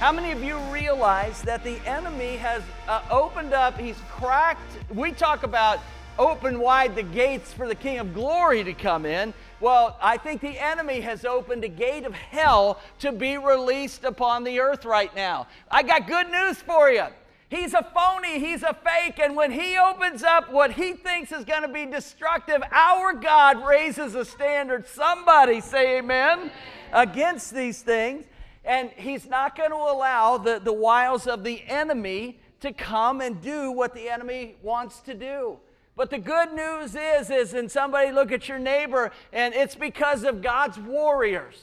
How 0.00 0.12
many 0.12 0.32
of 0.32 0.42
you 0.42 0.56
realize 0.72 1.42
that 1.42 1.62
the 1.62 1.76
enemy 1.86 2.36
has 2.36 2.62
uh, 2.88 3.02
opened 3.10 3.52
up, 3.52 3.78
he's 3.78 3.98
cracked? 4.08 4.78
We 4.94 5.12
talk 5.12 5.42
about 5.42 5.78
open 6.18 6.58
wide 6.58 6.96
the 6.96 7.02
gates 7.02 7.52
for 7.52 7.68
the 7.68 7.74
King 7.74 7.98
of 7.98 8.14
Glory 8.14 8.64
to 8.64 8.72
come 8.72 9.04
in. 9.04 9.34
Well, 9.60 9.98
I 10.00 10.16
think 10.16 10.40
the 10.40 10.58
enemy 10.58 11.02
has 11.02 11.26
opened 11.26 11.64
a 11.64 11.68
gate 11.68 12.06
of 12.06 12.14
hell 12.14 12.80
to 13.00 13.12
be 13.12 13.36
released 13.36 14.04
upon 14.04 14.42
the 14.42 14.58
earth 14.60 14.86
right 14.86 15.14
now. 15.14 15.48
I 15.70 15.82
got 15.82 16.08
good 16.08 16.30
news 16.30 16.56
for 16.56 16.90
you. 16.90 17.04
He's 17.50 17.74
a 17.74 17.86
phony, 17.94 18.38
he's 18.38 18.62
a 18.62 18.74
fake, 18.82 19.18
and 19.22 19.36
when 19.36 19.52
he 19.52 19.76
opens 19.76 20.22
up 20.22 20.50
what 20.50 20.72
he 20.72 20.94
thinks 20.94 21.30
is 21.30 21.44
going 21.44 21.60
to 21.60 21.68
be 21.68 21.84
destructive, 21.84 22.62
our 22.72 23.12
God 23.12 23.62
raises 23.66 24.14
a 24.14 24.24
standard. 24.24 24.88
Somebody 24.88 25.60
say 25.60 25.98
amen, 25.98 26.38
amen. 26.38 26.52
against 26.94 27.52
these 27.52 27.82
things. 27.82 28.24
And 28.64 28.90
he's 28.90 29.26
not 29.26 29.56
going 29.56 29.70
to 29.70 29.76
allow 29.76 30.36
the, 30.38 30.60
the 30.60 30.72
wiles 30.72 31.26
of 31.26 31.44
the 31.44 31.62
enemy 31.66 32.40
to 32.60 32.72
come 32.72 33.20
and 33.20 33.40
do 33.40 33.72
what 33.72 33.94
the 33.94 34.08
enemy 34.08 34.56
wants 34.62 35.00
to 35.00 35.14
do. 35.14 35.58
But 35.96 36.10
the 36.10 36.18
good 36.18 36.52
news 36.52 36.94
is, 36.94 37.30
is, 37.30 37.54
and 37.54 37.70
somebody 37.70 38.12
look 38.12 38.32
at 38.32 38.48
your 38.48 38.58
neighbor, 38.58 39.10
and 39.32 39.54
it's 39.54 39.74
because 39.74 40.24
of 40.24 40.42
God's 40.42 40.78
warriors 40.78 41.56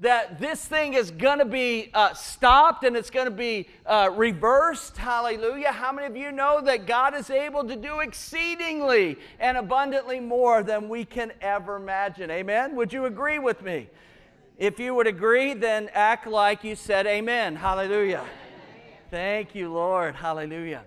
that 0.00 0.40
this 0.40 0.64
thing 0.64 0.94
is 0.94 1.10
going 1.10 1.38
to 1.38 1.44
be 1.44 1.90
uh, 1.92 2.14
stopped 2.14 2.84
and 2.84 2.96
it's 2.96 3.10
going 3.10 3.26
to 3.26 3.30
be 3.30 3.68
uh, 3.84 4.10
reversed. 4.14 4.96
Hallelujah. 4.96 5.72
How 5.72 5.92
many 5.92 6.06
of 6.06 6.16
you 6.16 6.32
know 6.32 6.62
that 6.62 6.86
God 6.86 7.14
is 7.14 7.28
able 7.28 7.64
to 7.64 7.76
do 7.76 8.00
exceedingly 8.00 9.18
and 9.38 9.58
abundantly 9.58 10.18
more 10.18 10.62
than 10.62 10.88
we 10.88 11.04
can 11.04 11.32
ever 11.42 11.76
imagine? 11.76 12.30
Amen. 12.30 12.74
Would 12.76 12.94
you 12.94 13.04
agree 13.04 13.38
with 13.38 13.62
me? 13.62 13.88
If 14.60 14.78
you 14.78 14.94
would 14.94 15.06
agree, 15.06 15.54
then 15.54 15.88
act 15.94 16.26
like 16.26 16.64
you 16.64 16.76
said 16.76 17.06
amen. 17.06 17.56
Hallelujah. 17.56 18.26
Thank 19.10 19.54
you, 19.54 19.72
Lord. 19.72 20.14
Hallelujah. 20.14 20.84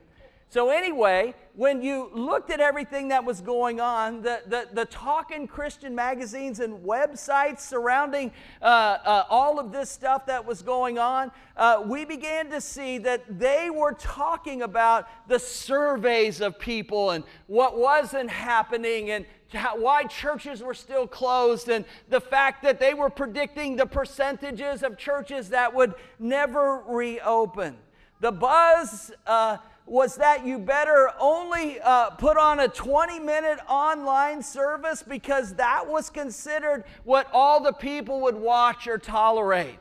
So, 0.49 0.69
anyway, 0.69 1.33
when 1.55 1.83
you 1.83 2.09
looked 2.13 2.49
at 2.49 2.59
everything 2.59 3.09
that 3.09 3.23
was 3.23 3.39
going 3.39 3.79
on, 3.79 4.23
the, 4.23 4.41
the, 4.47 4.67
the 4.73 4.85
talking 4.85 5.47
Christian 5.47 5.93
magazines 5.93 6.59
and 6.59 6.83
websites 6.83 7.59
surrounding 7.59 8.31
uh, 8.61 8.65
uh, 8.65 9.23
all 9.29 9.59
of 9.59 9.71
this 9.71 9.89
stuff 9.89 10.25
that 10.25 10.43
was 10.43 10.63
going 10.63 10.97
on, 10.97 11.31
uh, 11.55 11.83
we 11.85 12.05
began 12.05 12.49
to 12.49 12.59
see 12.59 12.97
that 12.97 13.39
they 13.39 13.69
were 13.69 13.93
talking 13.93 14.63
about 14.63 15.07
the 15.27 15.37
surveys 15.37 16.41
of 16.41 16.57
people 16.57 17.11
and 17.11 17.23
what 17.45 17.77
wasn't 17.77 18.31
happening 18.31 19.11
and 19.11 19.23
how, 19.53 19.77
why 19.77 20.05
churches 20.05 20.63
were 20.63 20.73
still 20.73 21.05
closed 21.05 21.69
and 21.69 21.85
the 22.09 22.19
fact 22.19 22.63
that 22.63 22.79
they 22.79 22.95
were 22.95 23.11
predicting 23.11 23.75
the 23.75 23.85
percentages 23.85 24.81
of 24.81 24.97
churches 24.97 25.49
that 25.49 25.71
would 25.71 25.93
never 26.17 26.81
reopen. 26.87 27.77
The 28.21 28.31
buzz 28.31 29.11
uh, 29.27 29.57
was 29.85 30.15
that 30.15 30.45
you 30.45 30.57
better 30.57 31.11
only 31.19 31.79
uh, 31.81 32.11
put 32.11 32.37
on 32.37 32.61
a 32.61 32.67
20 32.67 33.19
minute 33.19 33.59
online 33.67 34.41
service 34.41 35.03
because 35.03 35.53
that 35.55 35.85
was 35.85 36.09
considered 36.09 36.85
what 37.03 37.27
all 37.33 37.61
the 37.61 37.73
people 37.73 38.21
would 38.21 38.35
watch 38.35 38.87
or 38.87 38.97
tolerate. 38.97 39.79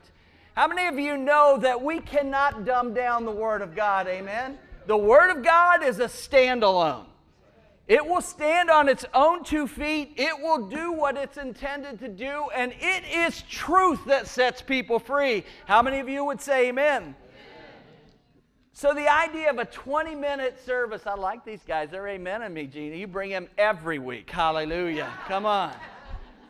How 0.55 0.67
many 0.67 0.87
of 0.87 0.99
you 0.99 1.17
know 1.17 1.57
that 1.59 1.81
we 1.81 2.01
cannot 2.01 2.65
dumb 2.65 2.93
down 2.93 3.25
the 3.25 3.31
Word 3.31 3.63
of 3.63 3.75
God? 3.75 4.07
Amen? 4.07 4.59
The 4.87 4.97
Word 4.97 5.31
of 5.31 5.43
God 5.43 5.83
is 5.83 5.99
a 5.99 6.07
standalone. 6.07 7.07
It 7.89 8.05
will 8.07 8.21
stand 8.21 8.71
on 8.71 8.89
its 8.89 9.05
own 9.13 9.45
two 9.45 9.67
feet. 9.67 10.15
It 10.17 10.39
will 10.39 10.69
do 10.69 10.93
what 10.93 11.17
it's 11.17 11.37
intended 11.37 11.99
to 12.01 12.09
do, 12.09 12.49
and 12.55 12.73
it 12.79 13.05
is 13.05 13.43
truth 13.43 14.05
that 14.07 14.27
sets 14.27 14.63
people 14.63 14.99
free. 14.99 15.45
How 15.67 15.83
many 15.83 15.99
of 15.99 16.09
you 16.09 16.25
would 16.25 16.41
say 16.41 16.69
amen? 16.69 17.15
So, 18.75 18.95
the 18.95 19.07
idea 19.07 19.51
of 19.51 19.59
a 19.59 19.67
20 19.67 20.15
minute 20.15 20.59
service, 20.65 21.03
I 21.07 21.15
like 21.15 21.45
these 21.45 21.61
guys. 21.67 21.91
They're 21.91 22.05
amening 22.05 22.53
me, 22.53 22.67
Gina. 22.67 22.97
You 22.97 23.07
bring 23.07 23.31
them 23.31 23.49
every 23.59 23.99
week. 23.99 24.31
Hallelujah. 24.31 25.13
Come 25.29 25.45
on. 25.45 25.75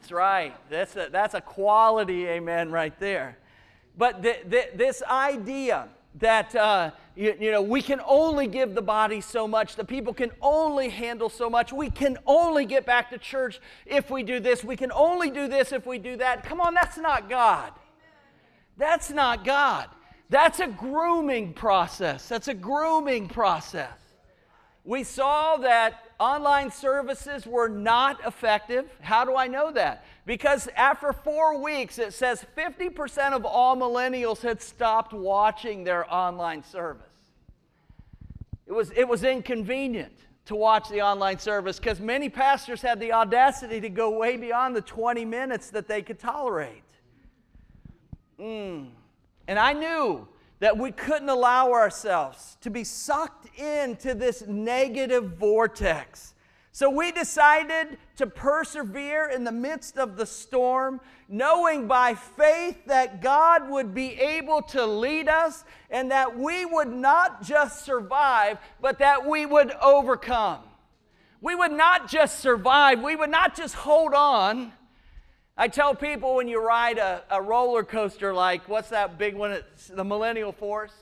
That's 0.01 0.13
right. 0.13 0.55
That's 0.71 0.95
a, 0.97 1.09
that's 1.11 1.35
a 1.35 1.41
quality 1.41 2.27
amen 2.27 2.71
right 2.71 2.97
there. 3.01 3.39
But 3.99 4.23
the, 4.23 4.37
the, 4.47 4.69
this 4.75 5.03
idea 5.03 5.89
that 6.21 6.55
uh, 6.55 6.93
you, 7.17 7.35
you, 7.41 7.51
know 7.51 7.63
we 7.63 7.83
can 7.83 8.01
only 8.07 8.47
give 8.47 8.75
the 8.75 8.83
body 8.83 9.21
so 9.21 9.49
much 9.49 9.77
the 9.77 9.85
people 9.85 10.13
can 10.13 10.31
only 10.43 10.91
handle 10.91 11.31
so 11.31 11.49
much 11.49 11.73
we 11.73 11.89
can 11.89 12.19
only 12.27 12.67
get 12.67 12.85
back 12.85 13.09
to 13.11 13.17
church 13.17 13.61
if 13.87 14.11
we 14.11 14.23
do 14.23 14.39
this 14.39 14.63
we 14.63 14.77
can 14.77 14.93
only 14.93 15.31
do 15.31 15.49
this 15.49 15.73
if 15.73 15.87
we 15.87 15.97
do 15.97 16.17
that 16.17 16.45
come 16.45 16.61
on 16.61 16.75
that's 16.75 16.99
not 16.99 17.31
god 17.31 17.73
that's 18.77 19.11
not 19.11 19.43
god 19.43 19.89
that's 20.33 20.61
a 20.61 20.67
grooming 20.67 21.53
process. 21.53 22.27
That's 22.27 22.49
a 22.49 22.55
grooming 22.55 23.29
process. 23.29 23.93
We 24.83 25.05
saw 25.05 25.59
that 25.59 26.05
online 26.19 26.71
services 26.71 27.47
were 27.47 27.69
not 27.69 28.19
effective. 28.27 28.89
How 29.03 29.25
do 29.25 29.37
I 29.37 29.47
know 29.47 29.71
that? 29.73 30.07
Because 30.25 30.69
after 30.75 31.13
four 31.13 31.61
weeks, 31.61 31.99
it 31.99 32.15
says 32.15 32.47
50% 32.57 33.33
of 33.33 33.45
all 33.45 33.77
millennials 33.77 34.41
had 34.41 34.63
stopped 34.63 35.13
watching 35.13 35.85
their 35.85 36.13
online 36.13 36.65
service. 36.65 37.07
It 38.67 38.73
was, 38.73 38.91
it 38.93 39.07
was 39.07 39.25
inconvenient 39.25 40.17
to 40.47 40.57
watch 40.57 40.89
the 40.89 41.03
online 41.03 41.39
service 41.39 41.79
because 41.79 42.01
many 42.01 42.31
pastors 42.31 42.81
had 42.81 42.99
the 42.99 43.13
audacity 43.13 43.83
to 43.83 43.89
go 43.91 44.11
way 44.11 44.39
beyond 44.39 44.75
the 44.75 44.81
20 44.81 45.27
minutes 45.27 45.69
that 45.71 45.87
they 45.87 46.01
could 46.01 46.19
tolerate. 46.19 46.83
Mm. 48.41 48.89
And 49.47 49.59
I 49.59 49.73
knew 49.73 50.29
that 50.61 50.79
we 50.79 50.93
couldn't 50.93 51.29
allow 51.29 51.73
ourselves 51.73 52.57
to 52.61 52.71
be 52.71 52.85
sucked 52.85 53.47
into 53.59 54.15
this 54.15 54.45
negative 54.47 55.33
vortex. 55.33 56.35
So 56.75 56.89
we 56.89 57.13
decided 57.13 57.99
to 58.17 58.27
persevere 58.27 59.29
in 59.29 59.45
the 59.45 59.53
midst 59.53 59.99
of 59.99 60.17
the 60.17 60.25
storm, 60.25 61.01
knowing 61.29 61.87
by 61.87 62.15
faith 62.15 62.87
that 62.87 63.21
God 63.21 63.69
would 63.69 63.93
be 63.93 64.13
able 64.19 64.63
to 64.63 64.87
lead 64.87 65.29
us 65.29 65.65
and 65.91 66.11
that 66.13 66.39
we 66.39 66.65
would 66.65 66.89
not 66.89 67.43
just 67.43 67.85
survive, 67.85 68.59
but 68.81 69.01
that 69.01 69.27
we 69.27 69.45
would 69.45 69.73
overcome. 69.83 70.61
We 71.43 71.55
would 71.55 71.73
not 71.73 72.09
just 72.09 72.39
survive, 72.41 73.03
we 73.03 73.17
would 73.17 73.31
not 73.31 73.55
just 73.55 73.75
hold 73.75 74.15
on 74.15 74.73
I 75.57 75.69
tell 75.69 75.95
people 75.95 76.37
when 76.37 76.49
you 76.49 76.65
ride 76.65 76.97
a, 76.97 77.23
a 77.31 77.41
roller 77.43 77.85
coaster, 77.85 78.33
like 78.33 78.67
what's 78.69 78.89
that 78.89 79.19
big 79.19 79.35
one? 79.35 79.53
It's 79.53 79.89
the 79.89 80.05
Millennium 80.05 80.53
Force. 80.53 80.93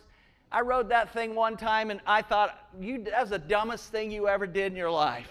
I 0.51 0.63
rode 0.63 0.89
that 0.89 1.13
thing 1.13 1.37
one 1.37 1.57
time 1.57 1.91
and 1.91 2.01
I 2.05 2.23
thought, 2.23 2.59
you, 2.81 3.07
was 3.19 3.31
the 3.31 3.39
dumbest 3.39 3.93
thing 3.93 4.11
you 4.11 4.27
ever 4.27 4.49
did 4.49 4.73
in 4.73 4.77
your 4.77 4.91
life. 4.91 5.29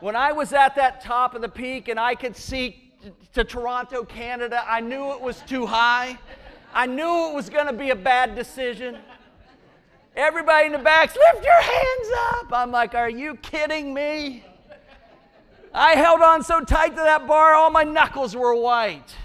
When 0.00 0.14
I 0.14 0.32
was 0.32 0.52
at 0.52 0.74
that 0.76 1.00
top 1.00 1.34
of 1.34 1.40
the 1.40 1.48
peak 1.48 1.88
and 1.88 1.98
I 1.98 2.14
could 2.14 2.36
see 2.36 2.92
to 3.32 3.44
Toronto, 3.44 4.04
Canada, 4.04 4.62
I 4.68 4.80
knew 4.80 5.12
it 5.12 5.20
was 5.20 5.40
too 5.42 5.64
high. 5.64 6.18
I 6.74 6.86
knew 6.86 7.30
it 7.30 7.34
was 7.34 7.48
going 7.48 7.66
to 7.66 7.72
be 7.72 7.90
a 7.90 7.96
bad 7.96 8.34
decision. 8.34 8.98
Everybody 10.14 10.66
in 10.66 10.72
the 10.72 10.78
back's, 10.78 11.16
lift 11.16 11.44
your 11.44 11.62
hands 11.62 12.08
up. 12.34 12.52
I'm 12.52 12.70
like, 12.70 12.94
are 12.94 13.08
you 13.08 13.36
kidding 13.36 13.94
me? 13.94 14.44
I 15.74 15.92
held 15.92 16.20
on 16.20 16.42
so 16.42 16.60
tight 16.60 16.90
to 16.90 16.96
that 16.96 17.26
bar, 17.26 17.54
all 17.54 17.70
my 17.70 17.84
knuckles 17.84 18.36
were 18.36 18.54
white. 18.54 19.16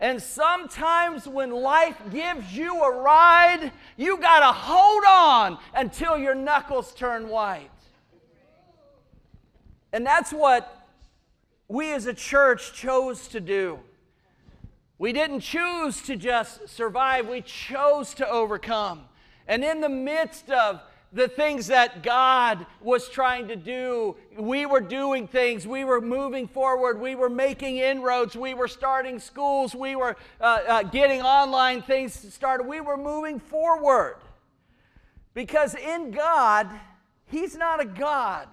And 0.00 0.22
sometimes 0.22 1.26
when 1.26 1.50
life 1.50 2.00
gives 2.10 2.56
you 2.56 2.82
a 2.82 3.00
ride, 3.00 3.72
you 3.96 4.16
got 4.18 4.40
to 4.40 4.52
hold 4.52 5.02
on 5.06 5.58
until 5.74 6.16
your 6.16 6.34
knuckles 6.34 6.94
turn 6.94 7.28
white. 7.28 7.70
And 9.92 10.06
that's 10.06 10.32
what 10.32 10.86
we 11.66 11.92
as 11.92 12.06
a 12.06 12.14
church 12.14 12.72
chose 12.72 13.28
to 13.28 13.40
do. 13.40 13.80
We 14.98 15.12
didn't 15.12 15.40
choose 15.40 16.00
to 16.02 16.16
just 16.16 16.68
survive, 16.68 17.28
we 17.28 17.40
chose 17.42 18.14
to 18.14 18.28
overcome. 18.28 19.04
And 19.46 19.64
in 19.64 19.80
the 19.80 19.88
midst 19.88 20.50
of 20.50 20.80
the 21.12 21.28
things 21.28 21.68
that 21.68 22.02
God 22.02 22.66
was 22.80 23.08
trying 23.08 23.48
to 23.48 23.56
do. 23.56 24.16
We 24.36 24.66
were 24.66 24.80
doing 24.80 25.26
things. 25.26 25.66
We 25.66 25.84
were 25.84 26.00
moving 26.00 26.46
forward. 26.46 27.00
We 27.00 27.14
were 27.14 27.30
making 27.30 27.78
inroads. 27.78 28.36
We 28.36 28.54
were 28.54 28.68
starting 28.68 29.18
schools. 29.18 29.74
We 29.74 29.96
were 29.96 30.16
uh, 30.40 30.58
uh, 30.68 30.82
getting 30.84 31.22
online 31.22 31.82
things 31.82 32.12
started. 32.34 32.66
We 32.66 32.80
were 32.80 32.98
moving 32.98 33.40
forward. 33.40 34.16
Because 35.32 35.74
in 35.74 36.10
God, 36.10 36.68
He's 37.26 37.56
not 37.56 37.80
a 37.80 37.86
God 37.86 38.48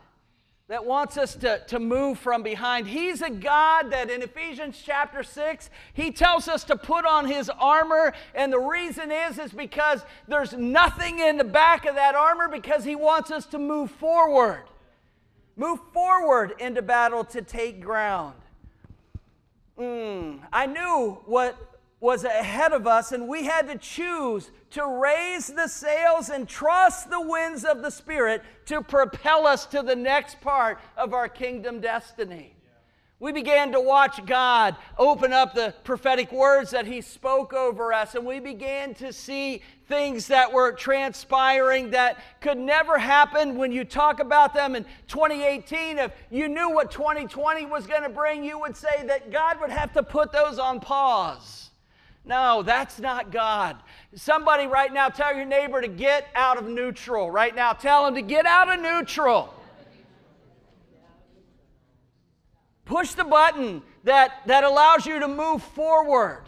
that 0.67 0.83
wants 0.83 1.15
us 1.15 1.35
to, 1.35 1.59
to 1.67 1.79
move 1.79 2.17
from 2.17 2.41
behind. 2.41 2.87
He's 2.87 3.21
a 3.21 3.29
God 3.29 3.91
that 3.91 4.09
in 4.09 4.23
Ephesians 4.23 4.81
chapter 4.83 5.21
6, 5.21 5.69
he 5.93 6.11
tells 6.11 6.47
us 6.47 6.63
to 6.65 6.75
put 6.75 7.05
on 7.05 7.27
his 7.27 7.49
armor. 7.49 8.13
And 8.33 8.51
the 8.51 8.59
reason 8.59 9.11
is, 9.11 9.37
is 9.37 9.51
because 9.51 10.01
there's 10.27 10.53
nothing 10.53 11.19
in 11.19 11.37
the 11.37 11.43
back 11.43 11.85
of 11.85 11.95
that 11.95 12.15
armor 12.15 12.47
because 12.47 12.83
he 12.83 12.95
wants 12.95 13.29
us 13.29 13.45
to 13.47 13.59
move 13.59 13.91
forward. 13.91 14.63
Move 15.55 15.79
forward 15.93 16.53
into 16.59 16.81
battle 16.81 17.23
to 17.25 17.43
take 17.43 17.79
ground. 17.79 18.35
Mm, 19.77 20.39
I 20.51 20.65
knew 20.65 21.19
what 21.25 21.74
was 22.05 22.23
ahead 22.23 22.71
of 22.71 22.85
us, 22.85 23.11
and 23.11 23.27
we 23.27 23.45
had 23.45 23.67
to 23.67 23.75
choose 23.79 24.51
to 24.69 24.85
raise 24.85 25.47
the 25.47 25.67
sails 25.67 26.29
and 26.29 26.47
trust 26.47 27.09
the 27.09 27.19
winds 27.19 27.65
of 27.65 27.81
the 27.81 27.89
Spirit 27.89 28.43
to 28.63 28.79
propel 28.79 29.47
us 29.47 29.65
to 29.65 29.81
the 29.81 29.95
next 29.95 30.39
part 30.39 30.77
of 30.97 31.15
our 31.15 31.27
kingdom 31.27 31.81
destiny. 31.81 32.55
We 33.19 33.31
began 33.31 33.71
to 33.71 33.81
watch 33.81 34.23
God 34.27 34.75
open 34.99 35.33
up 35.33 35.55
the 35.55 35.73
prophetic 35.83 36.31
words 36.31 36.69
that 36.71 36.85
He 36.85 37.01
spoke 37.01 37.53
over 37.53 37.91
us, 37.91 38.13
and 38.13 38.23
we 38.23 38.39
began 38.39 38.93
to 38.95 39.11
see 39.11 39.63
things 39.87 40.27
that 40.27 40.53
were 40.53 40.73
transpiring 40.73 41.89
that 41.89 42.19
could 42.39 42.59
never 42.59 42.99
happen 42.99 43.57
when 43.57 43.71
you 43.71 43.83
talk 43.83 44.19
about 44.19 44.53
them 44.53 44.75
in 44.75 44.85
2018. 45.07 45.97
If 45.97 46.11
you 46.29 46.49
knew 46.49 46.69
what 46.69 46.91
2020 46.91 47.65
was 47.65 47.87
going 47.87 48.03
to 48.03 48.09
bring, 48.09 48.43
you 48.43 48.59
would 48.59 48.77
say 48.77 49.07
that 49.07 49.31
God 49.31 49.59
would 49.59 49.71
have 49.71 49.91
to 49.93 50.03
put 50.03 50.31
those 50.31 50.59
on 50.59 50.79
pause. 50.79 51.71
No, 52.25 52.63
that's 52.63 52.99
not 52.99 53.31
God. 53.31 53.77
Somebody 54.15 54.65
right 54.65 54.91
now 54.91 55.09
tell 55.09 55.35
your 55.35 55.45
neighbor 55.45 55.79
to 55.79 55.87
get 55.87 56.27
out 56.33 56.57
of 56.57 56.67
neutral. 56.67 57.29
Right 57.29 57.55
now, 57.55 57.73
tell 57.73 58.07
him 58.07 58.15
to 58.15 58.21
get 58.21 58.45
out 58.47 58.73
of 58.73 58.81
neutral. 58.81 59.53
Push 62.85 63.13
the 63.13 63.23
button 63.23 63.81
that, 64.03 64.41
that 64.47 64.63
allows 64.63 65.05
you 65.05 65.19
to 65.19 65.27
move 65.27 65.61
forward. 65.61 66.43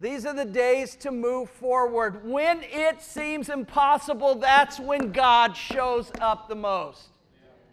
These 0.00 0.26
are 0.26 0.34
the 0.34 0.44
days 0.44 0.96
to 0.96 1.10
move 1.10 1.48
forward. 1.48 2.24
When 2.28 2.62
it 2.64 3.02
seems 3.02 3.48
impossible, 3.48 4.36
that's 4.36 4.80
when 4.80 5.12
God 5.12 5.56
shows 5.56 6.10
up 6.20 6.48
the 6.48 6.54
most. 6.54 7.08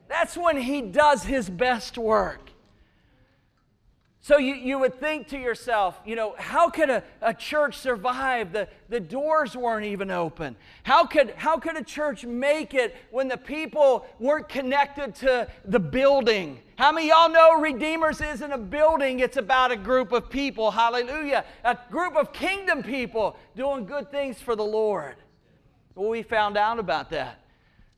That's 0.07 0.38
when 0.38 0.57
He 0.57 0.81
does 0.81 1.24
His 1.24 1.50
best 1.50 1.98
work. 1.98 2.51
So 4.21 4.38
you, 4.38 4.54
you 4.54 4.77
would 4.80 5.00
think 5.00 5.30
to 5.30 5.38
yourself, 5.38 5.98
you 6.06 6.16
know, 6.16 6.36
how 6.38 6.69
could 6.69 6.89
a, 6.89 7.04
a 7.21 7.33
church 7.33 7.77
survive? 7.77 8.51
The, 8.51 8.68
the 8.89 9.00
doors 9.00 9.56
weren't 9.56 9.86
even 9.86 10.12
open. 10.12 10.57
How 10.83 11.06
could, 11.06 11.33
how 11.38 11.57
could 11.57 11.77
a 11.77 11.83
church 11.83 12.25
make 12.25 12.74
it 12.74 12.95
when 13.12 13.30
the 13.30 13.38
people 13.38 14.06
weren't 14.19 14.50
connected 14.50 15.16
to 15.16 15.48
the 15.63 15.80
building? 15.80 16.60
How 16.77 16.92
many 16.92 17.07
y'all 17.07 17.30
know 17.30 17.62
Redeemers 17.62 18.19
isn't 18.19 18.51
a 18.51 18.57
building, 18.57 19.21
it's 19.21 19.38
about 19.38 19.71
a 19.71 19.77
group 19.77 20.12
of 20.12 20.30
people. 20.30 20.69
Hallelujah. 20.69 21.45
A 21.63 21.77
group 21.89 22.18
of 22.18 22.33
kingdom 22.33 22.83
people 22.83 23.38
doing 23.56 23.86
good 23.86 24.12
things 24.12 24.42
for 24.42 24.56
the 24.56 24.66
Lord. 24.66 25.16
Well, 25.95 26.10
we 26.10 26.24
found 26.24 26.57
out 26.57 26.77
about 26.77 27.10
that. 27.12 27.39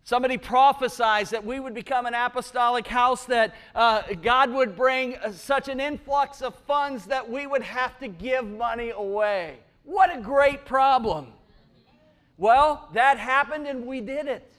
Somebody 0.04 0.38
prophesied 0.38 1.28
that 1.28 1.46
we 1.46 1.60
would 1.60 1.74
become 1.74 2.06
an 2.06 2.16
apostolic 2.16 2.88
house, 2.88 3.26
that 3.26 3.54
uh, 3.76 4.02
God 4.22 4.52
would 4.52 4.76
bring 4.76 5.16
uh, 5.18 5.32
such 5.32 5.68
an 5.68 5.80
influx 5.80 6.42
of 6.42 6.56
funds 6.68 7.06
that 7.06 7.30
we 7.30 7.46
would 7.46 7.62
have 7.62 7.98
to 8.00 8.08
give 8.08 8.46
money 8.46 8.90
away. 8.90 9.60
What 9.84 10.16
a 10.16 10.20
great 10.20 10.66
problem. 10.66 11.28
Well, 12.38 12.90
that 12.94 13.20
happened 13.20 13.68
and 13.68 13.86
we 13.86 14.02
did 14.02 14.28
it. 14.28 14.52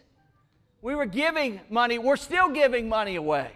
We 0.80 0.94
were 0.94 1.06
giving 1.06 1.60
money, 1.68 1.98
we're 1.98 2.16
still 2.16 2.48
giving 2.48 2.88
money 2.88 3.16
away. 3.16 3.50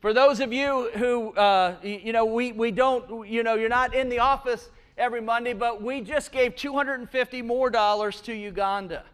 For 0.00 0.12
those 0.14 0.40
of 0.40 0.52
you 0.52 0.90
who, 0.94 1.32
uh, 1.32 1.76
you 1.82 2.12
know, 2.12 2.24
we, 2.24 2.52
we 2.52 2.70
don't, 2.70 3.28
you 3.28 3.42
know, 3.42 3.54
you're 3.54 3.68
not 3.68 3.94
in 3.94 4.08
the 4.08 4.18
office 4.18 4.70
every 4.96 5.20
Monday, 5.20 5.52
but 5.52 5.82
we 5.82 6.00
just 6.00 6.32
gave 6.32 6.56
250 6.56 7.42
more 7.42 7.70
dollars 7.70 8.20
to 8.22 8.34
Uganda 8.34 9.04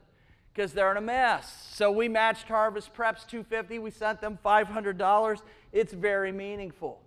because 0.57 0.73
they're 0.73 0.91
in 0.91 0.97
a 0.97 1.03
mess. 1.03 1.69
So 1.73 1.93
we 1.93 2.09
matched 2.09 2.49
Harvest 2.49 2.95
Preps 2.95 3.27
250. 3.27 3.79
We 3.79 3.91
sent 3.91 4.23
them 4.23 4.39
$500. 4.43 5.43
It's 5.71 5.93
very 5.93 6.33
meaningful. 6.33 6.99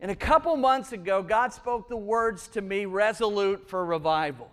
And 0.00 0.10
a 0.10 0.16
couple 0.16 0.56
months 0.56 0.90
ago, 0.90 1.22
God 1.22 1.52
spoke 1.52 1.88
the 1.88 1.96
words 1.96 2.48
to 2.48 2.60
me, 2.60 2.84
resolute 2.84 3.68
for 3.68 3.86
revival. 3.86 4.50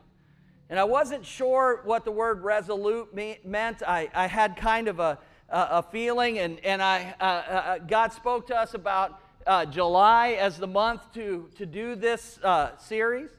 And 0.69 0.77
I 0.77 0.83
wasn't 0.83 1.25
sure 1.25 1.81
what 1.83 2.05
the 2.05 2.11
word 2.11 2.43
resolute 2.43 3.11
me- 3.11 3.39
meant. 3.43 3.81
I, 3.81 4.07
I 4.13 4.27
had 4.27 4.55
kind 4.55 4.87
of 4.87 4.99
a, 4.99 5.17
a, 5.49 5.67
a 5.71 5.83
feeling, 5.91 6.37
and, 6.37 6.63
and 6.63 6.83
I, 6.83 7.15
uh, 7.19 7.23
uh, 7.23 7.25
uh 7.25 7.77
God 7.79 8.13
spoke 8.13 8.45
to 8.47 8.55
us 8.55 8.75
about 8.75 9.19
uh, 9.47 9.65
July 9.65 10.33
as 10.33 10.59
the 10.59 10.67
month 10.67 11.11
to, 11.15 11.49
to 11.57 11.65
do 11.65 11.95
this 11.95 12.37
uh, 12.43 12.77
series. 12.77 13.31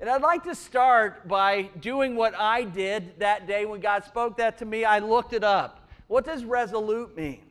And 0.00 0.08
I'd 0.08 0.22
like 0.22 0.44
to 0.44 0.54
start 0.54 1.26
by 1.26 1.62
doing 1.80 2.14
what 2.14 2.32
I 2.36 2.62
did 2.62 3.18
that 3.18 3.48
day 3.48 3.66
when 3.66 3.80
God 3.80 4.04
spoke 4.04 4.36
that 4.36 4.58
to 4.58 4.64
me. 4.64 4.84
I 4.84 5.00
looked 5.00 5.32
it 5.32 5.42
up. 5.42 5.88
What 6.06 6.24
does 6.24 6.44
resolute 6.44 7.16
mean? 7.16 7.42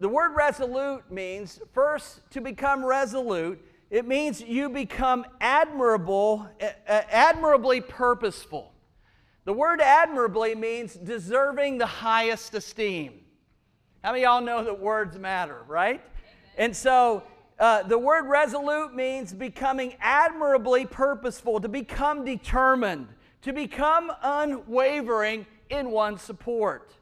The 0.00 0.08
word 0.08 0.34
resolute 0.34 1.10
means, 1.10 1.58
first, 1.72 2.20
to 2.32 2.42
become 2.42 2.84
resolute, 2.84 3.58
it 3.88 4.06
means 4.06 4.42
you 4.42 4.68
become 4.68 5.24
admirable, 5.40 6.46
eh, 6.60 6.72
eh, 6.86 7.02
admirably 7.10 7.80
purposeful. 7.80 8.72
The 9.44 9.52
word 9.54 9.80
admirably 9.80 10.54
means 10.54 10.94
deserving 10.94 11.78
the 11.78 11.86
highest 11.86 12.54
esteem. 12.54 13.20
How 14.04 14.12
many 14.12 14.24
of 14.24 14.30
y'all 14.30 14.40
know 14.42 14.62
that 14.64 14.78
words 14.78 15.18
matter, 15.18 15.64
right? 15.66 16.02
And 16.56 16.76
so 16.76 17.22
uh, 17.60 17.82
the 17.82 17.98
word 17.98 18.26
resolute 18.26 18.94
means 18.94 19.34
becoming 19.34 19.94
admirably 20.00 20.86
purposeful, 20.86 21.60
to 21.60 21.68
become 21.68 22.24
determined, 22.24 23.06
to 23.42 23.52
become 23.52 24.10
unwavering 24.22 25.46
in 25.68 25.90
one's 25.90 26.22
support. 26.22 26.94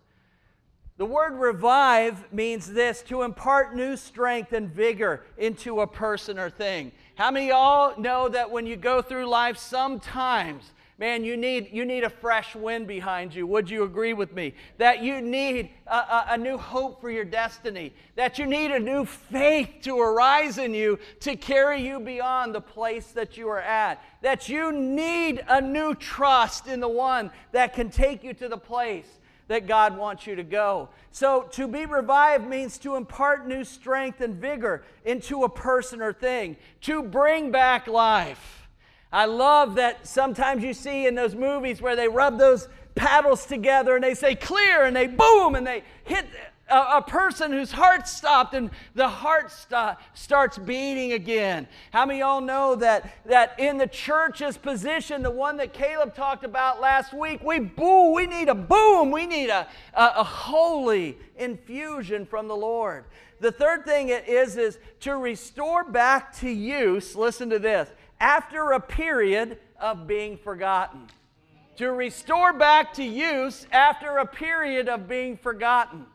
The 0.96 1.06
word 1.06 1.34
revive 1.34 2.32
means 2.32 2.72
this 2.72 3.02
to 3.02 3.22
impart 3.22 3.76
new 3.76 3.96
strength 3.96 4.52
and 4.52 4.69
vigor 4.69 5.22
into 5.37 5.81
a 5.81 5.87
person 5.87 6.40
or 6.40 6.50
thing. 6.50 6.90
How 7.14 7.31
many 7.31 7.46
of 7.46 7.56
y'all 7.56 8.00
know 8.00 8.28
that 8.28 8.50
when 8.50 8.66
you 8.66 8.75
go 8.75 9.00
through 9.00 9.26
life, 9.26 9.56
sometimes 9.56 10.72
man, 10.98 11.24
you 11.24 11.36
need, 11.36 11.68
you 11.72 11.84
need 11.84 12.02
a 12.02 12.10
fresh 12.10 12.56
wind 12.56 12.88
behind 12.88 13.32
you. 13.32 13.46
Would 13.46 13.70
you 13.70 13.84
agree 13.84 14.12
with 14.12 14.34
me? 14.34 14.52
That 14.78 15.02
you 15.02 15.20
need 15.20 15.70
a, 15.86 15.94
a, 15.94 16.26
a, 16.30 16.38
new 16.38 16.58
hope 16.58 17.00
for 17.00 17.08
your 17.08 17.24
destiny, 17.24 17.94
that 18.16 18.38
you 18.38 18.46
need 18.46 18.72
a 18.72 18.80
new 18.80 19.04
faith 19.04 19.70
to 19.82 19.98
arise 19.98 20.58
in 20.58 20.74
you 20.74 20.98
to 21.20 21.36
carry 21.36 21.86
you 21.86 22.00
beyond 22.00 22.52
the 22.52 22.60
place 22.60 23.12
that 23.12 23.36
you 23.36 23.48
are 23.48 23.60
at, 23.60 24.02
that 24.22 24.48
you 24.48 24.72
need 24.72 25.44
a 25.48 25.60
new 25.60 25.94
trust 25.94 26.66
in 26.66 26.80
the 26.80 26.88
one 26.88 27.30
that 27.52 27.74
can 27.74 27.90
take 27.90 28.24
you 28.24 28.34
to 28.34 28.48
the 28.48 28.58
place 28.58 29.06
that 29.46 29.66
God 29.66 29.96
wants 29.96 30.26
you 30.26 30.34
to 30.34 30.42
go. 30.42 30.90
So, 31.10 31.48
to 31.52 31.66
be 31.66 31.86
revived 31.86 32.46
means 32.46 32.76
to 32.78 32.96
impart 32.96 33.49
new 33.49 33.64
strength 33.64 34.20
and 34.20 34.34
vigor 34.34 34.82
into 35.04 35.44
a 35.44 35.49
person 35.49 36.02
or 36.02 36.12
thing, 36.12 36.56
to 36.82 37.02
bring 37.02 37.50
back 37.50 37.87
life. 37.87 38.57
I 39.12 39.24
love 39.24 39.76
that 39.76 40.06
sometimes 40.06 40.62
you 40.62 40.74
see 40.74 41.06
in 41.06 41.14
those 41.14 41.34
movies 41.34 41.80
where 41.80 41.96
they 41.96 42.08
rub 42.08 42.38
those 42.38 42.68
paddles 42.94 43.46
together 43.46 43.94
and 43.94 44.04
they 44.04 44.14
say 44.14 44.34
clear 44.34 44.84
and 44.84 44.94
they 44.94 45.06
boom 45.06 45.54
and 45.54 45.66
they 45.66 45.82
hit 46.04 46.26
a, 46.68 46.96
a 46.96 47.02
person 47.02 47.52
whose 47.52 47.72
heart 47.72 48.06
stopped 48.06 48.54
and 48.54 48.70
the 48.94 49.08
heart 49.08 49.50
st- 49.50 49.96
starts 50.14 50.58
beating 50.58 51.12
again. 51.12 51.66
How 51.92 52.04
many 52.04 52.20
y'all 52.20 52.40
know 52.40 52.74
that, 52.76 53.10
that 53.26 53.58
in 53.58 53.78
the 53.78 53.86
church's 53.86 54.56
position, 54.56 55.22
the 55.22 55.30
one 55.30 55.56
that 55.56 55.72
Caleb 55.72 56.14
talked 56.14 56.44
about 56.44 56.80
last 56.80 57.14
week, 57.14 57.42
we 57.42 57.58
boo, 57.58 58.12
we 58.12 58.26
need 58.26 58.48
a 58.48 58.54
boom, 58.54 59.10
we 59.10 59.26
need 59.26 59.48
a, 59.48 59.66
a, 59.94 60.12
a 60.16 60.24
holy 60.24 61.18
infusion 61.36 62.26
from 62.26 62.48
the 62.48 62.56
Lord. 62.56 63.04
The 63.40 63.52
third 63.52 63.84
thing 63.84 64.08
it 64.08 64.28
is 64.28 64.56
is 64.56 64.78
to 65.00 65.16
restore 65.16 65.84
back 65.84 66.36
to 66.38 66.50
use, 66.50 67.14
listen 67.14 67.48
to 67.50 67.58
this, 67.58 67.88
after 68.20 68.72
a 68.72 68.80
period 68.80 69.58
of 69.80 70.06
being 70.06 70.37
forgotten. 70.37 71.06
To 71.76 71.92
restore 71.92 72.52
back 72.52 72.92
to 72.94 73.04
use 73.04 73.66
after 73.70 74.18
a 74.18 74.26
period 74.26 74.88
of 74.88 75.08
being 75.08 75.37
forgotten. 75.37 76.06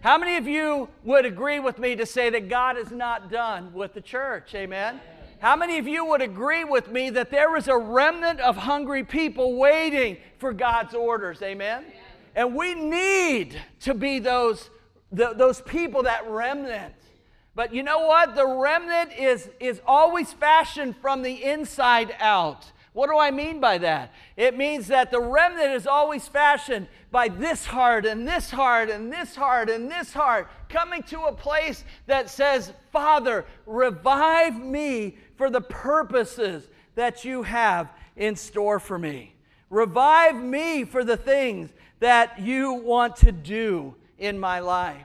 How 0.00 0.16
many 0.16 0.36
of 0.36 0.46
you 0.46 0.88
would 1.04 1.26
agree 1.26 1.60
with 1.60 1.78
me 1.78 1.94
to 1.96 2.06
say 2.06 2.30
that 2.30 2.48
God 2.48 2.78
is 2.78 2.90
not 2.90 3.30
done 3.30 3.72
with 3.74 3.92
the 3.92 4.00
church? 4.00 4.54
Amen. 4.54 4.98
How 5.40 5.56
many 5.56 5.78
of 5.78 5.86
you 5.86 6.06
would 6.06 6.22
agree 6.22 6.64
with 6.64 6.90
me 6.90 7.10
that 7.10 7.30
there 7.30 7.56
is 7.56 7.68
a 7.68 7.76
remnant 7.76 8.40
of 8.40 8.56
hungry 8.56 9.04
people 9.04 9.56
waiting 9.56 10.16
for 10.38 10.52
God's 10.52 10.94
orders? 10.94 11.42
Amen. 11.42 11.84
And 12.34 12.54
we 12.54 12.74
need 12.74 13.60
to 13.80 13.94
be 13.94 14.18
those, 14.18 14.70
the, 15.12 15.32
those 15.34 15.60
people, 15.62 16.02
that 16.04 16.28
remnant. 16.30 16.94
But 17.60 17.74
you 17.74 17.82
know 17.82 18.06
what? 18.06 18.34
The 18.34 18.46
remnant 18.46 19.12
is, 19.18 19.50
is 19.60 19.82
always 19.86 20.32
fashioned 20.32 20.96
from 20.96 21.20
the 21.20 21.44
inside 21.44 22.16
out. 22.18 22.72
What 22.94 23.10
do 23.10 23.18
I 23.18 23.30
mean 23.30 23.60
by 23.60 23.76
that? 23.76 24.14
It 24.34 24.56
means 24.56 24.86
that 24.86 25.10
the 25.10 25.20
remnant 25.20 25.74
is 25.74 25.86
always 25.86 26.26
fashioned 26.26 26.88
by 27.10 27.28
this 27.28 27.66
heart 27.66 28.06
and 28.06 28.26
this 28.26 28.50
heart 28.50 28.88
and 28.88 29.12
this 29.12 29.36
heart 29.36 29.68
and 29.68 29.90
this 29.90 30.14
heart, 30.14 30.48
coming 30.70 31.02
to 31.02 31.24
a 31.24 31.34
place 31.34 31.84
that 32.06 32.30
says, 32.30 32.72
Father, 32.92 33.44
revive 33.66 34.58
me 34.58 35.18
for 35.36 35.50
the 35.50 35.60
purposes 35.60 36.66
that 36.94 37.26
you 37.26 37.42
have 37.42 37.90
in 38.16 38.36
store 38.36 38.80
for 38.80 38.98
me. 38.98 39.34
Revive 39.68 40.36
me 40.42 40.84
for 40.84 41.04
the 41.04 41.18
things 41.18 41.68
that 41.98 42.40
you 42.40 42.72
want 42.72 43.16
to 43.16 43.32
do 43.32 43.94
in 44.16 44.38
my 44.38 44.60
life. 44.60 45.04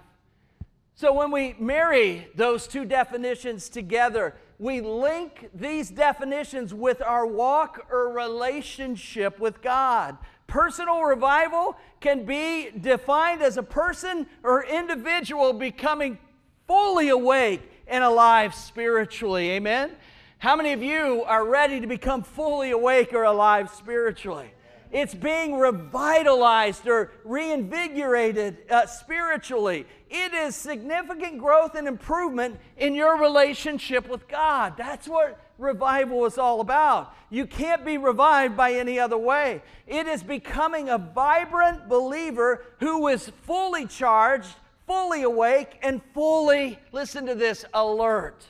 So 0.97 1.11
when 1.11 1.29
we 1.29 1.57
marry 1.59 2.29
those 2.35 2.67
two 2.67 2.85
definitions 2.85 3.67
together, 3.67 4.33
we 4.57 4.79
link 4.79 5.49
these 5.53 5.89
definitions 5.89 6.73
with 6.73 7.01
our 7.01 7.27
walk 7.27 7.85
or 7.91 8.13
relationship 8.13 9.37
with 9.37 9.61
God. 9.61 10.17
Personal 10.47 11.03
revival 11.03 11.75
can 11.99 12.25
be 12.25 12.69
defined 12.69 13.41
as 13.41 13.57
a 13.57 13.63
person 13.63 14.25
or 14.41 14.63
individual 14.63 15.51
becoming 15.51 16.17
fully 16.65 17.09
awake 17.09 17.69
and 17.87 18.01
alive 18.01 18.55
spiritually. 18.55 19.51
Amen? 19.51 19.91
How 20.37 20.55
many 20.55 20.71
of 20.71 20.81
you 20.81 21.23
are 21.25 21.45
ready 21.45 21.81
to 21.81 21.87
become 21.87 22.23
fully 22.23 22.71
awake 22.71 23.13
or 23.13 23.23
alive 23.23 23.69
spiritually? 23.69 24.49
It's 24.91 25.13
being 25.13 25.57
revitalized 25.57 26.87
or 26.87 27.11
reinvigorated 27.23 28.57
uh, 28.69 28.85
spiritually. 28.85 29.85
It 30.09 30.33
is 30.33 30.55
significant 30.55 31.39
growth 31.39 31.75
and 31.75 31.87
improvement 31.87 32.59
in 32.77 32.95
your 32.95 33.19
relationship 33.19 34.07
with 34.07 34.27
God. 34.27 34.75
That's 34.77 35.07
what 35.07 35.39
revival 35.57 36.25
is 36.25 36.37
all 36.37 36.61
about. 36.61 37.13
You 37.29 37.45
can't 37.45 37.85
be 37.85 37.97
revived 37.97 38.55
by 38.55 38.73
any 38.73 38.99
other 38.99 39.17
way. 39.17 39.61
It 39.87 40.07
is 40.07 40.23
becoming 40.23 40.89
a 40.89 40.97
vibrant 40.97 41.89
believer 41.89 42.63
who 42.79 43.07
is 43.07 43.31
fully 43.43 43.87
charged, 43.87 44.55
fully 44.87 45.23
awake, 45.23 45.77
and 45.81 46.01
fully, 46.13 46.79
listen 46.91 47.25
to 47.25 47.35
this, 47.35 47.65
alert. 47.73 48.45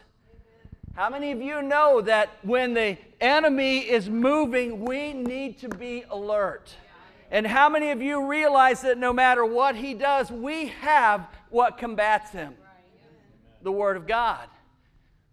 How 0.96 1.10
many 1.10 1.34
of 1.34 1.42
you 1.42 1.62
know 1.62 2.00
that 2.00 2.30
when 2.42 2.74
the 2.74 2.98
enemy 3.20 3.80
is 3.80 4.10
moving, 4.10 4.86
we 4.86 5.12
need 5.12 5.60
to 5.60 5.68
be 5.68 6.06
alert? 6.10 6.74
And 7.30 7.46
how 7.46 7.68
many 7.68 7.92
of 7.92 8.02
you 8.02 8.26
realize 8.26 8.80
that 8.84 8.98
no 8.98 9.12
matter 9.12 9.44
what 9.44 9.76
he 9.76 9.94
does, 9.94 10.32
we 10.32 10.68
have 10.68 11.28
what 11.50 11.78
combats 11.78 12.32
him? 12.32 12.56
The 13.62 13.74
Word 13.74 13.98
of 13.98 14.08
God, 14.08 14.48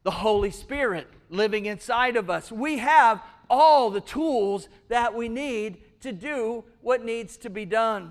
the 0.02 0.10
Holy 0.10 0.50
Spirit 0.50 1.06
living 1.30 1.66
inside 1.66 2.16
of 2.16 2.28
us. 2.28 2.50
We 2.50 2.78
have 2.78 3.22
all 3.48 3.88
the 3.88 4.00
tools 4.00 4.68
that 4.88 5.14
we 5.14 5.28
need 5.28 5.78
to 6.00 6.10
do 6.10 6.64
what 6.80 7.04
needs 7.04 7.36
to 7.36 7.50
be 7.50 7.66
done. 7.66 8.10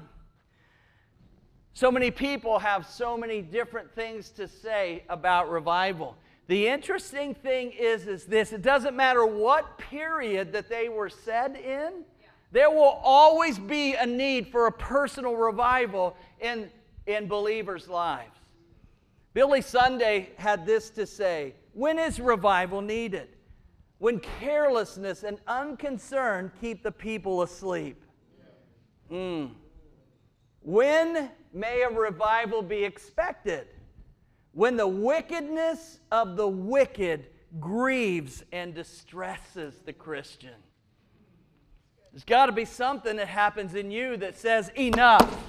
So 1.73 1.91
many 1.91 2.11
people 2.11 2.59
have 2.59 2.87
so 2.87 3.17
many 3.17 3.41
different 3.41 3.93
things 3.93 4.29
to 4.31 4.47
say 4.47 5.03
about 5.09 5.49
revival. 5.49 6.15
The 6.47 6.67
interesting 6.67 7.33
thing 7.33 7.71
is, 7.71 8.07
is 8.07 8.25
this 8.25 8.51
it 8.51 8.61
doesn't 8.61 8.95
matter 8.95 9.25
what 9.25 9.77
period 9.77 10.51
that 10.53 10.69
they 10.69 10.89
were 10.89 11.09
said 11.09 11.55
in, 11.55 12.03
there 12.51 12.69
will 12.69 12.99
always 13.03 13.57
be 13.57 13.93
a 13.93 14.05
need 14.05 14.47
for 14.47 14.67
a 14.67 14.71
personal 14.71 15.35
revival 15.35 16.17
in, 16.39 16.69
in 17.05 17.27
believers' 17.27 17.87
lives. 17.87 18.37
Billy 19.33 19.61
Sunday 19.61 20.29
had 20.35 20.65
this 20.65 20.89
to 20.91 21.05
say 21.05 21.53
When 21.73 21.97
is 21.97 22.19
revival 22.19 22.81
needed? 22.81 23.29
When 23.99 24.19
carelessness 24.19 25.23
and 25.23 25.37
unconcern 25.47 26.51
keep 26.59 26.83
the 26.83 26.91
people 26.91 27.43
asleep. 27.43 28.03
Mm. 29.11 29.51
When 30.61 31.29
may 31.53 31.83
a 31.83 31.89
revival 31.89 32.61
be 32.61 32.83
expected? 32.83 33.67
When 34.53 34.77
the 34.77 34.87
wickedness 34.87 35.99
of 36.11 36.35
the 36.35 36.47
wicked 36.47 37.27
grieves 37.59 38.43
and 38.51 38.73
distresses 38.73 39.75
the 39.85 39.93
Christian. 39.93 40.55
There's 42.11 42.23
got 42.25 42.47
to 42.47 42.51
be 42.51 42.65
something 42.65 43.15
that 43.17 43.27
happens 43.27 43.75
in 43.75 43.91
you 43.91 44.17
that 44.17 44.37
says, 44.37 44.69
Enough. 44.77 45.43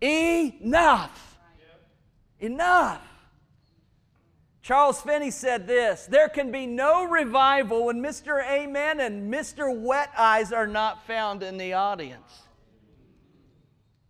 Enough. 0.00 1.38
Enough. 2.38 3.02
Charles 4.62 5.00
Finney 5.00 5.30
said 5.30 5.66
this 5.66 6.06
There 6.06 6.28
can 6.28 6.52
be 6.52 6.66
no 6.66 7.04
revival 7.04 7.86
when 7.86 8.02
Mr. 8.02 8.46
Amen 8.46 9.00
and 9.00 9.32
Mr. 9.32 9.74
Wet 9.76 10.10
Eyes 10.16 10.52
are 10.52 10.66
not 10.66 11.06
found 11.06 11.42
in 11.42 11.56
the 11.56 11.72
audience. 11.72 12.42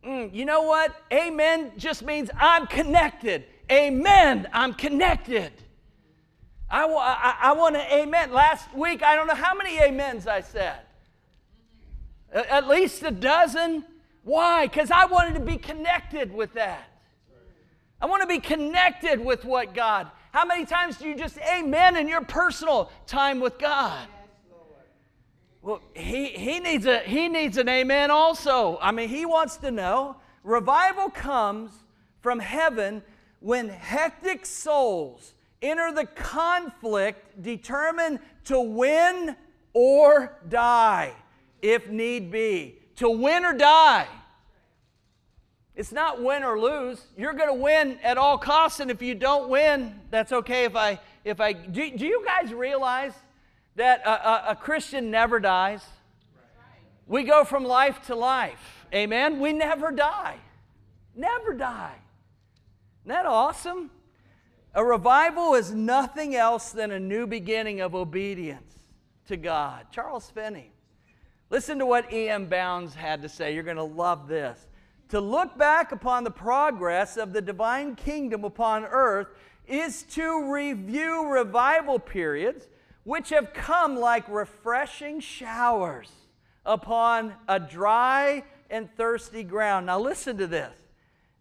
Mm, 0.04 0.34
you 0.34 0.44
know 0.44 0.62
what? 0.62 0.94
Amen 1.12 1.72
just 1.76 2.02
means 2.02 2.30
I'm 2.36 2.66
connected. 2.66 3.44
Amen. 3.70 4.48
I'm 4.52 4.74
connected. 4.74 5.52
I, 6.70 6.86
I, 6.86 7.50
I 7.50 7.52
want 7.52 7.74
to 7.76 7.94
amen. 7.94 8.32
Last 8.32 8.74
week, 8.74 9.02
I 9.02 9.14
don't 9.14 9.26
know 9.26 9.34
how 9.34 9.54
many 9.54 9.80
amens 9.80 10.26
I 10.26 10.40
said. 10.40 10.80
At 12.32 12.68
least 12.68 13.02
a 13.02 13.10
dozen. 13.10 13.84
Why? 14.22 14.66
Because 14.66 14.90
I 14.90 15.06
wanted 15.06 15.34
to 15.34 15.40
be 15.40 15.56
connected 15.56 16.32
with 16.32 16.54
that. 16.54 16.88
I 18.00 18.06
want 18.06 18.22
to 18.22 18.28
be 18.28 18.38
connected 18.38 19.24
with 19.24 19.44
what 19.44 19.74
God. 19.74 20.10
How 20.32 20.44
many 20.44 20.66
times 20.66 20.98
do 20.98 21.08
you 21.08 21.16
just 21.16 21.38
amen 21.38 21.96
in 21.96 22.06
your 22.06 22.20
personal 22.20 22.90
time 23.06 23.40
with 23.40 23.58
God? 23.58 24.06
Well, 25.62 25.80
he, 25.94 26.26
he, 26.26 26.60
needs 26.60 26.86
a, 26.86 27.00
he 27.00 27.28
needs 27.28 27.56
an 27.56 27.68
amen 27.68 28.10
also. 28.10 28.78
I 28.80 28.92
mean, 28.92 29.08
he 29.08 29.26
wants 29.26 29.56
to 29.58 29.70
know. 29.70 30.16
Revival 30.44 31.10
comes 31.10 31.72
from 32.20 32.38
heaven 32.38 33.02
when 33.40 33.68
hectic 33.68 34.46
souls 34.46 35.34
enter 35.62 35.92
the 35.92 36.06
conflict 36.06 37.42
determined 37.42 38.20
to 38.44 38.60
win 38.60 39.36
or 39.72 40.36
die, 40.48 41.12
if 41.62 41.88
need 41.88 42.30
be. 42.30 42.76
To 42.96 43.10
win 43.10 43.44
or 43.44 43.52
die. 43.52 44.06
It's 45.76 45.92
not 45.92 46.20
win 46.20 46.42
or 46.42 46.58
lose. 46.58 47.00
You're 47.16 47.34
going 47.34 47.48
to 47.48 47.54
win 47.54 47.98
at 48.02 48.18
all 48.18 48.36
costs, 48.36 48.80
and 48.80 48.90
if 48.90 49.00
you 49.00 49.14
don't 49.14 49.48
win, 49.48 49.94
that's 50.10 50.32
okay. 50.32 50.64
If 50.64 50.74
I, 50.74 50.98
if 51.24 51.40
I, 51.40 51.52
do, 51.52 51.96
do 51.96 52.04
you 52.04 52.24
guys 52.24 52.52
realize 52.52 53.12
that 53.76 54.04
a, 54.04 54.10
a, 54.10 54.44
a 54.50 54.56
Christian 54.56 55.12
never 55.12 55.38
dies? 55.38 55.84
We 57.06 57.22
go 57.22 57.44
from 57.44 57.64
life 57.64 58.06
to 58.06 58.16
life. 58.16 58.86
Amen. 58.92 59.38
We 59.38 59.52
never 59.52 59.92
die. 59.92 60.38
Never 61.14 61.54
die. 61.54 61.94
Isn't 63.08 63.22
that 63.22 63.26
awesome? 63.26 63.90
A 64.74 64.84
revival 64.84 65.54
is 65.54 65.72
nothing 65.72 66.36
else 66.36 66.72
than 66.72 66.90
a 66.90 67.00
new 67.00 67.26
beginning 67.26 67.80
of 67.80 67.94
obedience 67.94 68.74
to 69.28 69.38
God. 69.38 69.86
Charles 69.90 70.28
Finney. 70.28 70.72
Listen 71.48 71.78
to 71.78 71.86
what 71.86 72.12
E.M. 72.12 72.48
Bounds 72.50 72.94
had 72.94 73.22
to 73.22 73.28
say. 73.30 73.54
You're 73.54 73.62
going 73.62 73.78
to 73.78 73.82
love 73.82 74.28
this. 74.28 74.66
To 75.08 75.20
look 75.22 75.56
back 75.56 75.90
upon 75.90 76.22
the 76.22 76.30
progress 76.30 77.16
of 77.16 77.32
the 77.32 77.40
divine 77.40 77.96
kingdom 77.96 78.44
upon 78.44 78.84
earth 78.84 79.28
is 79.66 80.02
to 80.10 80.52
review 80.52 81.30
revival 81.30 81.98
periods 81.98 82.68
which 83.04 83.30
have 83.30 83.54
come 83.54 83.96
like 83.96 84.28
refreshing 84.28 85.20
showers 85.20 86.10
upon 86.66 87.32
a 87.48 87.58
dry 87.58 88.44
and 88.68 88.94
thirsty 88.98 89.44
ground. 89.44 89.86
Now, 89.86 89.98
listen 89.98 90.36
to 90.36 90.46
this 90.46 90.76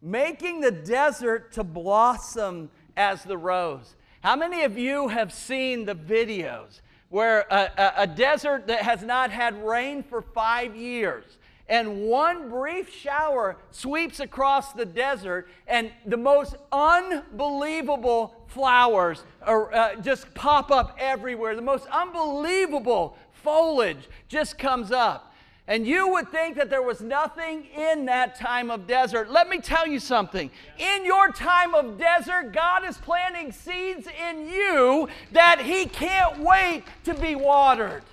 making 0.02 0.62
the 0.62 0.72
desert 0.72 1.52
to 1.54 1.64
blossom 1.64 2.70
as 2.96 3.24
the 3.24 3.38
rose. 3.38 3.96
How 4.22 4.36
many 4.36 4.64
of 4.64 4.78
you 4.78 5.08
have 5.08 5.32
seen 5.34 5.86
the 5.86 5.96
videos 5.96 6.82
where 7.10 7.46
a, 7.50 7.72
a, 7.78 7.94
a, 8.04 8.08
desert 8.08 8.68
that 8.68 8.82
has 8.82 9.02
not 9.02 9.32
had 9.32 9.64
rain 9.66 10.04
for 10.04 10.22
five 10.22 10.76
years 10.76 11.38
and 11.70 12.02
one 12.04 12.50
brief 12.50 12.94
shower 12.94 13.58
sweeps 13.72 14.20
across 14.20 14.74
the 14.74 14.86
desert 14.86 15.48
and 15.68 15.92
the 16.06 16.18
most 16.18 16.56
unbelievable 16.72 18.36
flowers 18.48 19.24
are, 19.42 19.74
uh, 19.74 19.96
just 19.96 20.34
pop 20.34 20.72
up 20.72 20.98
everywhere? 21.00 21.56
The 21.56 21.62
most 21.62 21.88
unbelievable 21.88 23.18
foliage 23.32 24.10
just 24.28 24.58
comes 24.58 24.92
up. 24.92 25.34
And 25.70 25.86
you 25.86 26.08
would 26.14 26.30
think 26.30 26.56
that 26.56 26.70
there 26.70 26.82
was 26.82 27.02
nothing 27.02 27.66
in 27.76 28.06
that 28.06 28.40
time 28.40 28.72
of 28.72 28.88
desert. 28.88 29.30
Let 29.30 29.50
me 29.50 29.60
tell 29.60 29.86
you 29.86 30.00
something. 30.00 30.50
In 30.78 31.06
your 31.06 31.30
time 31.32 31.76
of 31.76 31.98
desert, 31.98 32.54
God 32.54 32.86
is 32.86 32.98
planting 32.98 33.52
seeds 33.52 34.08
in 34.08 34.48
you 34.48 35.10
that 35.34 35.62
He 35.62 35.86
can't 35.86 36.40
wait 36.40 36.84
to 37.04 37.14
be 37.14 37.36
watered. 37.36 38.04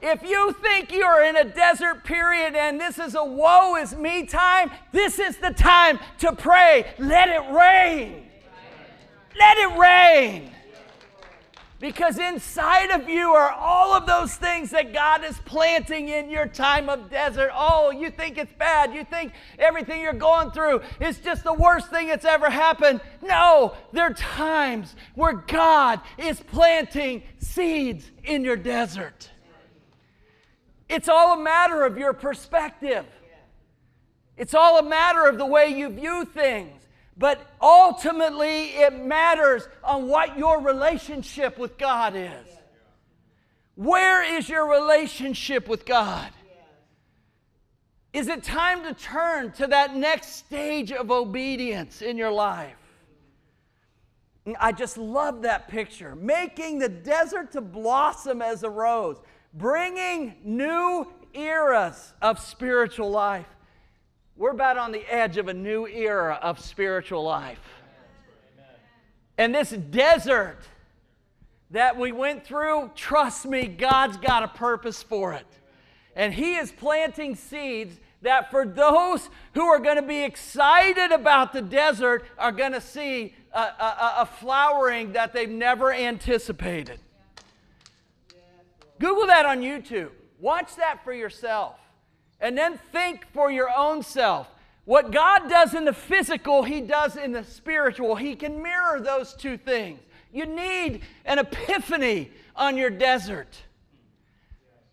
If 0.00 0.24
you 0.24 0.52
think 0.60 0.90
you're 0.90 1.22
in 1.22 1.36
a 1.36 1.44
desert 1.44 2.02
period 2.02 2.56
and 2.56 2.80
this 2.80 2.98
is 2.98 3.14
a 3.14 3.24
woe 3.24 3.76
is 3.76 3.94
me 3.94 4.26
time, 4.26 4.72
this 4.90 5.20
is 5.20 5.36
the 5.36 5.52
time 5.52 6.00
to 6.18 6.32
pray. 6.32 6.92
Let 6.98 7.28
it 7.28 7.54
rain. 7.54 8.26
Let 9.38 9.58
it 9.58 9.78
rain. 9.78 10.50
Because 11.82 12.20
inside 12.20 12.92
of 12.92 13.08
you 13.08 13.30
are 13.30 13.50
all 13.50 13.92
of 13.92 14.06
those 14.06 14.36
things 14.36 14.70
that 14.70 14.92
God 14.92 15.24
is 15.24 15.36
planting 15.44 16.10
in 16.10 16.30
your 16.30 16.46
time 16.46 16.88
of 16.88 17.10
desert. 17.10 17.50
Oh, 17.52 17.90
you 17.90 18.08
think 18.08 18.38
it's 18.38 18.52
bad. 18.56 18.94
You 18.94 19.02
think 19.02 19.32
everything 19.58 20.00
you're 20.00 20.12
going 20.12 20.52
through 20.52 20.82
is 21.00 21.18
just 21.18 21.42
the 21.42 21.52
worst 21.52 21.90
thing 21.90 22.06
that's 22.06 22.24
ever 22.24 22.48
happened. 22.48 23.00
No, 23.20 23.74
there 23.92 24.04
are 24.04 24.14
times 24.14 24.94
where 25.16 25.32
God 25.32 26.00
is 26.18 26.38
planting 26.38 27.24
seeds 27.38 28.08
in 28.22 28.44
your 28.44 28.56
desert. 28.56 29.28
It's 30.88 31.08
all 31.08 31.40
a 31.40 31.42
matter 31.42 31.82
of 31.82 31.98
your 31.98 32.12
perspective, 32.12 33.06
it's 34.36 34.54
all 34.54 34.78
a 34.78 34.84
matter 34.84 35.26
of 35.26 35.36
the 35.36 35.46
way 35.46 35.66
you 35.66 35.88
view 35.88 36.26
things. 36.26 36.81
But 37.16 37.46
ultimately, 37.60 38.68
it 38.68 38.94
matters 38.94 39.68
on 39.84 40.08
what 40.08 40.38
your 40.38 40.60
relationship 40.60 41.58
with 41.58 41.76
God 41.78 42.14
is. 42.16 42.48
Where 43.74 44.22
is 44.36 44.48
your 44.48 44.70
relationship 44.70 45.68
with 45.68 45.84
God? 45.84 46.30
Is 48.12 48.28
it 48.28 48.42
time 48.42 48.82
to 48.82 48.94
turn 48.94 49.52
to 49.52 49.66
that 49.68 49.96
next 49.96 50.36
stage 50.36 50.92
of 50.92 51.10
obedience 51.10 52.02
in 52.02 52.18
your 52.18 52.30
life? 52.30 52.76
I 54.58 54.72
just 54.72 54.98
love 54.98 55.42
that 55.42 55.68
picture. 55.68 56.14
Making 56.16 56.78
the 56.78 56.88
desert 56.88 57.52
to 57.52 57.60
blossom 57.60 58.42
as 58.42 58.64
a 58.64 58.70
rose, 58.70 59.18
bringing 59.54 60.34
new 60.44 61.06
eras 61.32 62.12
of 62.20 62.38
spiritual 62.38 63.10
life. 63.10 63.46
We're 64.36 64.50
about 64.50 64.78
on 64.78 64.92
the 64.92 65.04
edge 65.12 65.36
of 65.36 65.48
a 65.48 65.54
new 65.54 65.86
era 65.86 66.38
of 66.42 66.58
spiritual 66.58 67.22
life. 67.22 67.60
And 69.38 69.54
this 69.54 69.70
desert 69.70 70.58
that 71.70 71.98
we 71.98 72.12
went 72.12 72.44
through, 72.44 72.90
trust 72.94 73.46
me, 73.46 73.66
God's 73.66 74.16
got 74.16 74.42
a 74.42 74.48
purpose 74.48 75.02
for 75.02 75.32
it. 75.32 75.46
And 76.14 76.32
He 76.32 76.56
is 76.56 76.70
planting 76.70 77.34
seeds 77.34 77.98
that 78.22 78.50
for 78.50 78.64
those 78.64 79.28
who 79.54 79.66
are 79.66 79.78
going 79.78 79.96
to 79.96 80.02
be 80.02 80.22
excited 80.22 81.12
about 81.12 81.52
the 81.52 81.62
desert 81.62 82.24
are 82.38 82.52
going 82.52 82.72
to 82.72 82.80
see 82.80 83.34
a, 83.52 83.58
a, 83.58 84.14
a, 84.18 84.26
flowering 84.26 85.12
that 85.12 85.32
they've 85.32 85.50
never 85.50 85.92
anticipated. 85.92 86.98
Google 88.98 89.26
that 89.26 89.44
on 89.44 89.60
YouTube. 89.60 90.10
Watch 90.40 90.76
that 90.76 91.02
for 91.04 91.12
yourself. 91.12 91.78
And 92.42 92.58
then 92.58 92.78
think 92.90 93.26
for 93.32 93.50
your 93.50 93.70
own 93.74 94.02
self. 94.02 94.48
What 94.84 95.12
God 95.12 95.48
does 95.48 95.74
in 95.74 95.84
the 95.84 95.92
physical, 95.92 96.64
He 96.64 96.80
does 96.80 97.16
in 97.16 97.32
the 97.32 97.44
spiritual. 97.44 98.16
He 98.16 98.34
can 98.34 98.62
mirror 98.62 99.00
those 99.00 99.32
two 99.32 99.56
things. 99.56 100.00
You 100.32 100.44
need 100.46 101.02
an 101.24 101.38
epiphany 101.38 102.30
on 102.56 102.76
your 102.76 102.90
desert. 102.90 103.56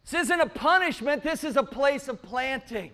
This 0.04 0.22
isn't 0.22 0.40
a 0.40 0.48
punishment, 0.48 1.24
this 1.24 1.44
is 1.44 1.58
a 1.58 1.64
place 1.64 2.08
of 2.08 2.22
planting. 2.22 2.92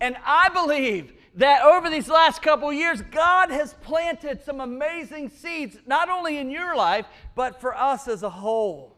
And 0.00 0.16
I 0.24 0.48
believe 0.48 1.12
that 1.36 1.62
over 1.62 1.90
these 1.90 2.08
last 2.08 2.40
couple 2.42 2.72
years, 2.72 3.02
God 3.02 3.50
has 3.50 3.74
planted 3.74 4.42
some 4.44 4.60
amazing 4.60 5.28
seeds, 5.28 5.76
not 5.86 6.08
only 6.08 6.38
in 6.38 6.50
your 6.50 6.74
life, 6.74 7.06
but 7.34 7.60
for 7.60 7.74
us 7.76 8.08
as 8.08 8.22
a 8.22 8.30
whole. 8.30 8.95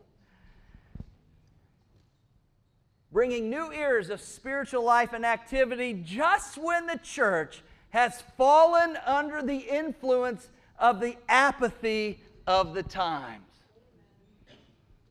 Bringing 3.11 3.49
new 3.49 3.73
ears 3.73 4.11
of 4.11 4.21
spiritual 4.21 4.85
life 4.85 5.13
and 5.13 5.25
activity 5.25 6.01
just 6.05 6.59
when 6.59 6.87
the 6.87 6.99
church 6.99 7.63
has 7.91 8.23
fallen 8.37 8.99
under 9.07 9.43
the 9.43 9.57
influence 9.57 10.49
of 10.79 11.01
the 11.01 11.17
apathy 11.29 12.21
of 12.47 12.75
the 12.75 12.83
times. 12.83 13.45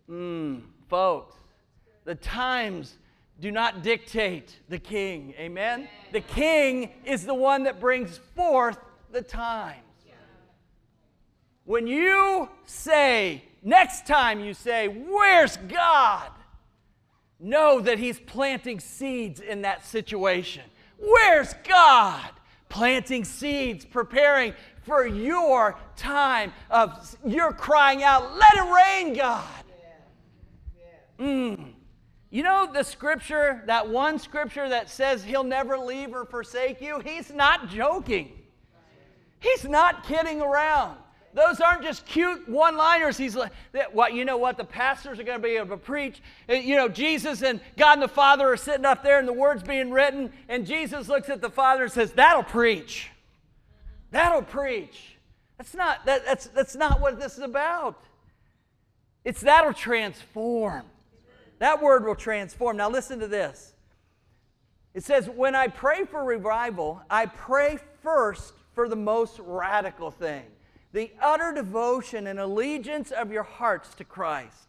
Mm, 0.10 0.62
folks, 0.88 1.36
the 2.06 2.16
times 2.16 2.98
do 3.40 3.52
not 3.52 3.84
dictate 3.84 4.60
the 4.70 4.80
king. 4.80 5.34
Amen? 5.38 5.88
The 6.12 6.22
king 6.22 6.92
is 7.04 7.26
the 7.26 7.34
one 7.34 7.64
that 7.64 7.80
brings 7.80 8.20
forth 8.36 8.78
the 9.12 9.22
times. 9.22 9.82
When 11.66 11.86
you 11.86 12.48
say, 12.66 13.44
next 13.62 14.08
time 14.08 14.40
you 14.40 14.54
say, 14.54 14.88
Where's 14.88 15.58
God? 15.58 16.30
Know 17.40 17.80
that 17.82 18.00
He's 18.00 18.20
planting 18.20 18.80
seeds 18.80 19.40
in 19.40 19.62
that 19.62 19.86
situation. 19.86 20.64
Where's 20.98 21.54
God? 21.68 22.30
Planting 22.70 23.24
seeds, 23.24 23.86
preparing 23.86 24.54
for 24.84 25.06
your 25.06 25.78
time 25.96 26.54
of 26.70 27.16
you're 27.26 27.54
crying 27.54 28.04
out, 28.04 28.36
Let 28.36 28.56
it 28.56 28.74
rain, 28.74 29.14
God. 29.16 29.44
Mm. 31.20 31.74
You 32.30 32.44
know 32.44 32.70
the 32.72 32.84
scripture, 32.84 33.64
that 33.68 33.88
one 33.88 34.20
scripture 34.20 34.68
that 34.70 34.90
says 34.90 35.24
he'll 35.24 35.44
never 35.44 35.78
leave 35.78 36.14
or 36.14 36.26
forsake 36.26 36.82
you? 36.82 37.00
He's 37.00 37.34
not 37.34 37.70
joking. 37.70 38.32
He's 39.40 39.66
not 39.66 40.04
kidding 40.06 40.42
around. 40.42 40.98
Those 41.38 41.62
aren't 41.62 41.84
just 41.84 42.04
cute 42.08 42.50
one 42.50 42.78
liners. 42.78 43.16
He's 43.16 43.36
like, 43.36 43.52
what, 43.92 44.12
you 44.16 44.26
know 44.26 44.38
what? 44.38 44.58
The 44.58 44.64
pastors 44.64 45.20
are 45.20 45.24
going 45.24 45.40
to 45.40 45.48
be 45.48 45.56
able 45.56 45.70
to 45.70 45.78
preach. 45.78 46.20
Uh, 46.50 46.54
you 46.54 46.76
know, 46.76 46.90
Jesus 46.90 47.44
and 47.44 47.62
God 47.78 47.94
and 47.94 48.02
the 48.02 48.08
Father 48.08 48.52
are 48.52 48.58
sitting 48.58 48.86
up 48.86 49.04
there 49.04 49.20
and 49.20 49.28
the 49.28 49.34
word's 49.34 49.62
being 49.62 49.92
written. 49.92 50.34
And 50.50 50.66
Jesus 50.66 51.08
looks 51.08 51.30
at 51.30 51.40
the 51.40 51.52
Father 51.52 51.84
and 51.84 51.92
says, 51.92 52.12
That'll 52.14 52.42
preach. 52.42 53.12
That'll 54.10 54.42
preach. 54.42 55.18
That's 55.60 55.76
not, 55.76 56.08
that, 56.08 56.26
that's, 56.26 56.48
that's 56.48 56.76
not 56.76 57.02
what 57.02 57.20
this 57.20 57.34
is 57.34 57.44
about. 57.44 58.04
It's 59.24 59.42
that'll 59.42 59.74
transform. 59.74 60.86
That 61.60 61.84
word 61.84 62.04
will 62.04 62.16
transform. 62.16 62.78
Now, 62.78 62.90
listen 62.90 63.20
to 63.20 63.28
this. 63.28 63.76
It 64.96 65.04
says, 65.04 65.30
When 65.30 65.54
I 65.54 65.68
pray 65.68 66.06
for 66.06 66.24
revival, 66.24 67.00
I 67.12 67.28
pray 67.28 67.78
first 68.02 68.56
for 68.74 68.90
the 68.90 68.96
most 68.96 69.38
radical 69.38 70.10
thing 70.10 70.42
the 70.98 71.12
utter 71.22 71.54
devotion 71.54 72.26
and 72.26 72.40
allegiance 72.40 73.12
of 73.12 73.32
your 73.32 73.44
hearts 73.44 73.94
to 73.94 74.04
Christ. 74.04 74.68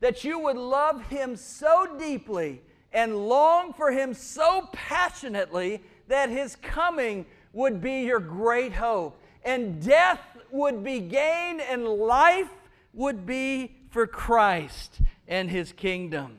That 0.00 0.24
you 0.24 0.38
would 0.38 0.56
love 0.56 1.02
Him 1.08 1.36
so 1.36 1.98
deeply 1.98 2.62
and 2.94 3.28
long 3.28 3.74
for 3.74 3.90
Him 3.90 4.14
so 4.14 4.70
passionately 4.72 5.82
that 6.08 6.30
His 6.30 6.56
coming 6.56 7.26
would 7.52 7.82
be 7.82 8.04
your 8.04 8.20
great 8.20 8.72
hope, 8.72 9.20
and 9.44 9.84
death 9.84 10.20
would 10.50 10.82
be 10.82 10.98
gain, 10.98 11.60
and 11.60 11.84
life 11.84 12.48
would 12.94 13.26
be 13.26 13.76
for 13.90 14.06
Christ 14.06 15.02
and 15.28 15.50
his 15.50 15.72
kingdom. 15.72 16.38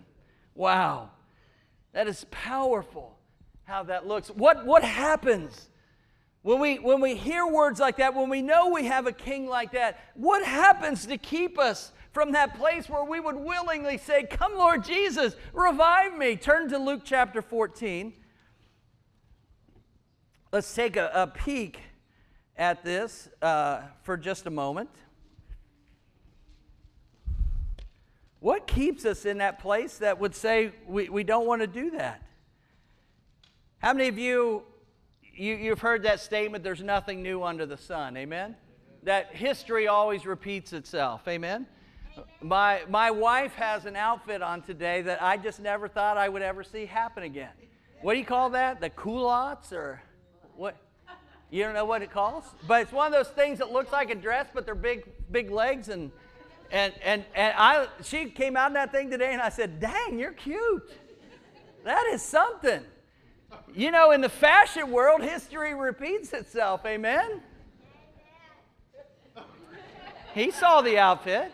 Wow. 0.55 1.11
That 1.93 2.07
is 2.07 2.25
powerful 2.31 3.17
how 3.65 3.83
that 3.83 4.07
looks. 4.07 4.29
What, 4.29 4.65
what 4.65 4.83
happens 4.83 5.69
when 6.43 6.59
we, 6.59 6.79
when 6.79 7.01
we 7.01 7.15
hear 7.15 7.45
words 7.45 7.79
like 7.79 7.97
that, 7.97 8.15
when 8.15 8.29
we 8.29 8.41
know 8.41 8.69
we 8.69 8.85
have 8.85 9.05
a 9.05 9.11
king 9.11 9.47
like 9.47 9.73
that? 9.73 9.99
What 10.15 10.43
happens 10.43 11.05
to 11.05 11.17
keep 11.17 11.59
us 11.59 11.91
from 12.11 12.31
that 12.31 12.57
place 12.57 12.89
where 12.89 13.03
we 13.03 13.19
would 13.19 13.35
willingly 13.35 13.97
say, 13.97 14.23
Come, 14.23 14.57
Lord 14.57 14.83
Jesus, 14.83 15.35
revive 15.53 16.17
me? 16.17 16.35
Turn 16.35 16.69
to 16.69 16.77
Luke 16.77 17.01
chapter 17.03 17.41
14. 17.41 18.13
Let's 20.51 20.73
take 20.73 20.97
a, 20.97 21.11
a 21.13 21.27
peek 21.27 21.79
at 22.57 22.83
this 22.83 23.29
uh, 23.41 23.81
for 24.03 24.17
just 24.17 24.45
a 24.45 24.49
moment. 24.49 24.89
What 28.39 28.65
keeps 28.65 29.05
us 29.05 29.25
in 29.25 29.37
that 29.37 29.59
place 29.59 29.99
that 29.99 30.19
would 30.19 30.33
say 30.33 30.71
we, 30.87 31.07
we 31.09 31.23
don't 31.23 31.45
want 31.45 31.61
to 31.61 31.67
do 31.67 31.91
that? 31.91 32.23
How 33.77 33.93
many 33.93 34.09
of 34.09 34.17
you, 34.17 34.63
you, 35.33 35.55
you've 35.55 35.79
heard 35.79 36.03
that 36.03 36.19
statement, 36.19 36.63
there's 36.63 36.83
nothing 36.83 37.21
new 37.21 37.43
under 37.43 37.65
the 37.65 37.77
sun, 37.77 38.17
amen? 38.17 38.55
That 39.03 39.35
history 39.35 39.87
always 39.87 40.25
repeats 40.25 40.73
itself, 40.73 41.27
amen? 41.27 41.67
My, 42.41 42.81
my 42.89 43.11
wife 43.11 43.53
has 43.53 43.85
an 43.85 43.95
outfit 43.95 44.41
on 44.41 44.61
today 44.61 45.01
that 45.03 45.21
I 45.21 45.37
just 45.37 45.59
never 45.59 45.87
thought 45.87 46.17
I 46.17 46.29
would 46.29 46.41
ever 46.41 46.63
see 46.63 46.85
happen 46.85 47.23
again. 47.23 47.51
What 48.01 48.13
do 48.13 48.19
you 48.19 48.25
call 48.25 48.49
that? 48.51 48.81
The 48.81 48.89
culottes 48.89 49.71
or 49.71 50.01
what? 50.55 50.75
You 51.49 51.63
don't 51.63 51.73
know 51.73 51.85
what 51.85 52.01
it 52.01 52.11
calls? 52.11 52.45
But 52.67 52.83
it's 52.83 52.91
one 52.91 53.07
of 53.07 53.13
those 53.13 53.33
things 53.33 53.59
that 53.59 53.71
looks 53.71 53.91
like 53.91 54.09
a 54.09 54.15
dress, 54.15 54.47
but 54.53 54.65
they're 54.65 54.75
big, 54.75 55.05
big 55.31 55.51
legs 55.51 55.89
and 55.89 56.11
and, 56.71 56.93
and, 57.03 57.25
and 57.35 57.53
I, 57.57 57.87
she 58.01 58.29
came 58.29 58.55
out 58.55 58.67
in 58.67 58.73
that 58.75 58.91
thing 58.91 59.11
today, 59.11 59.33
and 59.33 59.41
I 59.41 59.49
said, 59.49 59.79
Dang, 59.79 60.17
you're 60.17 60.31
cute. 60.31 60.89
That 61.83 62.09
is 62.13 62.21
something. 62.21 62.81
You 63.73 63.91
know, 63.91 64.11
in 64.11 64.21
the 64.21 64.29
fashion 64.29 64.91
world, 64.91 65.21
history 65.21 65.73
repeats 65.73 66.33
itself. 66.33 66.85
Amen? 66.85 67.41
He 70.33 70.51
saw 70.51 70.81
the 70.81 70.97
outfit. 70.97 71.51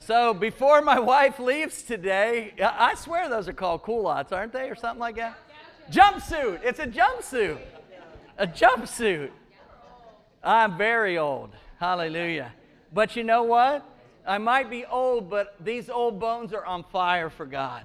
So 0.00 0.34
before 0.34 0.82
my 0.82 0.98
wife 0.98 1.38
leaves 1.38 1.82
today, 1.82 2.54
I 2.60 2.94
swear 2.94 3.28
those 3.28 3.48
are 3.48 3.52
called 3.52 3.84
culottes, 3.84 4.32
aren't 4.32 4.52
they, 4.52 4.68
or 4.68 4.74
something 4.74 4.98
like 4.98 5.16
that? 5.16 5.38
Jumpsuit. 5.90 6.60
It's 6.64 6.78
a 6.78 6.86
jumpsuit. 6.86 7.58
A 8.38 8.46
jumpsuit. 8.46 9.30
I'm 10.42 10.78
very 10.78 11.18
old. 11.18 11.50
Hallelujah. 11.78 12.52
But 12.92 13.14
you 13.14 13.24
know 13.24 13.42
what? 13.42 13.86
I 14.26 14.38
might 14.38 14.70
be 14.70 14.84
old, 14.84 15.30
but 15.30 15.54
these 15.60 15.90
old 15.90 16.18
bones 16.18 16.52
are 16.52 16.64
on 16.64 16.84
fire 16.84 17.30
for 17.30 17.46
God. 17.46 17.84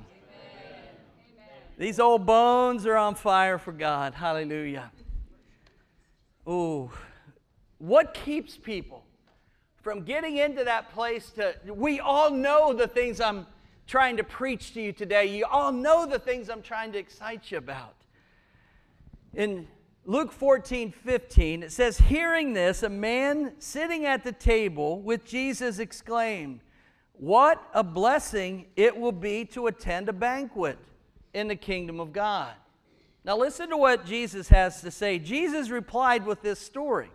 These 1.77 1.99
old 1.99 2.25
bones 2.25 2.85
are 2.85 2.95
on 2.95 3.15
fire 3.15 3.57
for 3.57 3.73
God. 3.73 4.13
Hallelujah. 4.13 4.91
Ooh. 6.47 6.89
What 7.79 8.13
keeps 8.13 8.57
people 8.57 9.03
from 9.81 10.03
getting 10.03 10.37
into 10.37 10.63
that 10.63 10.93
place 10.93 11.31
to 11.31 11.55
we 11.67 11.99
all 11.99 12.31
know 12.31 12.73
the 12.73 12.87
things 12.87 13.19
I'm 13.19 13.45
trying 13.87 14.17
to 14.17 14.23
preach 14.23 14.73
to 14.73 14.81
you 14.81 14.93
today. 14.93 15.25
You 15.25 15.45
all 15.45 15.71
know 15.71 16.05
the 16.05 16.17
things 16.17 16.49
I'm 16.49 16.61
trying 16.61 16.91
to 16.93 16.97
excite 16.97 17.51
you 17.51 17.57
about. 17.57 17.95
In 19.33 19.67
Luke 20.05 20.31
14, 20.31 20.91
15, 20.91 21.63
it 21.63 21.71
says, 21.71 21.97
Hearing 21.97 22.53
this, 22.53 22.83
a 22.83 22.89
man 22.89 23.53
sitting 23.59 24.05
at 24.05 24.23
the 24.23 24.31
table 24.31 25.01
with 25.01 25.25
Jesus 25.25 25.79
exclaimed, 25.79 26.61
What 27.13 27.61
a 27.73 27.83
blessing 27.83 28.67
it 28.75 28.95
will 28.97 29.11
be 29.11 29.45
to 29.45 29.67
attend 29.67 30.09
a 30.09 30.13
banquet 30.13 30.79
in 31.35 31.49
the 31.49 31.55
kingdom 31.55 31.99
of 31.99 32.13
God. 32.13 32.53
Now, 33.25 33.37
listen 33.37 33.69
to 33.69 33.77
what 33.77 34.05
Jesus 34.05 34.47
has 34.49 34.81
to 34.81 34.89
say. 34.89 35.19
Jesus 35.19 35.69
replied 35.69 36.25
with 36.25 36.41
this 36.41 36.59
story 36.59 37.09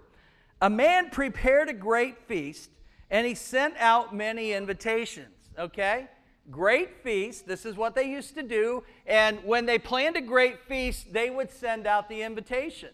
A 0.60 0.68
man 0.68 1.08
prepared 1.10 1.68
a 1.68 1.72
great 1.72 2.28
feast, 2.28 2.70
and 3.10 3.26
he 3.26 3.34
sent 3.34 3.76
out 3.78 4.14
many 4.14 4.52
invitations. 4.52 5.34
Okay? 5.58 6.08
Great 6.50 7.02
feast. 7.02 7.46
This 7.46 7.64
is 7.64 7.76
what 7.76 7.94
they 7.94 8.04
used 8.04 8.34
to 8.34 8.42
do. 8.42 8.82
And 9.06 9.42
when 9.44 9.66
they 9.66 9.78
planned 9.78 10.16
a 10.16 10.20
great 10.20 10.66
feast, 10.66 11.12
they 11.12 11.30
would 11.30 11.50
send 11.50 11.86
out 11.86 12.08
the 12.08 12.22
invitations. 12.22 12.92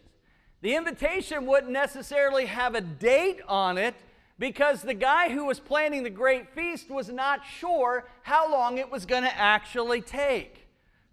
The 0.61 0.75
invitation 0.75 1.47
wouldn't 1.47 1.73
necessarily 1.73 2.47
have 2.47 2.75
a 2.75 2.81
date 2.81 3.41
on 3.49 3.79
it 3.79 3.95
because 4.39 4.83
the 4.83 4.95
guy 4.95 5.31
who 5.31 5.47
was 5.47 5.59
planning 5.59 6.03
the 6.03 6.11
great 6.11 6.55
feast 6.55 6.91
was 6.91 7.09
not 7.09 7.41
sure 7.47 8.09
how 8.23 8.51
long 8.51 8.79
it 8.79 8.91
was 8.91 9.07
going 9.07 9.23
to 9.23 9.39
actually 9.39 10.03
take 10.03 10.66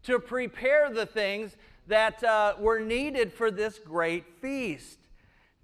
to 0.04 0.20
prepare 0.20 0.92
the 0.92 1.06
things 1.06 1.56
that 1.88 2.24
uh, 2.24 2.56
were 2.60 2.80
needed 2.80 3.34
for 3.34 3.52
this 3.52 3.80
great 3.80 4.26
feast. 4.42 5.00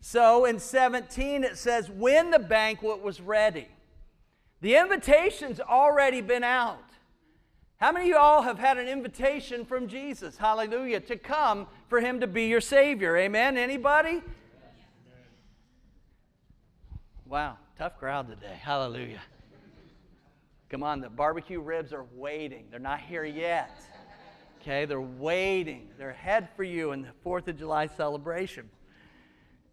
So 0.01 0.45
in 0.45 0.59
17, 0.59 1.43
it 1.43 1.57
says, 1.57 1.89
When 1.89 2.31
the 2.31 2.39
banquet 2.39 3.01
was 3.01 3.21
ready, 3.21 3.67
the 4.61 4.75
invitation's 4.75 5.59
already 5.59 6.21
been 6.21 6.43
out. 6.43 6.83
How 7.77 7.93
many 7.93 8.05
of 8.05 8.09
you 8.09 8.17
all 8.17 8.41
have 8.41 8.59
had 8.59 8.77
an 8.77 8.89
invitation 8.89 9.63
from 9.63 9.87
Jesus, 9.87 10.35
hallelujah, 10.35 10.99
to 11.01 11.15
come 11.15 11.65
for 11.87 12.01
him 12.01 12.19
to 12.19 12.27
be 12.27 12.47
your 12.47 12.59
Savior? 12.59 13.15
Amen? 13.15 13.57
Anybody? 13.57 14.21
Wow, 17.25 17.57
tough 17.77 17.97
crowd 17.97 18.27
today. 18.27 18.59
Hallelujah. 18.61 19.21
Come 20.69 20.83
on, 20.83 20.99
the 20.99 21.09
barbecue 21.09 21.61
ribs 21.61 21.93
are 21.93 22.05
waiting. 22.15 22.65
They're 22.69 22.79
not 22.79 22.99
here 22.99 23.23
yet. 23.23 23.79
Okay, 24.61 24.83
they're 24.85 24.99
waiting. 24.99 25.89
They're 25.97 26.09
ahead 26.09 26.49
for 26.55 26.63
you 26.63 26.91
in 26.91 27.01
the 27.01 27.09
4th 27.25 27.47
of 27.47 27.57
July 27.57 27.87
celebration. 27.87 28.69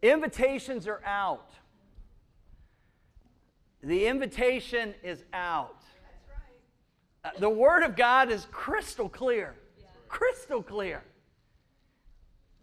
Invitations 0.01 0.87
are 0.87 1.03
out. 1.05 1.51
The 3.83 4.07
invitation 4.07 4.95
is 5.03 5.25
out. 5.33 5.83
Uh, 7.25 7.31
the 7.41 7.49
Word 7.49 7.83
of 7.83 7.97
God 7.97 8.31
is 8.31 8.47
crystal 8.53 9.09
clear. 9.09 9.57
Crystal 10.09 10.63
clear. 10.63 11.03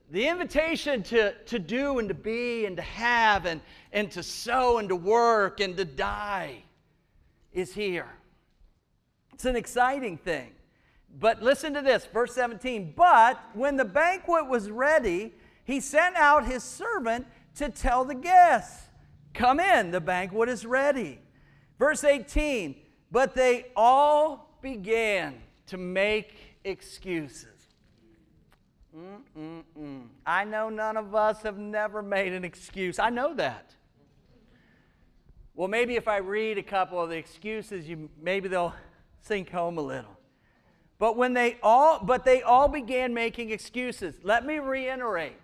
The 0.09 0.27
invitation 0.27 1.03
to, 1.03 1.33
to 1.33 1.59
do 1.59 1.99
and 1.99 2.07
to 2.07 2.13
be 2.13 2.65
and 2.65 2.77
to 2.77 2.83
have 2.83 3.45
and, 3.45 3.59
and 3.91 4.09
to 4.11 4.23
sow 4.23 4.77
and 4.77 4.87
to 4.87 4.95
work 4.95 5.59
and 5.59 5.75
to 5.75 5.83
die 5.83 6.63
is 7.51 7.73
here. 7.73 8.07
It's 9.33 9.45
an 9.45 9.57
exciting 9.57 10.17
thing. 10.17 10.51
But 11.19 11.41
listen 11.41 11.73
to 11.75 11.81
this, 11.81 12.05
verse 12.05 12.33
17. 12.33 12.93
But 12.95 13.39
when 13.53 13.77
the 13.77 13.85
banquet 13.85 14.47
was 14.47 14.69
ready, 14.69 15.33
he 15.63 15.79
sent 15.79 16.15
out 16.15 16.45
his 16.45 16.63
servant 16.63 17.27
to 17.55 17.69
tell 17.69 18.03
the 18.03 18.15
guests 18.15 18.89
Come 19.33 19.59
in, 19.59 19.91
the 19.91 20.01
banquet 20.01 20.47
is 20.47 20.65
ready. 20.65 21.19
Verse 21.79 22.03
18, 22.03 22.75
but 23.11 23.33
they 23.33 23.67
all 23.75 24.57
began 24.61 25.41
to 25.67 25.77
make 25.77 26.35
excuses. 26.63 27.47
Mm-mm-mm. 28.95 30.03
I 30.25 30.43
know 30.43 30.69
none 30.69 30.97
of 30.97 31.15
us 31.15 31.41
have 31.41 31.57
never 31.57 32.03
made 32.03 32.33
an 32.33 32.45
excuse. 32.45 32.99
I 32.99 33.09
know 33.09 33.33
that. 33.33 33.73
Well, 35.55 35.67
maybe 35.67 35.95
if 35.95 36.07
I 36.07 36.17
read 36.17 36.57
a 36.59 36.63
couple 36.63 37.01
of 37.01 37.09
the 37.09 37.17
excuses, 37.17 37.87
you, 37.87 38.09
maybe 38.21 38.49
they'll 38.49 38.73
sink 39.21 39.49
home 39.49 39.77
a 39.77 39.81
little. 39.81 40.17
But 41.03 41.17
when 41.17 41.33
they 41.33 41.57
all, 41.61 41.99
but 42.01 42.23
they 42.23 42.43
all 42.43 42.69
began 42.69 43.13
making 43.13 43.49
excuses. 43.49 44.15
Let 44.23 44.45
me 44.45 44.59
reiterate. 44.59 45.35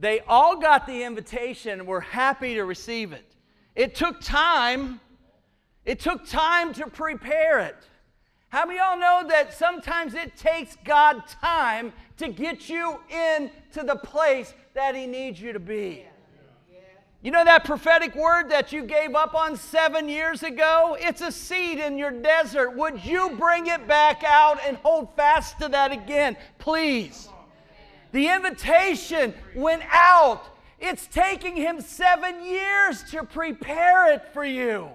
They 0.00 0.18
all 0.26 0.56
got 0.56 0.88
the 0.88 1.04
invitation 1.04 1.78
and 1.78 1.86
were 1.86 2.00
happy 2.00 2.54
to 2.54 2.64
receive 2.64 3.12
it. 3.12 3.24
It 3.76 3.94
took 3.94 4.20
time. 4.20 4.98
It 5.84 6.00
took 6.00 6.26
time 6.26 6.72
to 6.72 6.88
prepare 6.88 7.60
it. 7.60 7.76
How 8.48 8.66
many 8.66 8.80
y'all 8.80 8.98
know 8.98 9.22
that 9.28 9.54
sometimes 9.54 10.14
it 10.14 10.36
takes 10.36 10.76
God 10.84 11.22
time 11.40 11.92
to 12.16 12.26
get 12.26 12.68
you 12.68 12.98
into 13.08 13.84
the 13.84 13.94
place 13.94 14.52
that 14.74 14.96
He 14.96 15.06
needs 15.06 15.40
you 15.40 15.52
to 15.52 15.60
be? 15.60 16.06
You 17.24 17.32
know 17.32 17.44
that 17.44 17.64
prophetic 17.64 18.14
word 18.14 18.50
that 18.50 18.70
you 18.70 18.84
gave 18.84 19.16
up 19.16 19.34
on 19.34 19.56
seven 19.56 20.08
years 20.08 20.44
ago? 20.44 20.96
It's 21.00 21.22
a 21.22 21.32
seed 21.32 21.78
in 21.78 21.98
your 21.98 22.12
desert. 22.12 22.76
Would 22.76 23.04
you 23.04 23.30
bring 23.30 23.66
it 23.66 23.88
back 23.88 24.22
out 24.24 24.60
and 24.64 24.76
hold 24.76 25.16
fast 25.16 25.58
to 25.58 25.68
that 25.68 25.90
again, 25.90 26.36
please? 26.58 27.28
The 28.12 28.28
invitation 28.28 29.34
went 29.56 29.82
out 29.90 30.54
it's 30.84 31.06
taking 31.06 31.56
him 31.56 31.80
seven 31.80 32.44
years 32.44 33.02
to 33.04 33.24
prepare 33.24 34.12
it 34.12 34.22
for 34.34 34.44
you. 34.44 34.90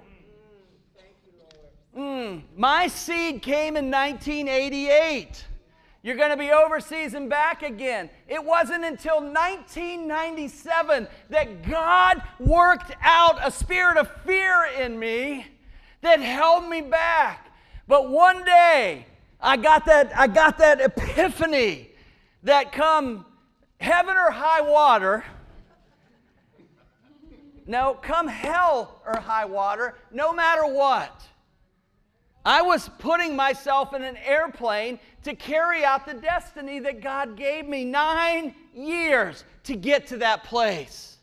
Mm, 1.97 2.43
my 2.55 2.85
seed 2.85 3.41
came 3.41 3.75
in 3.75 3.89
1988. 3.89 5.45
You're 6.01 6.15
going 6.15 6.29
to 6.29 6.37
be 6.37 6.51
overseas 6.51 7.13
and 7.13 7.29
back 7.29 7.61
again. 7.61 8.09
It 8.27 8.43
wasn't 8.43 8.85
until 8.85 9.17
1997 9.17 11.07
that 11.29 11.69
God 11.69 12.23
worked 12.39 12.93
out 13.01 13.45
a 13.45 13.51
spirit 13.51 13.97
of 13.97 14.09
fear 14.25 14.65
in 14.79 14.97
me 14.97 15.45
that 16.01 16.21
held 16.21 16.69
me 16.69 16.81
back. 16.81 17.51
But 17.87 18.09
one 18.09 18.45
day, 18.45 19.05
I 19.41 19.57
got 19.57 19.85
that, 19.87 20.11
I 20.15 20.27
got 20.27 20.57
that 20.59 20.79
epiphany 20.79 21.89
that 22.43 22.71
come 22.71 23.25
heaven 23.81 24.15
or 24.15 24.31
high 24.31 24.61
water, 24.61 25.25
no, 27.65 27.93
come 28.01 28.27
hell 28.27 29.01
or 29.05 29.19
high 29.19 29.45
water, 29.45 29.95
no 30.11 30.31
matter 30.31 30.65
what. 30.65 31.27
I 32.45 32.61
was 32.61 32.89
putting 32.99 33.35
myself 33.35 33.93
in 33.93 34.03
an 34.03 34.17
airplane 34.17 34.99
to 35.23 35.35
carry 35.35 35.83
out 35.83 36.05
the 36.05 36.13
destiny 36.13 36.79
that 36.79 37.01
God 37.01 37.35
gave 37.35 37.67
me. 37.67 37.83
Nine 37.85 38.55
years 38.73 39.43
to 39.63 39.75
get 39.75 40.07
to 40.07 40.17
that 40.17 40.43
place. 40.45 41.17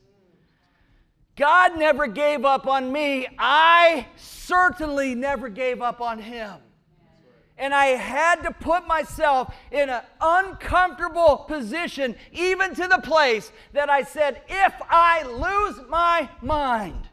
God 1.37 1.79
never 1.79 2.07
gave 2.07 2.45
up 2.45 2.67
on 2.67 2.93
me. 2.93 3.27
I 3.39 4.07
certainly 4.17 5.15
never 5.15 5.49
gave 5.49 5.83
up 5.83 6.01
on 6.01 6.19
Him 6.19 6.61
and 7.59 7.75
I 7.75 7.87
had 7.87 8.43
to 8.43 8.51
put 8.53 8.87
myself 8.87 9.55
in 9.71 9.89
an 9.89 10.03
uncomfortable 10.21 11.45
position, 11.49 12.15
even 12.33 12.75
to 12.75 12.87
the 12.87 13.01
place 13.03 13.51
that 13.73 13.89
I 13.89 14.03
said, 14.03 14.43
if 14.49 14.75
I 14.89 15.23
lose 15.23 15.81
my 15.89 16.29
mind, 16.43 17.06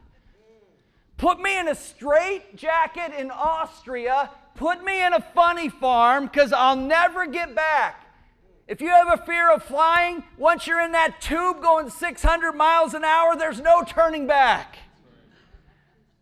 put 1.16 1.40
me 1.40 1.58
in 1.58 1.68
a 1.68 1.74
straight 1.74 2.56
jacket 2.56 3.12
in 3.18 3.30
Austria, 3.30 4.30
put 4.54 4.84
me 4.84 5.04
in 5.04 5.12
a 5.12 5.20
funny 5.20 5.68
farm, 5.68 6.26
because 6.26 6.52
I'll 6.52 6.76
never 6.76 7.26
get 7.26 7.54
back. 7.54 8.00
If 8.66 8.80
you 8.80 8.88
have 8.88 9.12
a 9.12 9.24
fear 9.24 9.50
of 9.52 9.62
flying, 9.62 10.24
once 10.38 10.66
you're 10.66 10.80
in 10.80 10.92
that 10.92 11.20
tube 11.20 11.60
going 11.60 11.90
600 11.90 12.52
miles 12.52 12.94
an 12.94 13.04
hour, 13.04 13.36
there's 13.36 13.60
no 13.60 13.82
turning 13.82 14.26
back. 14.26 14.78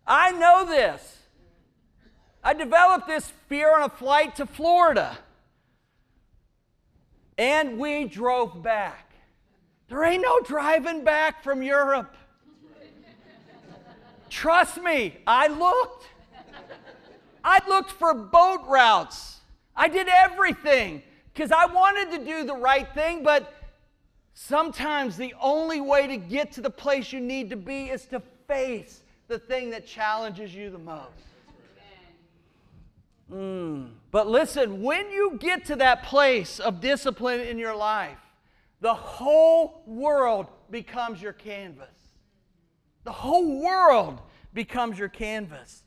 I 0.05 0.31
know 0.33 0.65
this. 0.65 1.19
I 2.43 2.53
developed 2.53 3.07
this 3.07 3.31
fear 3.47 3.73
on 3.73 3.83
a 3.83 3.89
flight 3.89 4.35
to 4.35 4.45
Florida. 4.45 5.17
And 7.37 7.79
we 7.79 8.05
drove 8.05 8.61
back. 8.61 9.13
There 9.87 10.03
ain't 10.03 10.23
no 10.23 10.41
driving 10.41 11.03
back 11.05 11.43
from 11.43 11.63
Europe. 11.63 12.15
Trust 14.33 14.81
me, 14.81 15.15
I 15.27 15.45
looked. 15.45 16.07
I 17.43 17.59
looked 17.67 17.91
for 17.91 18.15
boat 18.15 18.61
routes. 18.67 19.41
I 19.75 19.87
did 19.87 20.07
everything 20.07 21.03
because 21.31 21.51
I 21.51 21.67
wanted 21.67 22.17
to 22.17 22.25
do 22.25 22.43
the 22.43 22.55
right 22.55 22.91
thing, 22.95 23.21
but 23.21 23.53
sometimes 24.33 25.17
the 25.17 25.35
only 25.39 25.81
way 25.81 26.07
to 26.07 26.17
get 26.17 26.51
to 26.53 26.61
the 26.61 26.69
place 26.71 27.13
you 27.13 27.19
need 27.19 27.51
to 27.51 27.55
be 27.55 27.91
is 27.91 28.05
to 28.07 28.23
face 28.47 29.01
the 29.27 29.37
thing 29.37 29.69
that 29.69 29.85
challenges 29.85 30.53
you 30.53 30.71
the 30.71 30.79
most. 30.79 31.11
Mm. 33.31 33.91
But 34.09 34.27
listen, 34.27 34.81
when 34.81 35.11
you 35.11 35.37
get 35.39 35.63
to 35.65 35.75
that 35.75 36.05
place 36.05 36.59
of 36.59 36.81
discipline 36.81 37.41
in 37.41 37.59
your 37.59 37.75
life, 37.75 38.17
the 38.81 38.95
whole 38.95 39.83
world 39.85 40.47
becomes 40.71 41.21
your 41.21 41.33
canvas. 41.33 42.02
The 43.03 43.11
whole 43.11 43.61
world 43.61 44.21
becomes 44.53 44.97
your 44.97 45.09
canvas. 45.09 45.83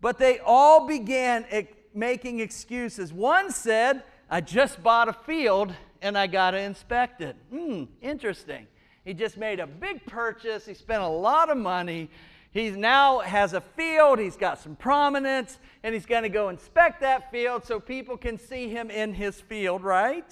But 0.00 0.18
they 0.18 0.38
all 0.38 0.86
began 0.86 1.46
making 1.94 2.40
excuses. 2.40 3.12
One 3.12 3.50
said, 3.50 4.02
I 4.28 4.40
just 4.40 4.82
bought 4.82 5.08
a 5.08 5.12
field 5.12 5.72
and 6.02 6.18
I 6.18 6.26
got 6.26 6.50
to 6.50 6.58
inspect 6.58 7.22
it. 7.22 7.36
Hmm, 7.50 7.84
interesting. 8.02 8.66
He 9.04 9.14
just 9.14 9.36
made 9.36 9.60
a 9.60 9.66
big 9.66 10.04
purchase. 10.06 10.66
He 10.66 10.74
spent 10.74 11.02
a 11.02 11.08
lot 11.08 11.50
of 11.50 11.56
money. 11.56 12.10
He 12.50 12.70
now 12.70 13.18
has 13.18 13.52
a 13.52 13.60
field. 13.60 14.18
He's 14.18 14.36
got 14.36 14.60
some 14.60 14.76
prominence, 14.76 15.58
and 15.82 15.92
he's 15.92 16.06
going 16.06 16.22
to 16.22 16.28
go 16.28 16.50
inspect 16.50 17.00
that 17.00 17.30
field 17.32 17.64
so 17.64 17.80
people 17.80 18.16
can 18.16 18.38
see 18.38 18.68
him 18.68 18.90
in 18.90 19.12
his 19.12 19.40
field, 19.40 19.82
right? 19.82 20.24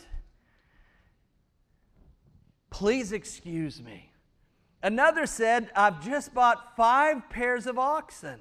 Please 2.70 3.12
excuse 3.12 3.82
me. 3.82 4.11
Another 4.82 5.26
said, 5.26 5.70
I've 5.76 6.04
just 6.04 6.34
bought 6.34 6.76
five 6.76 7.28
pairs 7.30 7.66
of 7.66 7.78
oxen 7.78 8.40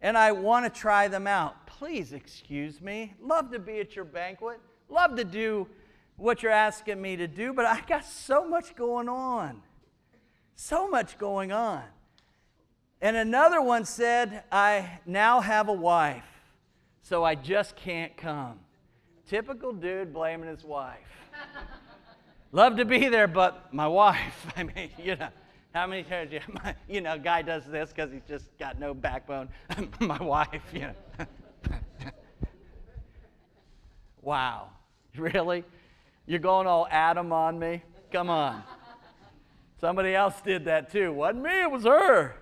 and 0.00 0.18
I 0.18 0.32
want 0.32 0.64
to 0.64 0.80
try 0.80 1.06
them 1.08 1.26
out. 1.26 1.66
Please 1.66 2.12
excuse 2.12 2.80
me. 2.80 3.14
Love 3.20 3.50
to 3.52 3.58
be 3.58 3.78
at 3.78 3.94
your 3.94 4.04
banquet. 4.04 4.60
Love 4.88 5.16
to 5.16 5.24
do 5.24 5.68
what 6.16 6.42
you're 6.42 6.52
asking 6.52 7.00
me 7.00 7.16
to 7.16 7.28
do, 7.28 7.52
but 7.52 7.66
I 7.66 7.80
got 7.86 8.04
so 8.04 8.46
much 8.46 8.74
going 8.74 9.08
on. 9.08 9.62
So 10.56 10.88
much 10.88 11.18
going 11.18 11.52
on. 11.52 11.82
And 13.00 13.16
another 13.16 13.60
one 13.60 13.84
said, 13.84 14.44
I 14.50 15.00
now 15.06 15.40
have 15.40 15.68
a 15.68 15.72
wife, 15.72 16.24
so 17.02 17.24
I 17.24 17.34
just 17.34 17.74
can't 17.74 18.16
come. 18.16 18.60
Typical 19.26 19.72
dude 19.72 20.12
blaming 20.12 20.48
his 20.48 20.64
wife. 20.64 20.98
Love 22.52 22.76
to 22.76 22.84
be 22.84 23.08
there, 23.08 23.26
but 23.26 23.72
my 23.72 23.88
wife, 23.88 24.46
I 24.56 24.64
mean, 24.64 24.90
you 24.98 25.16
know. 25.16 25.28
How 25.74 25.86
many 25.86 26.02
times, 26.02 26.32
you, 26.32 26.40
my, 26.62 26.74
you 26.88 27.00
know, 27.00 27.18
guy 27.18 27.42
does 27.42 27.64
this 27.64 27.90
because 27.90 28.12
he's 28.12 28.24
just 28.28 28.46
got 28.58 28.78
no 28.78 28.92
backbone. 28.92 29.48
my 30.00 30.22
wife, 30.22 30.62
you 30.72 30.80
know. 30.80 31.26
wow. 34.22 34.68
Really? 35.16 35.64
You're 36.26 36.40
going 36.40 36.66
all 36.66 36.86
Adam 36.90 37.32
on 37.32 37.58
me? 37.58 37.82
Come 38.10 38.28
on. 38.28 38.62
Somebody 39.80 40.14
else 40.14 40.40
did 40.42 40.66
that 40.66 40.92
too. 40.92 41.12
Wasn't 41.12 41.42
me, 41.42 41.62
it 41.62 41.70
was 41.70 41.84
her. 41.84 42.36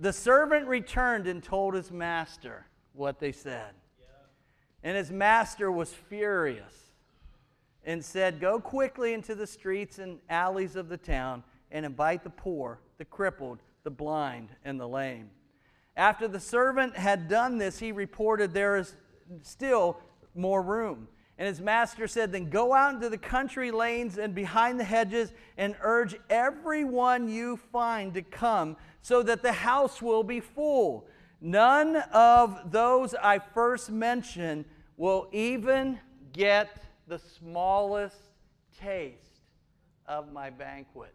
The 0.00 0.12
servant 0.12 0.66
returned 0.66 1.26
and 1.26 1.42
told 1.42 1.74
his 1.74 1.92
master 1.92 2.66
what 2.94 3.20
they 3.20 3.30
said. 3.30 3.70
And 4.82 4.96
his 4.96 5.10
master 5.10 5.70
was 5.70 5.92
furious 5.92 6.74
and 7.84 8.04
said, 8.04 8.40
Go 8.40 8.58
quickly 8.58 9.12
into 9.12 9.34
the 9.34 9.46
streets 9.46 9.98
and 9.98 10.18
alleys 10.28 10.76
of 10.76 10.88
the 10.88 10.96
town 10.96 11.44
and 11.70 11.84
invite 11.84 12.24
the 12.24 12.30
poor, 12.30 12.80
the 12.98 13.04
crippled, 13.04 13.60
the 13.82 13.90
blind, 13.90 14.48
and 14.64 14.80
the 14.80 14.88
lame. 14.88 15.30
After 15.96 16.26
the 16.26 16.40
servant 16.40 16.96
had 16.96 17.28
done 17.28 17.58
this, 17.58 17.78
he 17.78 17.92
reported, 17.92 18.52
There 18.52 18.76
is 18.76 18.94
still 19.42 19.98
more 20.34 20.62
room. 20.62 21.08
And 21.36 21.48
his 21.48 21.60
master 21.60 22.06
said, 22.06 22.32
Then 22.32 22.50
go 22.50 22.72
out 22.72 22.94
into 22.94 23.08
the 23.08 23.18
country 23.18 23.70
lanes 23.70 24.18
and 24.18 24.34
behind 24.34 24.78
the 24.78 24.84
hedges 24.84 25.32
and 25.56 25.74
urge 25.82 26.16
everyone 26.30 27.28
you 27.28 27.56
find 27.56 28.14
to 28.14 28.22
come 28.22 28.76
so 29.02 29.22
that 29.22 29.42
the 29.42 29.52
house 29.52 30.00
will 30.00 30.22
be 30.22 30.40
full. 30.40 31.06
None 31.40 31.96
of 32.12 32.70
those 32.70 33.14
I 33.14 33.38
first 33.38 33.90
mentioned 33.90 34.64
will 34.96 35.28
even 35.32 35.98
get 36.32 36.82
the 37.06 37.18
smallest 37.18 38.16
taste 38.80 39.18
of 40.06 40.32
my 40.32 40.50
banquet. 40.50 41.14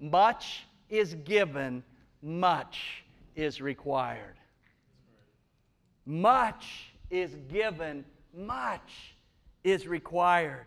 Much 0.00 0.64
is 0.88 1.14
given, 1.24 1.82
much 2.22 3.04
is 3.34 3.60
required. 3.60 4.36
Much 6.06 6.92
is 7.10 7.34
given, 7.50 8.04
much 8.34 9.14
is 9.64 9.86
required. 9.86 10.66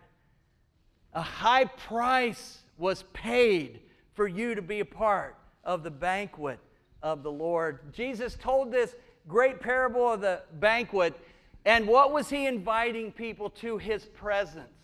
A 1.14 1.22
high 1.22 1.64
price 1.64 2.62
was 2.78 3.04
paid 3.12 3.80
for 4.14 4.26
you 4.26 4.54
to 4.54 4.62
be 4.62 4.80
a 4.80 4.84
part 4.84 5.36
of 5.64 5.82
the 5.82 5.90
banquet 5.90 6.58
of 7.02 7.22
the 7.22 7.32
Lord. 7.32 7.92
Jesus 7.92 8.36
told 8.40 8.70
this 8.70 8.94
great 9.28 9.60
parable 9.60 10.12
of 10.12 10.20
the 10.20 10.42
banquet, 10.54 11.18
and 11.64 11.86
what 11.86 12.12
was 12.12 12.28
he 12.28 12.46
inviting 12.46 13.12
people 13.12 13.50
to? 13.50 13.78
His 13.78 14.04
presence. 14.04 14.81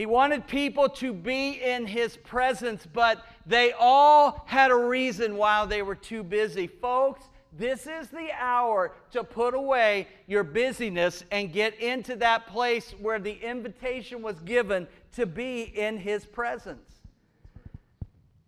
He 0.00 0.06
wanted 0.06 0.46
people 0.46 0.88
to 0.88 1.12
be 1.12 1.62
in 1.62 1.84
his 1.84 2.16
presence, 2.16 2.86
but 2.90 3.22
they 3.44 3.72
all 3.78 4.44
had 4.46 4.70
a 4.70 4.74
reason 4.74 5.36
why 5.36 5.66
they 5.66 5.82
were 5.82 5.94
too 5.94 6.22
busy. 6.22 6.66
Folks, 6.68 7.28
this 7.52 7.86
is 7.86 8.08
the 8.08 8.30
hour 8.32 8.94
to 9.10 9.22
put 9.22 9.52
away 9.52 10.08
your 10.26 10.42
busyness 10.42 11.22
and 11.30 11.52
get 11.52 11.78
into 11.78 12.16
that 12.16 12.46
place 12.46 12.92
where 12.92 13.18
the 13.18 13.44
invitation 13.46 14.22
was 14.22 14.40
given 14.40 14.88
to 15.16 15.26
be 15.26 15.64
in 15.64 15.98
his 15.98 16.24
presence. 16.24 16.99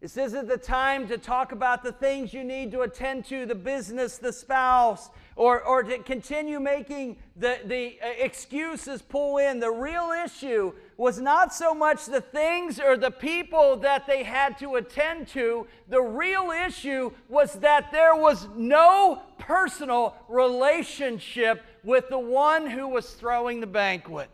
This 0.02 0.16
isn't 0.16 0.48
the 0.48 0.58
time 0.58 1.06
to 1.06 1.16
talk 1.16 1.52
about 1.52 1.84
the 1.84 1.92
things 1.92 2.34
you 2.34 2.42
need 2.42 2.72
to 2.72 2.80
attend 2.80 3.24
to 3.26 3.46
the 3.46 3.54
business, 3.54 4.18
the 4.18 4.32
spouse, 4.32 5.10
or, 5.36 5.62
or 5.62 5.84
to 5.84 5.98
continue 5.98 6.58
making 6.58 7.18
the, 7.36 7.60
the 7.64 8.00
uh, 8.02 8.08
excuses 8.18 9.00
pull 9.00 9.38
in. 9.38 9.60
The 9.60 9.70
real 9.70 10.10
issue 10.10 10.72
was 10.96 11.20
not 11.20 11.54
so 11.54 11.72
much 11.72 12.06
the 12.06 12.20
things 12.20 12.80
or 12.80 12.96
the 12.96 13.12
people 13.12 13.76
that 13.76 14.08
they 14.08 14.24
had 14.24 14.58
to 14.58 14.74
attend 14.74 15.28
to. 15.28 15.68
The 15.88 16.02
real 16.02 16.50
issue 16.50 17.12
was 17.28 17.52
that 17.60 17.92
there 17.92 18.16
was 18.16 18.48
no 18.56 19.22
personal 19.38 20.16
relationship 20.28 21.62
with 21.84 22.08
the 22.08 22.18
one 22.18 22.68
who 22.68 22.88
was 22.88 23.12
throwing 23.12 23.60
the 23.60 23.68
banquet. 23.68 24.30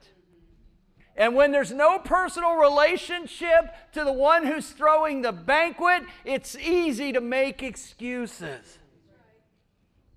And 1.19 1.35
when 1.35 1.51
there's 1.51 1.73
no 1.73 1.99
personal 1.99 2.55
relationship 2.55 3.75
to 3.93 4.05
the 4.05 4.13
one 4.13 4.47
who's 4.47 4.71
throwing 4.71 5.21
the 5.21 5.33
banquet, 5.33 6.05
it's 6.25 6.57
easy 6.57 7.13
to 7.13 7.21
make 7.21 7.61
excuses. 7.61 8.79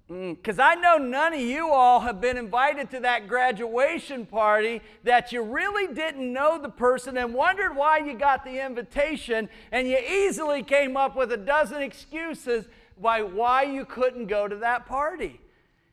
Because 0.07 0.57
mm, 0.57 0.63
I 0.63 0.75
know 0.75 0.97
none 0.97 1.33
of 1.33 1.39
you 1.39 1.71
all 1.71 2.01
have 2.01 2.21
been 2.21 2.37
invited 2.37 2.91
to 2.91 2.99
that 2.99 3.27
graduation 3.27 4.27
party 4.27 4.81
that 5.03 5.31
you 5.31 5.41
really 5.41 5.91
didn't 5.91 6.31
know 6.31 6.61
the 6.61 6.69
person 6.69 7.17
and 7.17 7.33
wondered 7.33 7.75
why 7.75 7.97
you 7.97 8.15
got 8.15 8.45
the 8.45 8.63
invitation, 8.63 9.49
and 9.71 9.87
you 9.87 9.97
easily 9.97 10.61
came 10.61 10.95
up 10.95 11.15
with 11.15 11.31
a 11.31 11.37
dozen 11.37 11.81
excuses 11.81 12.65
why, 12.95 13.23
why 13.23 13.63
you 13.63 13.85
couldn't 13.85 14.27
go 14.27 14.47
to 14.47 14.57
that 14.57 14.85
party. 14.85 15.41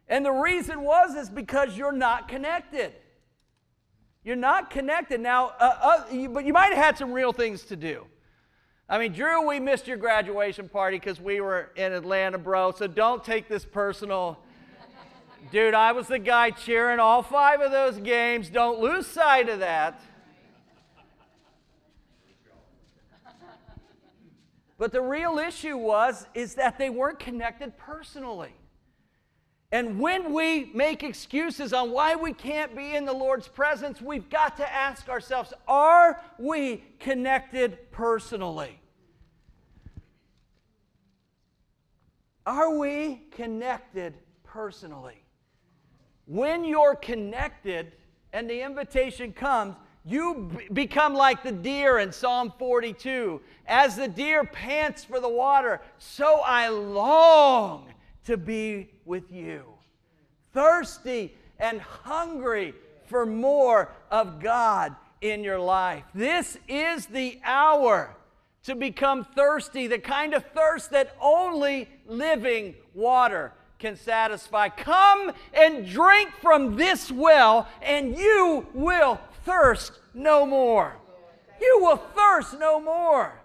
And 0.07 0.23
the 0.23 0.33
reason 0.33 0.83
was 0.83 1.15
is 1.15 1.31
because 1.31 1.79
you're 1.79 1.93
not 1.93 2.29
connected. 2.29 2.93
You're 4.25 4.37
not 4.37 4.71
connected. 4.71 5.21
Now, 5.21 5.53
uh, 5.59 5.79
uh, 5.81 6.05
you, 6.13 6.29
but 6.29 6.45
you 6.45 6.53
might 6.53 6.75
have 6.75 6.85
had 6.85 6.99
some 6.99 7.13
real 7.13 7.33
things 7.33 7.63
to 7.65 7.77
do. 7.77 8.07
I 8.89 8.99
mean, 8.99 9.13
Drew, 9.13 9.47
we 9.47 9.61
missed 9.61 9.87
your 9.87 9.99
graduation 9.99 10.69
party 10.69 10.99
because 10.99 11.21
we 11.21 11.41
were 11.41 11.71
in 11.77 11.93
Atlanta, 11.93 12.39
bro, 12.39 12.73
so 12.73 12.87
don't 12.87 13.23
take 13.23 13.49
this 13.49 13.65
personal. 13.65 14.39
Dude, 15.53 15.75
I 15.75 15.93
was 15.93 16.09
the 16.09 16.19
guy 16.19 16.51
cheering 16.51 16.99
all 16.99 17.23
five 17.23 17.61
of 17.61 17.71
those 17.71 17.99
games. 17.99 18.49
Don't 18.49 18.81
lose 18.81 19.07
sight 19.07 19.49
of 19.49 19.61
that. 19.61 20.01
But 24.79 24.93
the 24.93 25.01
real 25.01 25.39
issue 25.39 25.77
was 25.77 26.27
is 26.35 26.55
that 26.55 26.79
they 26.79 26.89
weren't 26.89 27.19
connected 27.19 27.77
personally. 27.77 28.55
And 29.71 30.01
when 30.01 30.33
we 30.33 30.71
make 30.73 31.03
excuses 31.03 31.75
on 31.75 31.91
why 31.91 32.15
we 32.15 32.33
can't 32.33 32.75
be 32.75 32.95
in 32.95 33.05
the 33.05 33.13
Lord's 33.13 33.49
presence, 33.49 34.01
we've 34.01 34.31
got 34.31 34.57
to 34.57 34.73
ask 34.73 35.09
ourselves 35.09 35.53
are 35.67 36.23
we 36.39 36.83
connected 36.99 37.91
personally? 37.91 38.81
Are 42.47 42.79
we 42.79 43.27
connected 43.31 44.15
personally? 44.43 45.23
When 46.25 46.65
you're 46.65 46.97
connected 46.97 47.93
and 48.33 48.49
the 48.49 48.63
invitation 48.63 49.35
comes, 49.35 49.77
you 50.07 50.51
become 50.73 51.13
like 51.13 51.43
the 51.43 51.53
deer 51.53 51.99
in 51.99 52.11
Psalm 52.11 52.55
42. 52.59 53.43
As 53.67 53.97
the 53.97 54.09
deer 54.09 54.45
pants 54.45 55.05
for 55.05 55.21
the 55.21 55.29
water, 55.29 55.83
so 55.99 56.41
I 56.43 56.69
long 56.69 57.93
to 58.29 58.37
be 58.37 58.91
with 59.07 59.33
you. 59.33 59.65
Thirsty 60.53 61.35
and 61.59 61.81
hungry 61.81 62.75
for 63.07 63.25
more 63.25 63.91
of 64.11 64.39
God 64.39 64.95
in 65.23 65.43
your 65.43 65.59
life. 65.59 66.05
This 66.15 66.59
is 66.69 67.07
the 67.07 67.41
hour 67.43 68.15
to 68.65 68.75
become 68.75 69.25
thirsty, 69.35 69.87
the 69.87 69.99
kind 69.99 70.35
of 70.35 70.45
thirst 70.55 70.91
that 70.91 71.17
only 71.23 71.89
living 72.07 72.75
water 72.93 73.55
can 73.79 73.97
satisfy. 73.97 74.69
Come 74.69 75.33
and 75.55 75.87
drink 75.89 76.29
from 76.43 76.77
this 76.77 77.11
well, 77.11 77.67
and 77.81 78.15
you 78.15 78.67
will 78.75 79.19
thirst 79.47 79.93
no 80.13 80.45
more. 80.45 80.99
You 81.59 81.79
will 81.81 81.97
thirst 81.97 82.59
no 82.59 82.79
more. 82.79 83.38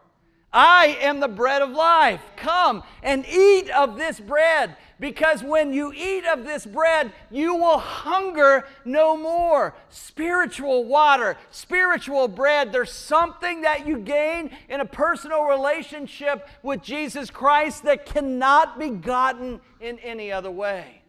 I 0.53 0.99
am 1.01 1.19
the 1.19 1.27
bread 1.27 1.63
of 1.63 1.71
life. 1.71 2.21
Come 2.35 2.83
and 3.01 3.25
eat 3.25 3.69
of 3.71 3.97
this 3.97 4.19
bread, 4.19 4.77
because 4.99 5.43
when 5.43 5.73
you 5.73 5.91
eat 5.91 6.25
of 6.25 6.45
this 6.45 6.65
bread, 6.65 7.11
you 7.31 7.55
will 7.55 7.79
hunger 7.79 8.67
no 8.85 9.17
more. 9.17 9.73
Spiritual 9.89 10.85
water, 10.85 11.37
spiritual 11.49 12.27
bread, 12.27 12.71
there's 12.71 12.91
something 12.91 13.61
that 13.61 13.87
you 13.87 13.97
gain 13.97 14.51
in 14.69 14.79
a 14.79 14.85
personal 14.85 15.45
relationship 15.45 16.47
with 16.61 16.83
Jesus 16.83 17.31
Christ 17.31 17.83
that 17.83 18.05
cannot 18.05 18.77
be 18.77 18.89
gotten 18.89 19.59
in 19.79 19.97
any 19.99 20.31
other 20.31 20.51
way. 20.51 21.01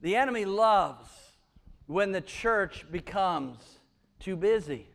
The 0.00 0.14
enemy 0.14 0.44
loves 0.44 1.10
when 1.88 2.12
the 2.12 2.20
church 2.20 2.84
becomes 2.92 3.80
too 4.20 4.36
busy. 4.36 4.86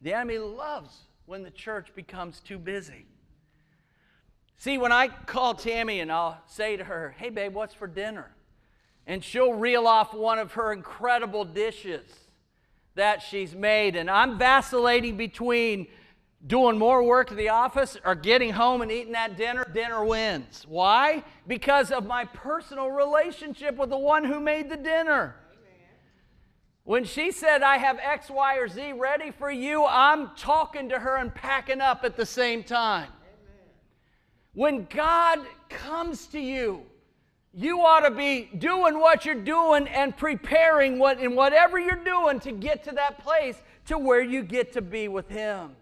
The 0.00 0.14
enemy 0.14 0.38
loves 0.38 0.96
when 1.26 1.42
the 1.42 1.50
church 1.50 1.88
becomes 1.94 2.40
too 2.40 2.58
busy. 2.58 3.04
See, 4.56 4.78
when 4.78 4.92
I 4.92 5.08
call 5.08 5.54
Tammy 5.54 6.00
and 6.00 6.10
I'll 6.10 6.40
say 6.46 6.76
to 6.76 6.84
her, 6.84 7.14
Hey, 7.18 7.28
babe, 7.30 7.54
what's 7.54 7.74
for 7.74 7.88
dinner? 7.88 8.30
And 9.06 9.22
she'll 9.22 9.52
reel 9.52 9.86
off 9.86 10.14
one 10.14 10.38
of 10.38 10.52
her 10.52 10.72
incredible 10.72 11.44
dishes 11.44 12.06
that 12.94 13.20
she's 13.20 13.54
made. 13.54 13.96
And 13.96 14.08
I'm 14.08 14.38
vacillating 14.38 15.16
between 15.16 15.88
doing 16.46 16.78
more 16.78 17.02
work 17.02 17.32
at 17.32 17.36
the 17.36 17.48
office 17.48 17.96
or 18.04 18.14
getting 18.14 18.52
home 18.52 18.80
and 18.80 18.92
eating 18.92 19.12
that 19.12 19.36
dinner, 19.36 19.68
dinner 19.74 20.04
wins. 20.04 20.64
Why? 20.68 21.24
Because 21.48 21.90
of 21.90 22.06
my 22.06 22.26
personal 22.26 22.90
relationship 22.92 23.76
with 23.76 23.90
the 23.90 23.98
one 23.98 24.24
who 24.24 24.38
made 24.38 24.70
the 24.70 24.76
dinner. 24.76 25.34
When 26.88 27.04
she 27.04 27.32
said, 27.32 27.60
I 27.60 27.76
have 27.76 27.98
X, 28.02 28.30
Y, 28.30 28.56
or 28.56 28.66
Z 28.66 28.94
ready 28.94 29.30
for 29.30 29.50
you, 29.50 29.84
I'm 29.84 30.30
talking 30.38 30.88
to 30.88 30.98
her 30.98 31.16
and 31.16 31.34
packing 31.34 31.82
up 31.82 32.02
at 32.02 32.16
the 32.16 32.24
same 32.24 32.64
time. 32.64 33.10
When 34.54 34.86
God 34.86 35.40
comes 35.68 36.28
to 36.28 36.40
you, 36.40 36.86
you 37.52 37.82
ought 37.82 38.08
to 38.08 38.10
be 38.10 38.48
doing 38.56 38.98
what 38.98 39.26
you're 39.26 39.34
doing 39.34 39.86
and 39.86 40.16
preparing 40.16 40.98
what 40.98 41.20
in 41.20 41.34
whatever 41.36 41.78
you're 41.78 42.02
doing 42.02 42.40
to 42.40 42.52
get 42.52 42.84
to 42.84 42.92
that 42.92 43.18
place 43.18 43.60
to 43.88 43.98
where 43.98 44.22
you 44.22 44.42
get 44.42 44.72
to 44.72 44.80
be 44.80 45.08
with 45.08 45.28
him. 45.28 45.76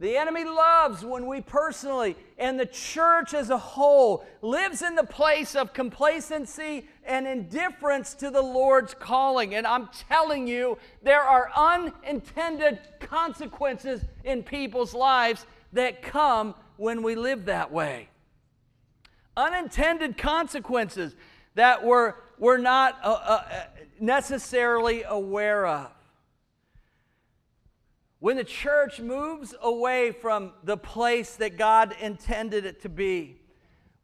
The 0.00 0.16
enemy 0.16 0.42
loves 0.42 1.04
when 1.04 1.28
we 1.28 1.42
personally 1.42 2.16
and 2.38 2.58
the 2.58 2.66
church 2.66 3.34
as 3.34 3.50
a 3.50 3.58
whole 3.58 4.26
lives 4.42 4.82
in 4.82 4.96
the 4.96 5.04
place 5.04 5.54
of 5.54 5.72
complacency 5.72 6.88
and 7.06 7.26
indifference 7.26 8.14
to 8.14 8.30
the 8.30 8.42
Lord's 8.42 8.94
calling. 8.94 9.54
And 9.54 9.66
I'm 9.66 9.88
telling 10.08 10.46
you, 10.46 10.78
there 11.02 11.22
are 11.22 11.50
unintended 11.54 12.78
consequences 13.00 14.02
in 14.24 14.42
people's 14.42 14.94
lives 14.94 15.46
that 15.72 16.02
come 16.02 16.54
when 16.76 17.02
we 17.02 17.14
live 17.14 17.44
that 17.46 17.72
way. 17.72 18.08
Unintended 19.36 20.16
consequences 20.16 21.14
that 21.54 21.84
we're, 21.84 22.14
we're 22.38 22.58
not 22.58 22.98
uh, 23.02 23.12
uh, 23.12 23.44
necessarily 24.00 25.02
aware 25.02 25.66
of. 25.66 25.90
When 28.20 28.36
the 28.38 28.44
church 28.44 29.00
moves 29.00 29.54
away 29.60 30.10
from 30.12 30.52
the 30.62 30.78
place 30.78 31.36
that 31.36 31.58
God 31.58 31.94
intended 32.00 32.64
it 32.64 32.80
to 32.82 32.88
be, 32.88 33.38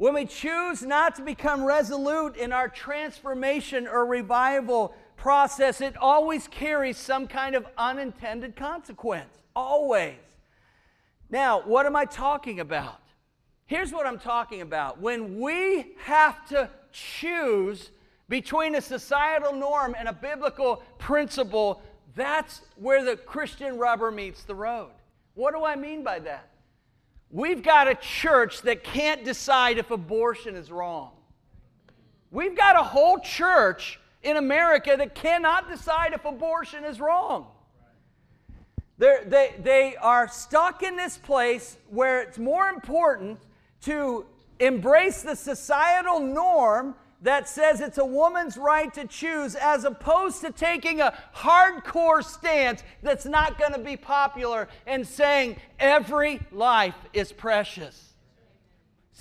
when 0.00 0.14
we 0.14 0.24
choose 0.24 0.80
not 0.80 1.14
to 1.16 1.20
become 1.20 1.62
resolute 1.62 2.34
in 2.34 2.54
our 2.54 2.70
transformation 2.70 3.86
or 3.86 4.06
revival 4.06 4.94
process, 5.14 5.82
it 5.82 5.94
always 5.98 6.48
carries 6.48 6.96
some 6.96 7.26
kind 7.26 7.54
of 7.54 7.66
unintended 7.76 8.56
consequence. 8.56 9.28
Always. 9.54 10.16
Now, 11.28 11.60
what 11.60 11.84
am 11.84 11.96
I 11.96 12.06
talking 12.06 12.60
about? 12.60 13.02
Here's 13.66 13.92
what 13.92 14.06
I'm 14.06 14.18
talking 14.18 14.62
about. 14.62 15.02
When 15.02 15.38
we 15.38 15.88
have 15.98 16.48
to 16.48 16.70
choose 16.92 17.90
between 18.26 18.76
a 18.76 18.80
societal 18.80 19.52
norm 19.52 19.94
and 19.98 20.08
a 20.08 20.14
biblical 20.14 20.82
principle, 20.96 21.82
that's 22.16 22.62
where 22.76 23.04
the 23.04 23.18
Christian 23.18 23.76
rubber 23.76 24.10
meets 24.10 24.44
the 24.44 24.54
road. 24.54 24.92
What 25.34 25.52
do 25.52 25.62
I 25.62 25.76
mean 25.76 26.02
by 26.02 26.20
that? 26.20 26.49
We've 27.30 27.62
got 27.62 27.88
a 27.88 27.94
church 27.94 28.62
that 28.62 28.82
can't 28.82 29.24
decide 29.24 29.78
if 29.78 29.90
abortion 29.90 30.56
is 30.56 30.70
wrong. 30.70 31.12
We've 32.32 32.56
got 32.56 32.76
a 32.76 32.82
whole 32.82 33.18
church 33.18 34.00
in 34.22 34.36
America 34.36 34.94
that 34.96 35.14
cannot 35.14 35.68
decide 35.68 36.12
if 36.12 36.24
abortion 36.24 36.84
is 36.84 37.00
wrong. 37.00 37.46
They're, 38.98 39.24
they, 39.24 39.54
they 39.62 39.96
are 39.96 40.28
stuck 40.28 40.82
in 40.82 40.96
this 40.96 41.16
place 41.16 41.78
where 41.88 42.20
it's 42.20 42.38
more 42.38 42.68
important 42.68 43.38
to 43.82 44.26
embrace 44.58 45.22
the 45.22 45.34
societal 45.34 46.20
norm 46.20 46.94
that 47.22 47.48
says 47.48 47.80
it's 47.80 47.98
a 47.98 48.04
woman's 48.04 48.56
right 48.56 48.92
to 48.94 49.06
choose 49.06 49.54
as 49.54 49.84
opposed 49.84 50.40
to 50.40 50.52
taking 50.52 51.00
a 51.00 51.16
hardcore 51.34 52.24
stance 52.24 52.82
that's 53.02 53.26
not 53.26 53.58
going 53.58 53.72
to 53.72 53.78
be 53.78 53.96
popular 53.96 54.68
and 54.86 55.06
saying 55.06 55.56
every 55.78 56.40
life 56.50 56.94
is 57.12 57.32
precious. 57.32 58.10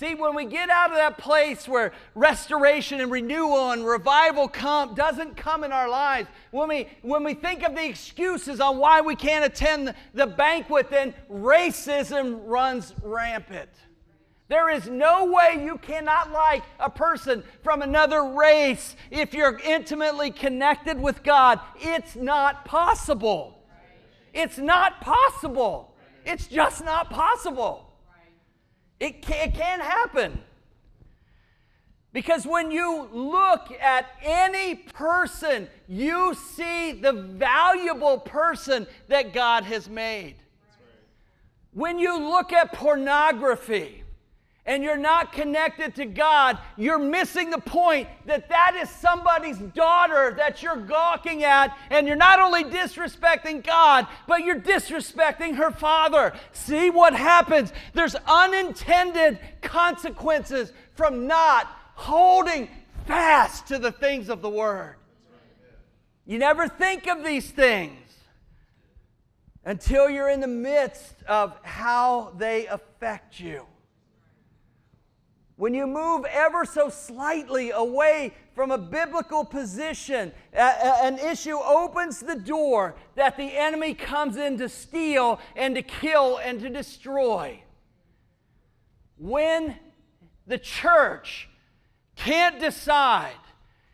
See, 0.00 0.14
when 0.14 0.34
we 0.34 0.46
get 0.46 0.70
out 0.70 0.88
of 0.88 0.96
that 0.96 1.18
place 1.18 1.68
where 1.68 1.92
restoration 2.14 3.02
and 3.02 3.12
renewal 3.12 3.72
and 3.72 3.84
revival 3.84 4.48
come, 4.48 4.94
doesn't 4.94 5.36
come 5.36 5.62
in 5.62 5.72
our 5.72 5.90
lives, 5.90 6.26
when 6.52 6.70
we, 6.70 6.88
when 7.02 7.22
we 7.22 7.34
think 7.34 7.62
of 7.62 7.74
the 7.74 7.84
excuses 7.84 8.60
on 8.60 8.78
why 8.78 9.02
we 9.02 9.14
can't 9.14 9.44
attend 9.44 9.94
the 10.14 10.26
banquet, 10.26 10.88
then 10.88 11.12
racism 11.30 12.40
runs 12.46 12.94
rampant. 13.02 13.68
There 14.50 14.68
is 14.68 14.88
no 14.88 15.26
way 15.26 15.62
you 15.64 15.78
cannot 15.78 16.32
like 16.32 16.64
a 16.80 16.90
person 16.90 17.44
from 17.62 17.82
another 17.82 18.24
race 18.24 18.96
if 19.12 19.32
you're 19.32 19.60
intimately 19.60 20.32
connected 20.32 21.00
with 21.00 21.22
God. 21.22 21.60
It's 21.78 22.16
not 22.16 22.64
possible. 22.64 23.62
It's 24.34 24.58
not 24.58 25.00
possible. 25.02 25.94
It's 26.26 26.48
just 26.48 26.84
not 26.84 27.10
possible. 27.10 27.92
It 28.98 29.22
can't, 29.22 29.54
happen. 29.54 30.40
Because 32.12 32.44
when 32.44 32.72
you 32.72 33.08
look 33.12 33.70
at 33.80 34.06
any 34.20 34.74
person, 34.74 35.68
you 35.86 36.34
see 36.34 36.90
the 36.90 37.12
valuable 37.12 38.18
person 38.18 38.88
that 39.06 39.32
God 39.32 39.62
has 39.62 39.88
made. 39.88 40.34
When 41.72 42.00
you 42.00 42.18
look 42.18 42.52
at 42.52 42.72
pornography, 42.72 43.99
and 44.70 44.84
you're 44.84 44.96
not 44.96 45.32
connected 45.32 45.96
to 45.96 46.06
God, 46.06 46.56
you're 46.76 46.96
missing 46.96 47.50
the 47.50 47.58
point 47.58 48.06
that 48.26 48.48
that 48.50 48.78
is 48.80 48.88
somebody's 48.88 49.58
daughter 49.58 50.32
that 50.36 50.62
you're 50.62 50.76
gawking 50.76 51.42
at, 51.42 51.76
and 51.90 52.06
you're 52.06 52.14
not 52.14 52.38
only 52.38 52.62
disrespecting 52.62 53.66
God, 53.66 54.06
but 54.28 54.44
you're 54.44 54.60
disrespecting 54.60 55.56
her 55.56 55.72
father. 55.72 56.32
See 56.52 56.88
what 56.88 57.14
happens? 57.14 57.72
There's 57.94 58.14
unintended 58.28 59.40
consequences 59.60 60.72
from 60.94 61.26
not 61.26 61.66
holding 61.96 62.68
fast 63.08 63.66
to 63.66 63.78
the 63.80 63.90
things 63.90 64.28
of 64.28 64.40
the 64.40 64.50
Word. 64.50 64.94
You 66.26 66.38
never 66.38 66.68
think 66.68 67.08
of 67.08 67.24
these 67.24 67.50
things 67.50 67.98
until 69.64 70.08
you're 70.08 70.30
in 70.30 70.40
the 70.40 70.46
midst 70.46 71.24
of 71.24 71.58
how 71.64 72.34
they 72.38 72.68
affect 72.68 73.40
you. 73.40 73.66
When 75.60 75.74
you 75.74 75.86
move 75.86 76.24
ever 76.24 76.64
so 76.64 76.88
slightly 76.88 77.70
away 77.70 78.32
from 78.54 78.70
a 78.70 78.78
biblical 78.78 79.44
position, 79.44 80.32
an 80.54 81.18
issue 81.18 81.58
opens 81.58 82.20
the 82.20 82.36
door 82.36 82.94
that 83.14 83.36
the 83.36 83.58
enemy 83.58 83.92
comes 83.92 84.38
in 84.38 84.56
to 84.56 84.70
steal 84.70 85.38
and 85.54 85.74
to 85.74 85.82
kill 85.82 86.38
and 86.38 86.60
to 86.60 86.70
destroy. 86.70 87.62
When 89.18 89.76
the 90.46 90.56
church 90.56 91.50
can't 92.16 92.58
decide 92.58 93.34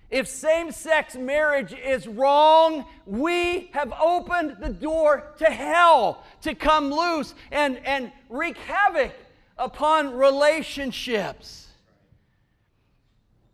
if 0.09 0.29
same 0.29 0.71
sex 0.71 1.17
marriage 1.17 1.73
is 1.73 2.07
wrong, 2.07 2.85
we 3.07 3.71
have 3.73 3.93
opened 4.01 4.59
the 4.61 4.69
door 4.69 5.33
to 5.39 5.47
hell 5.47 6.23
to 6.43 6.55
come 6.55 6.93
loose 6.93 7.35
and, 7.51 7.79
and 7.85 8.13
wreak 8.29 8.57
havoc 8.57 9.11
upon 9.59 10.15
relationships. 10.15 11.69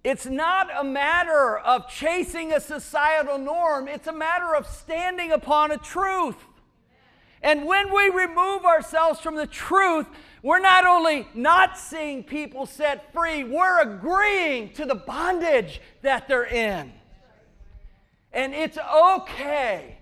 It's 0.04 0.26
not 0.26 0.68
a 0.76 0.82
matter 0.82 1.58
of 1.58 1.88
chasing 1.88 2.52
a 2.52 2.60
societal 2.60 3.38
norm, 3.38 3.86
it's 3.86 4.08
a 4.08 4.12
matter 4.12 4.54
of 4.54 4.66
standing 4.66 5.30
upon 5.30 5.70
a 5.70 5.78
truth. 5.78 6.36
And 7.40 7.66
when 7.66 7.92
we 7.92 8.08
remove 8.08 8.64
ourselves 8.64 9.20
from 9.20 9.34
the 9.34 9.46
truth, 9.46 10.06
we're 10.42 10.60
not 10.60 10.86
only 10.86 11.26
not 11.34 11.78
seeing 11.78 12.22
people 12.22 12.66
set 12.66 13.12
free, 13.12 13.44
we're 13.44 13.80
agreeing 13.80 14.72
to 14.74 14.86
the 14.86 14.94
bondage 14.94 15.80
that 16.02 16.28
they're 16.28 16.46
in. 16.46 16.92
And 18.32 18.54
it's 18.54 18.78
okay. 18.78 19.98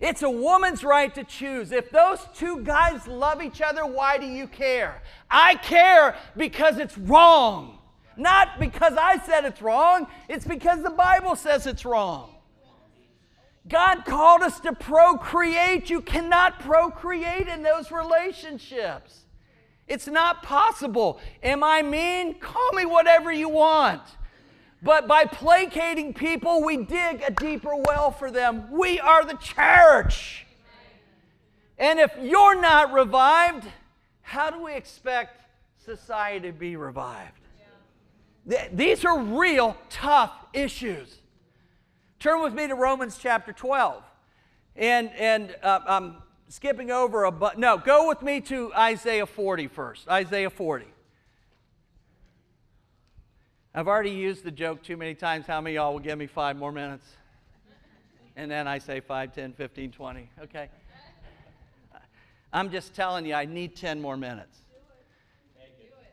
It's 0.00 0.22
a 0.22 0.30
woman's 0.30 0.82
right 0.82 1.14
to 1.14 1.24
choose. 1.24 1.72
If 1.72 1.90
those 1.90 2.26
two 2.34 2.62
guys 2.62 3.06
love 3.06 3.42
each 3.42 3.60
other, 3.60 3.84
why 3.84 4.16
do 4.16 4.26
you 4.26 4.46
care? 4.46 5.02
I 5.30 5.56
care 5.56 6.16
because 6.36 6.78
it's 6.78 6.96
wrong. 6.96 7.78
Not 8.16 8.58
because 8.58 8.94
I 8.98 9.18
said 9.18 9.44
it's 9.44 9.62
wrong, 9.62 10.06
it's 10.28 10.46
because 10.46 10.82
the 10.82 10.90
Bible 10.90 11.36
says 11.36 11.66
it's 11.66 11.84
wrong. 11.84 12.34
God 13.68 14.04
called 14.04 14.42
us 14.42 14.58
to 14.60 14.72
procreate. 14.72 15.90
You 15.90 16.00
cannot 16.00 16.60
procreate 16.60 17.46
in 17.46 17.62
those 17.62 17.90
relationships. 17.90 19.20
It's 19.86 20.06
not 20.06 20.42
possible. 20.42 21.20
Am 21.42 21.62
I 21.62 21.82
mean? 21.82 22.38
Call 22.40 22.72
me 22.72 22.86
whatever 22.86 23.30
you 23.30 23.48
want. 23.48 24.02
But 24.82 25.06
by 25.06 25.24
placating 25.26 26.14
people, 26.14 26.62
we 26.62 26.78
dig 26.78 27.22
a 27.26 27.30
deeper 27.30 27.76
well 27.76 28.10
for 28.10 28.30
them. 28.30 28.70
We 28.70 28.98
are 28.98 29.24
the 29.24 29.36
church. 29.36 30.46
And 31.78 31.98
if 31.98 32.12
you're 32.20 32.60
not 32.60 32.92
revived, 32.92 33.66
how 34.22 34.50
do 34.50 34.62
we 34.62 34.74
expect 34.74 35.40
society 35.84 36.48
to 36.48 36.52
be 36.52 36.76
revived? 36.76 37.40
These 38.72 39.04
are 39.04 39.18
real 39.18 39.76
tough 39.90 40.32
issues. 40.52 41.18
Turn 42.18 42.42
with 42.42 42.54
me 42.54 42.66
to 42.68 42.74
Romans 42.74 43.18
chapter 43.20 43.52
12. 43.52 44.02
And, 44.76 45.10
and 45.10 45.56
uh, 45.62 45.80
I'm 45.86 46.16
skipping 46.48 46.90
over 46.90 47.24
a 47.24 47.32
but. 47.32 47.58
No, 47.58 47.78
go 47.78 48.08
with 48.08 48.22
me 48.22 48.40
to 48.42 48.72
Isaiah 48.74 49.26
40 49.26 49.68
first. 49.68 50.08
Isaiah 50.08 50.50
40. 50.50 50.86
I've 53.72 53.86
already 53.86 54.10
used 54.10 54.42
the 54.42 54.50
joke 54.50 54.82
too 54.82 54.96
many 54.96 55.14
times. 55.14 55.46
How 55.46 55.60
many 55.60 55.76
y'all 55.76 55.92
will 55.92 56.00
give 56.00 56.18
me 56.18 56.26
five 56.26 56.56
more 56.56 56.72
minutes? 56.72 57.06
And 58.34 58.50
then 58.50 58.66
I 58.66 58.78
say 58.78 58.98
5, 58.98 59.32
10, 59.32 59.52
15, 59.52 59.92
20. 59.92 60.30
Okay. 60.42 60.68
I'm 62.52 62.70
just 62.72 62.94
telling 62.94 63.24
you, 63.24 63.34
I 63.34 63.44
need 63.44 63.76
10 63.76 64.00
more 64.00 64.16
minutes. 64.16 64.58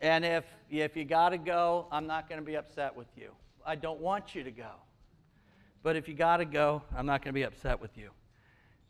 And 0.01 0.23
if, 0.23 0.43
if 0.69 0.95
you 0.95 1.03
got 1.03 1.29
to 1.29 1.39
go, 1.39 1.87
I'm 1.91 2.05
not 2.05 2.29
going 2.29 2.39
to 2.39 2.45
be 2.45 2.55
upset 2.55 2.95
with 2.95 3.07
you. 3.17 3.31
I 3.65 3.75
don't 3.75 3.99
want 3.99 4.35
you 4.35 4.43
to 4.43 4.51
go. 4.51 4.69
But 5.81 5.95
if 5.95 6.07
you 6.07 6.13
got 6.13 6.37
to 6.37 6.45
go, 6.45 6.83
I'm 6.95 7.07
not 7.07 7.23
going 7.23 7.33
to 7.33 7.39
be 7.39 7.43
upset 7.43 7.81
with 7.81 7.97
you. 7.97 8.11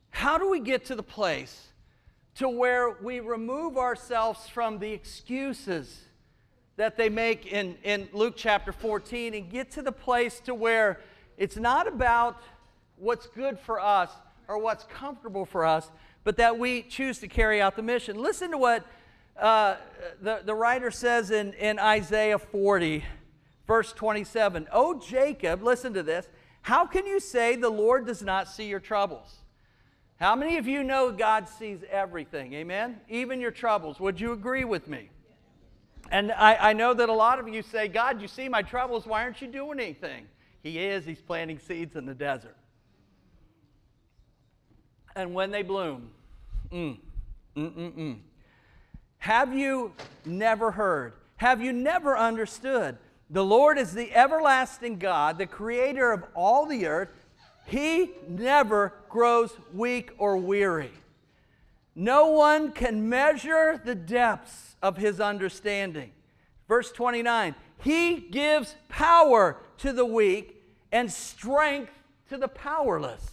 How 0.09 0.37
do 0.37 0.49
we 0.49 0.59
get 0.59 0.83
to 0.85 0.95
the 0.95 1.03
place 1.03 1.67
to 2.35 2.49
where 2.49 2.97
we 3.01 3.21
remove 3.21 3.77
ourselves 3.77 4.49
from 4.49 4.79
the 4.79 4.91
excuses 4.91 6.06
that 6.77 6.95
they 6.95 7.09
make 7.09 7.47
in, 7.47 7.75
in 7.83 8.07
Luke 8.13 8.35
chapter 8.37 8.71
14 8.71 9.33
and 9.33 9.49
get 9.49 9.71
to 9.71 9.81
the 9.81 9.91
place 9.91 10.39
to 10.41 10.53
where 10.53 11.01
it's 11.37 11.57
not 11.57 11.87
about 11.87 12.41
what's 12.97 13.27
good 13.27 13.59
for 13.59 13.79
us 13.79 14.11
or 14.47 14.59
what's 14.59 14.85
comfortable 14.85 15.45
for 15.45 15.65
us, 15.65 15.91
but 16.23 16.37
that 16.37 16.57
we 16.57 16.83
choose 16.83 17.17
to 17.19 17.27
carry 17.27 17.59
out 17.59 17.75
the 17.75 17.81
mission. 17.81 18.15
Listen 18.15 18.51
to 18.51 18.57
what 18.57 18.85
uh, 19.39 19.75
the, 20.21 20.41
the 20.45 20.53
writer 20.53 20.91
says 20.91 21.31
in, 21.31 21.53
in 21.53 21.79
Isaiah 21.79 22.39
40, 22.39 23.03
verse 23.65 23.91
27. 23.93 24.67
Oh, 24.71 24.99
Jacob, 24.99 25.63
listen 25.63 25.93
to 25.95 26.03
this. 26.03 26.29
How 26.61 26.85
can 26.85 27.07
you 27.07 27.19
say 27.19 27.55
the 27.55 27.69
Lord 27.69 28.05
does 28.05 28.21
not 28.21 28.47
see 28.47 28.67
your 28.67 28.79
troubles? 28.79 29.37
How 30.19 30.35
many 30.35 30.57
of 30.57 30.67
you 30.67 30.83
know 30.83 31.11
God 31.11 31.47
sees 31.47 31.79
everything? 31.89 32.53
Amen? 32.53 32.99
Even 33.09 33.39
your 33.39 33.51
troubles. 33.51 33.99
Would 33.99 34.19
you 34.19 34.31
agree 34.31 34.63
with 34.63 34.87
me? 34.87 35.09
And 36.11 36.31
I, 36.31 36.69
I 36.69 36.73
know 36.73 36.93
that 36.93 37.09
a 37.09 37.13
lot 37.13 37.39
of 37.39 37.47
you 37.47 37.61
say, 37.61 37.87
God, 37.87 38.21
you 38.21 38.27
see 38.27 38.49
my 38.49 38.61
troubles. 38.61 39.05
Why 39.05 39.23
aren't 39.23 39.41
you 39.41 39.47
doing 39.47 39.79
anything? 39.79 40.27
He 40.63 40.79
is. 40.79 41.05
He's 41.05 41.21
planting 41.21 41.59
seeds 41.59 41.95
in 41.95 42.05
the 42.05 42.13
desert. 42.13 42.55
And 45.15 45.33
when 45.33 45.51
they 45.51 45.63
bloom, 45.63 46.11
mm, 46.71 46.97
mm, 47.55 47.71
mm, 47.71 47.91
mm. 47.97 48.17
Have 49.17 49.53
you 49.53 49.93
never 50.25 50.71
heard? 50.71 51.13
Have 51.37 51.61
you 51.61 51.73
never 51.73 52.17
understood? 52.17 52.97
The 53.29 53.43
Lord 53.43 53.77
is 53.77 53.93
the 53.93 54.13
everlasting 54.15 54.99
God, 54.99 55.37
the 55.37 55.47
creator 55.47 56.11
of 56.11 56.23
all 56.35 56.65
the 56.65 56.85
earth. 56.85 57.25
He 57.65 58.11
never 58.27 58.93
grows 59.09 59.51
weak 59.73 60.11
or 60.17 60.37
weary. 60.37 60.91
No 61.95 62.27
one 62.27 62.71
can 62.71 63.09
measure 63.09 63.81
the 63.83 63.95
depths 63.95 64.66
of 64.81 64.97
his 64.97 65.19
understanding. 65.19 66.11
Verse 66.67 66.91
29 66.91 67.55
He 67.79 68.19
gives 68.19 68.75
power 68.89 69.57
to 69.77 69.93
the 69.93 70.05
weak 70.05 70.63
and 70.91 71.11
strength 71.11 71.93
to 72.29 72.37
the 72.37 72.47
powerless. 72.47 73.31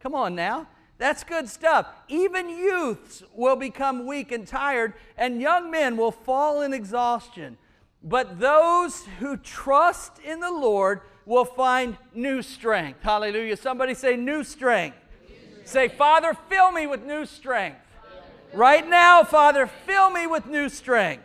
Come 0.00 0.14
on 0.14 0.34
now. 0.34 0.68
That's 0.98 1.24
good 1.24 1.48
stuff. 1.48 1.86
Even 2.08 2.48
youths 2.48 3.24
will 3.34 3.56
become 3.56 4.06
weak 4.06 4.30
and 4.30 4.46
tired, 4.46 4.94
and 5.16 5.40
young 5.40 5.70
men 5.70 5.96
will 5.96 6.12
fall 6.12 6.62
in 6.62 6.72
exhaustion. 6.72 7.58
But 8.04 8.38
those 8.38 9.04
who 9.18 9.36
trust 9.36 10.18
in 10.20 10.40
the 10.40 10.50
Lord 10.50 11.00
will 11.24 11.44
find 11.44 11.96
new 12.14 12.42
strength. 12.42 13.02
Hallelujah. 13.02 13.56
Somebody 13.56 13.94
say, 13.94 14.16
new 14.16 14.44
strength. 14.44 14.96
New 15.28 15.34
strength. 15.34 15.68
Say, 15.68 15.88
Father, 15.88 16.36
fill 16.48 16.72
me 16.72 16.86
with 16.86 17.04
new 17.04 17.26
strength. 17.26 17.78
Right 18.54 18.86
now, 18.86 19.24
Father, 19.24 19.66
fill 19.66 20.10
me 20.10 20.26
with 20.26 20.46
new 20.46 20.68
strength. 20.68 21.24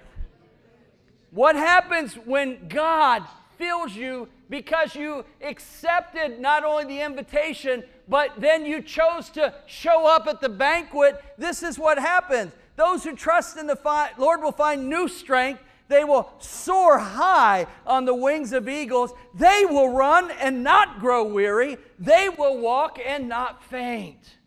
What 1.31 1.55
happens 1.55 2.13
when 2.13 2.67
God 2.67 3.23
fills 3.57 3.93
you 3.93 4.29
because 4.49 4.95
you 4.95 5.25
accepted 5.41 6.39
not 6.39 6.63
only 6.63 6.85
the 6.85 7.01
invitation, 7.01 7.83
but 8.07 8.39
then 8.39 8.65
you 8.65 8.81
chose 8.81 9.29
to 9.31 9.53
show 9.65 10.07
up 10.07 10.27
at 10.27 10.39
the 10.39 10.49
banquet, 10.49 11.21
this 11.37 11.63
is 11.63 11.77
what 11.77 11.99
happens. 11.99 12.53
Those 12.77 13.03
who 13.03 13.15
trust 13.15 13.57
in 13.57 13.67
the 13.67 13.75
fi- 13.75 14.11
Lord 14.17 14.41
will 14.41 14.51
find 14.51 14.89
new 14.89 15.07
strength. 15.07 15.61
They 15.89 16.03
will 16.03 16.31
soar 16.39 16.97
high 16.99 17.67
on 17.85 18.05
the 18.05 18.13
wings 18.13 18.53
of 18.53 18.69
eagles. 18.69 19.13
They 19.33 19.65
will 19.65 19.89
run 19.89 20.31
and 20.31 20.63
not 20.63 20.99
grow 20.99 21.23
weary. 21.23 21.77
They 21.97 22.29
will 22.29 22.57
walk 22.59 22.99
and 23.05 23.27
not 23.27 23.63
faint. 23.63 24.37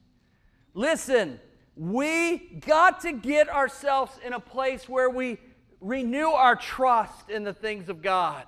Listen, 0.75 1.41
we 1.81 2.37
got 2.67 3.01
to 3.01 3.13
get 3.13 3.49
ourselves 3.49 4.13
in 4.23 4.35
a 4.35 4.39
place 4.39 4.87
where 4.87 5.09
we 5.09 5.39
renew 5.81 6.29
our 6.29 6.55
trust 6.55 7.31
in 7.31 7.43
the 7.43 7.55
things 7.55 7.89
of 7.89 8.03
God. 8.03 8.45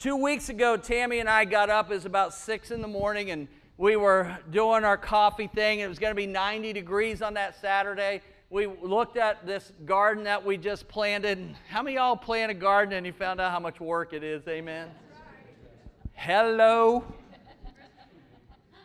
Two 0.00 0.16
weeks 0.16 0.48
ago, 0.48 0.76
Tammy 0.76 1.20
and 1.20 1.28
I 1.28 1.44
got 1.44 1.70
up. 1.70 1.88
It 1.88 1.94
was 1.94 2.04
about 2.04 2.34
six 2.34 2.72
in 2.72 2.82
the 2.82 2.88
morning, 2.88 3.30
and 3.30 3.46
we 3.78 3.94
were 3.94 4.36
doing 4.50 4.82
our 4.82 4.96
coffee 4.96 5.46
thing. 5.46 5.78
It 5.78 5.88
was 5.88 6.00
going 6.00 6.10
to 6.10 6.16
be 6.16 6.26
90 6.26 6.72
degrees 6.72 7.22
on 7.22 7.34
that 7.34 7.60
Saturday. 7.60 8.20
We 8.50 8.66
looked 8.66 9.16
at 9.16 9.46
this 9.46 9.70
garden 9.84 10.24
that 10.24 10.44
we 10.44 10.56
just 10.56 10.88
planted. 10.88 11.54
How 11.68 11.84
many 11.84 11.94
y'all 11.94 12.16
plant 12.16 12.50
a 12.50 12.54
garden 12.54 12.94
and 12.94 13.06
you 13.06 13.12
found 13.12 13.40
out 13.40 13.52
how 13.52 13.60
much 13.60 13.78
work 13.78 14.12
it 14.12 14.24
is? 14.24 14.42
Amen. 14.48 14.88
Hello. 16.14 17.04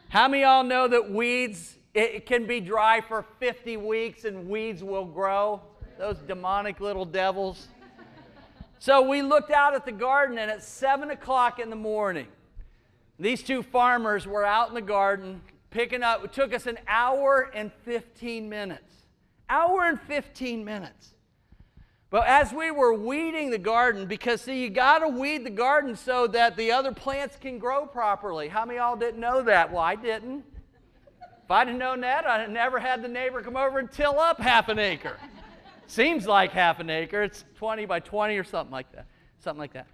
How 0.10 0.28
many 0.28 0.44
y'all 0.44 0.64
know 0.64 0.88
that 0.88 1.10
weeds 1.10 1.78
it 1.94 2.26
can 2.26 2.46
be 2.46 2.60
dry 2.60 3.02
for 3.02 3.26
50 3.40 3.78
weeks 3.78 4.24
and 4.26 4.48
weeds 4.48 4.84
will 4.84 5.06
grow? 5.06 5.62
Those 5.98 6.18
demonic 6.20 6.80
little 6.80 7.06
devils. 7.06 7.68
So 8.80 9.02
we 9.02 9.22
looked 9.22 9.52
out 9.52 9.76
at 9.76 9.86
the 9.86 9.92
garden, 9.92 10.40
and 10.40 10.50
at 10.50 10.64
7 10.64 11.12
o'clock 11.12 11.60
in 11.60 11.70
the 11.70 11.76
morning, 11.76 12.28
these 13.20 13.44
two 13.44 13.62
farmers 13.62 14.26
were 14.26 14.44
out 14.44 14.70
in 14.70 14.74
the 14.74 14.82
garden 14.82 15.42
picking 15.70 16.02
up. 16.02 16.24
It 16.26 16.34
took 16.34 16.54
us 16.54 16.66
an 16.66 16.80
hour 16.88 17.52
and 17.54 17.72
15 17.86 18.50
minutes. 18.50 19.06
Hour 19.50 19.86
and 19.86 20.02
15 20.02 20.66
minutes. 20.66 21.14
But 22.10 22.28
as 22.28 22.52
we 22.52 22.72
were 22.72 22.94
weeding 22.94 23.52
the 23.52 23.58
garden, 23.58 24.06
because 24.06 24.42
see, 24.42 24.62
you 24.62 24.70
got 24.70 25.00
to 25.00 25.08
weed 25.08 25.46
the 25.46 25.52
garden 25.52 25.96
so 25.96 26.28
that 26.28 26.58
the 26.58 26.72
other 26.72 26.92
plants 26.92 27.38
can 27.40 27.60
grow 27.60 27.86
properly. 27.86 28.48
How 28.48 28.66
many 28.66 28.80
y'all 28.80 28.96
didn't 28.96 29.20
know 29.20 29.44
that? 29.44 29.72
Well, 29.72 29.82
I 29.82 29.96
didn't. 29.96 30.44
If 31.52 31.56
I'd 31.56 31.68
have 31.68 31.78
known 31.78 32.00
that, 32.00 32.26
I'd 32.26 32.40
have 32.40 32.50
never 32.50 32.80
had 32.80 33.02
the 33.02 33.10
neighbor 33.10 33.42
come 33.42 33.58
over 33.58 33.78
and 33.78 33.92
till 33.92 34.18
up 34.18 34.40
half 34.40 34.70
an 34.70 34.80
acre. 34.80 35.18
Seems 35.86 36.26
like 36.26 36.54
half 36.54 36.80
an 36.80 36.90
acre. 36.90 37.24
It's 37.24 37.44
20 37.58 37.86
by 37.88 38.00
20 38.00 38.38
or 38.38 38.46
something 38.46 38.72
like 38.72 38.90
that. 38.94 39.06
Something 39.40 39.60
like 39.60 39.74
that. 39.74 39.88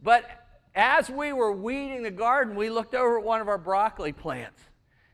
But 0.00 0.30
as 0.76 1.10
we 1.10 1.32
were 1.32 1.50
weeding 1.50 2.04
the 2.04 2.10
garden, 2.12 2.54
we 2.54 2.70
looked 2.70 2.94
over 2.94 3.18
at 3.18 3.24
one 3.24 3.40
of 3.40 3.48
our 3.48 3.58
broccoli 3.58 4.12
plants. 4.12 4.62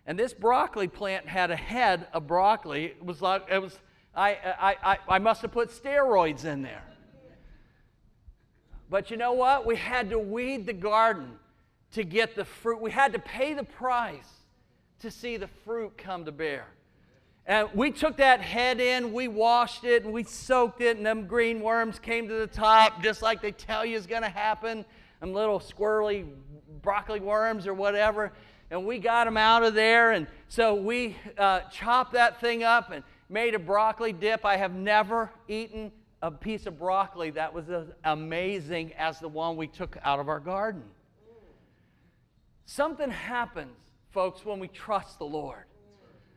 And 0.04 0.18
this 0.18 0.34
broccoli 0.34 0.88
plant 0.88 1.26
had 1.26 1.50
a 1.50 1.56
head 1.56 2.08
of 2.12 2.26
broccoli. 2.26 2.84
It 2.84 3.02
was 3.02 3.22
like, 3.22 3.46
it 3.50 3.62
was, 3.62 3.78
I, 4.14 4.36
I, 4.60 4.76
I, 4.82 4.98
I 5.08 5.18
must 5.20 5.40
have 5.40 5.52
put 5.52 5.70
steroids 5.70 6.44
in 6.44 6.60
there. 6.60 6.84
But 8.90 9.10
you 9.10 9.16
know 9.16 9.32
what? 9.32 9.64
We 9.64 9.76
had 9.76 10.10
to 10.10 10.18
weed 10.18 10.66
the 10.66 10.74
garden 10.74 11.38
to 11.92 12.04
get 12.04 12.36
the 12.36 12.44
fruit. 12.44 12.78
We 12.78 12.90
had 12.90 13.14
to 13.14 13.18
pay 13.18 13.54
the 13.54 13.64
price 13.64 14.35
to 15.00 15.10
see 15.10 15.36
the 15.36 15.48
fruit 15.64 15.96
come 15.98 16.24
to 16.24 16.32
bear. 16.32 16.66
And 17.46 17.68
we 17.74 17.92
took 17.92 18.16
that 18.16 18.40
head 18.40 18.80
in, 18.80 19.12
we 19.12 19.28
washed 19.28 19.84
it, 19.84 20.04
and 20.04 20.12
we 20.12 20.24
soaked 20.24 20.80
it, 20.80 20.96
and 20.96 21.06
them 21.06 21.26
green 21.26 21.60
worms 21.60 21.98
came 21.98 22.26
to 22.28 22.34
the 22.34 22.46
top, 22.46 23.02
just 23.02 23.22
like 23.22 23.40
they 23.40 23.52
tell 23.52 23.84
you 23.84 23.96
is 23.96 24.06
going 24.06 24.22
to 24.22 24.28
happen. 24.28 24.84
them 25.22 25.26
little 25.26 25.60
squirrely 25.60 26.26
broccoli 26.82 27.20
worms 27.20 27.66
or 27.66 27.74
whatever. 27.74 28.32
And 28.70 28.84
we 28.84 28.98
got 28.98 29.24
them 29.26 29.36
out 29.36 29.62
of 29.62 29.74
there. 29.74 30.12
And 30.12 30.26
so 30.48 30.74
we 30.74 31.16
uh, 31.38 31.60
chopped 31.70 32.14
that 32.14 32.40
thing 32.40 32.64
up 32.64 32.90
and 32.90 33.04
made 33.28 33.54
a 33.54 33.60
broccoli 33.60 34.12
dip. 34.12 34.44
I 34.44 34.56
have 34.56 34.74
never 34.74 35.30
eaten 35.46 35.92
a 36.22 36.30
piece 36.30 36.66
of 36.66 36.78
broccoli 36.78 37.30
that 37.30 37.52
was 37.52 37.68
as 37.70 37.86
amazing 38.04 38.92
as 38.94 39.20
the 39.20 39.28
one 39.28 39.56
we 39.56 39.68
took 39.68 39.96
out 40.02 40.18
of 40.18 40.28
our 40.28 40.40
garden. 40.40 40.82
Something 42.64 43.10
happens, 43.10 43.76
folks, 44.16 44.46
when 44.46 44.58
we 44.58 44.68
trust 44.68 45.18
the 45.18 45.26
Lord. 45.26 45.64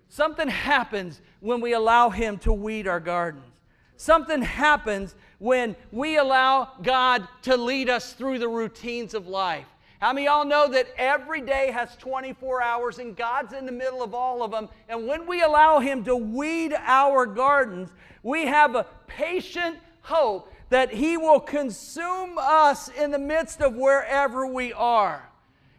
Something 0.10 0.50
happens 0.50 1.22
when 1.40 1.62
we 1.62 1.72
allow 1.72 2.10
Him 2.10 2.38
to 2.40 2.52
weed 2.52 2.90
our 2.90 3.00
gardens. 3.00 3.56
Something 3.96 4.42
happens 4.42 5.16
when 5.38 5.78
we 5.90 6.18
allow 6.18 6.74
God 6.84 7.26
to 7.44 7.56
lead 7.56 7.90
us 7.90 8.12
through 8.12 8.40
the 8.40 8.50
routines 8.50 9.14
of 9.14 9.30
life. 9.30 9.66
How 10.02 10.12
many 10.12 10.26
y'all 10.26 10.44
know 10.44 10.68
that 10.68 10.88
every 10.98 11.40
day 11.40 11.72
has 11.72 11.96
24 11.96 12.62
hours 12.62 13.00
and 13.00 13.16
God's 13.16 13.54
in 13.54 13.66
the 13.66 13.72
middle 13.72 14.04
of 14.04 14.14
all 14.14 14.44
of 14.44 14.52
them? 14.52 14.68
And 14.90 15.08
when 15.08 15.26
we 15.26 15.42
allow 15.42 15.80
Him 15.80 16.04
to 16.04 16.18
weed 16.18 16.74
our 16.78 17.26
gardens, 17.26 17.94
we 18.24 18.46
have 18.46 18.76
a 18.76 18.88
patient 19.08 19.78
hope 20.02 20.52
that 20.68 20.92
He 20.92 21.16
will 21.16 21.40
consume 21.40 22.38
us 22.38 22.90
in 22.90 23.12
the 23.12 23.20
midst 23.20 23.62
of 23.62 23.76
wherever 23.76 24.46
we 24.46 24.74
are. 24.74 25.30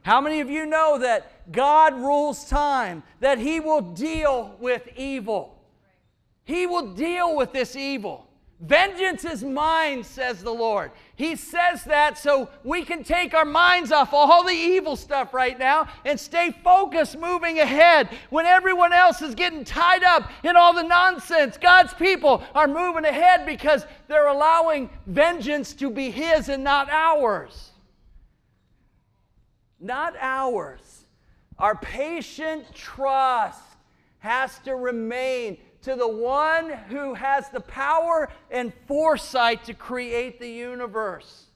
How 0.02 0.20
many 0.20 0.40
of 0.40 0.48
you 0.48 0.66
know 0.66 0.98
that 0.98 1.52
God 1.52 1.94
rules 1.94 2.48
time, 2.48 3.02
that 3.20 3.38
He 3.38 3.60
will 3.60 3.82
deal 3.82 4.56
with 4.58 4.88
evil? 4.96 5.58
He 6.44 6.66
will 6.66 6.94
deal 6.94 7.36
with 7.36 7.52
this 7.52 7.76
evil. 7.76 8.26
Vengeance 8.60 9.24
is 9.24 9.42
mine, 9.42 10.04
says 10.04 10.42
the 10.42 10.52
Lord. 10.52 10.90
He 11.16 11.34
says 11.34 11.82
that 11.84 12.18
so 12.18 12.50
we 12.62 12.82
can 12.82 13.02
take 13.02 13.32
our 13.32 13.46
minds 13.46 13.90
off 13.90 14.12
all 14.12 14.44
the 14.44 14.52
evil 14.52 14.96
stuff 14.96 15.32
right 15.32 15.58
now 15.58 15.88
and 16.04 16.20
stay 16.20 16.54
focused 16.62 17.18
moving 17.18 17.58
ahead 17.58 18.10
when 18.28 18.44
everyone 18.44 18.92
else 18.92 19.22
is 19.22 19.34
getting 19.34 19.64
tied 19.64 20.04
up 20.04 20.30
in 20.42 20.56
all 20.56 20.74
the 20.74 20.82
nonsense. 20.82 21.56
God's 21.56 21.94
people 21.94 22.42
are 22.54 22.68
moving 22.68 23.06
ahead 23.06 23.46
because 23.46 23.86
they're 24.08 24.28
allowing 24.28 24.90
vengeance 25.06 25.72
to 25.74 25.88
be 25.88 26.10
His 26.10 26.50
and 26.50 26.62
not 26.62 26.90
ours. 26.90 27.69
Not 29.80 30.14
ours. 30.20 31.06
Our 31.58 31.74
patient 31.76 32.74
trust 32.74 33.62
has 34.18 34.58
to 34.60 34.76
remain 34.76 35.58
to 35.82 35.96
the 35.96 36.08
one 36.08 36.70
who 36.88 37.14
has 37.14 37.48
the 37.48 37.60
power 37.60 38.28
and 38.50 38.72
foresight 38.86 39.64
to 39.64 39.74
create 39.74 40.38
the 40.38 40.50
universe. 40.50 41.46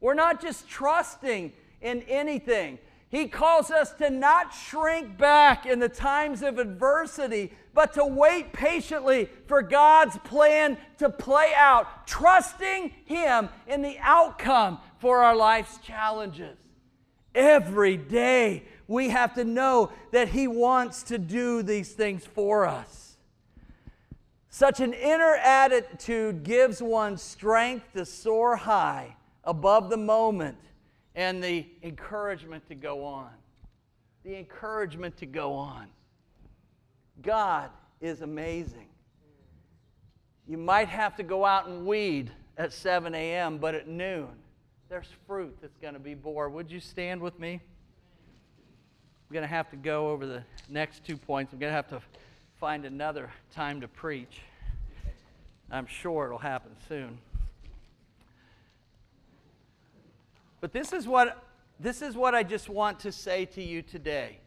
We're 0.00 0.14
not 0.14 0.42
just 0.42 0.68
trusting 0.68 1.52
in 1.80 2.02
anything. 2.02 2.78
He 3.08 3.28
calls 3.28 3.70
us 3.70 3.92
to 3.94 4.10
not 4.10 4.54
shrink 4.54 5.18
back 5.18 5.66
in 5.66 5.80
the 5.80 5.88
times 5.88 6.42
of 6.42 6.58
adversity, 6.58 7.52
but 7.74 7.92
to 7.94 8.04
wait 8.04 8.52
patiently 8.52 9.28
for 9.46 9.62
God's 9.62 10.16
plan 10.18 10.78
to 10.98 11.10
play 11.10 11.52
out, 11.54 12.06
trusting 12.06 12.92
Him 13.04 13.48
in 13.66 13.82
the 13.82 13.98
outcome 14.00 14.80
for 14.98 15.18
our 15.18 15.36
life's 15.36 15.78
challenges. 15.78 16.61
Every 17.34 17.96
day, 17.96 18.64
we 18.86 19.08
have 19.08 19.34
to 19.34 19.44
know 19.44 19.90
that 20.10 20.28
He 20.28 20.46
wants 20.46 21.02
to 21.04 21.18
do 21.18 21.62
these 21.62 21.92
things 21.92 22.26
for 22.26 22.66
us. 22.66 23.16
Such 24.50 24.80
an 24.80 24.92
inner 24.92 25.34
attitude 25.36 26.42
gives 26.42 26.82
one 26.82 27.16
strength 27.16 27.94
to 27.94 28.04
soar 28.04 28.56
high 28.56 29.16
above 29.44 29.88
the 29.88 29.96
moment 29.96 30.58
and 31.14 31.42
the 31.42 31.66
encouragement 31.82 32.68
to 32.68 32.74
go 32.74 33.04
on. 33.04 33.30
The 34.24 34.36
encouragement 34.36 35.16
to 35.18 35.26
go 35.26 35.54
on. 35.54 35.88
God 37.22 37.70
is 38.00 38.20
amazing. 38.20 38.88
You 40.46 40.58
might 40.58 40.88
have 40.88 41.16
to 41.16 41.22
go 41.22 41.44
out 41.44 41.66
and 41.66 41.86
weed 41.86 42.30
at 42.58 42.72
7 42.72 43.14
a.m., 43.14 43.58
but 43.58 43.74
at 43.74 43.88
noon, 43.88 44.28
there's 44.92 45.08
fruit 45.26 45.56
that's 45.62 45.78
going 45.78 45.94
to 45.94 46.00
be 46.00 46.12
bore. 46.12 46.50
Would 46.50 46.70
you 46.70 46.78
stand 46.78 47.22
with 47.22 47.40
me? 47.40 47.52
I'm 47.54 49.32
going 49.32 49.40
to 49.40 49.48
have 49.48 49.70
to 49.70 49.76
go 49.76 50.10
over 50.10 50.26
the 50.26 50.42
next 50.68 51.02
two 51.02 51.16
points. 51.16 51.50
I'm 51.54 51.58
going 51.58 51.70
to 51.70 51.74
have 51.74 51.88
to 51.88 52.02
find 52.60 52.84
another 52.84 53.30
time 53.54 53.80
to 53.80 53.88
preach. 53.88 54.42
I'm 55.70 55.86
sure 55.86 56.26
it'll 56.26 56.36
happen 56.36 56.72
soon. 56.90 57.16
But 60.60 60.74
this 60.74 60.92
is 60.92 61.08
what 61.08 61.42
this 61.80 62.02
is 62.02 62.14
what 62.14 62.34
I 62.34 62.42
just 62.42 62.68
want 62.68 63.00
to 63.00 63.12
say 63.12 63.46
to 63.46 63.62
you 63.62 63.80
today 63.80 64.40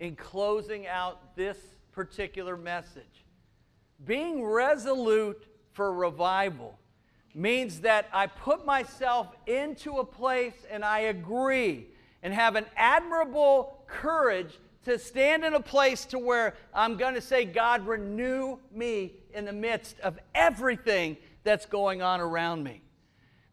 in 0.00 0.16
closing 0.16 0.88
out 0.88 1.36
this 1.36 1.56
particular 1.92 2.56
message. 2.56 3.24
Being 4.04 4.44
resolute 4.44 5.46
for 5.72 5.92
revival 5.92 6.80
means 7.34 7.80
that 7.80 8.08
I 8.12 8.28
put 8.28 8.64
myself 8.64 9.28
into 9.46 9.98
a 9.98 10.04
place 10.04 10.54
and 10.70 10.84
I 10.84 11.00
agree 11.00 11.88
and 12.22 12.32
have 12.32 12.56
an 12.56 12.66
admirable 12.76 13.78
courage 13.86 14.58
to 14.84 14.98
stand 14.98 15.44
in 15.44 15.54
a 15.54 15.60
place 15.60 16.04
to 16.06 16.18
where 16.18 16.54
I'm 16.72 16.96
going 16.96 17.14
to 17.14 17.20
say, 17.20 17.44
God, 17.44 17.86
renew 17.86 18.58
me 18.72 19.12
in 19.32 19.44
the 19.44 19.52
midst 19.52 19.98
of 20.00 20.18
everything 20.34 21.16
that's 21.42 21.66
going 21.66 22.02
on 22.02 22.20
around 22.20 22.62
me. 22.62 22.82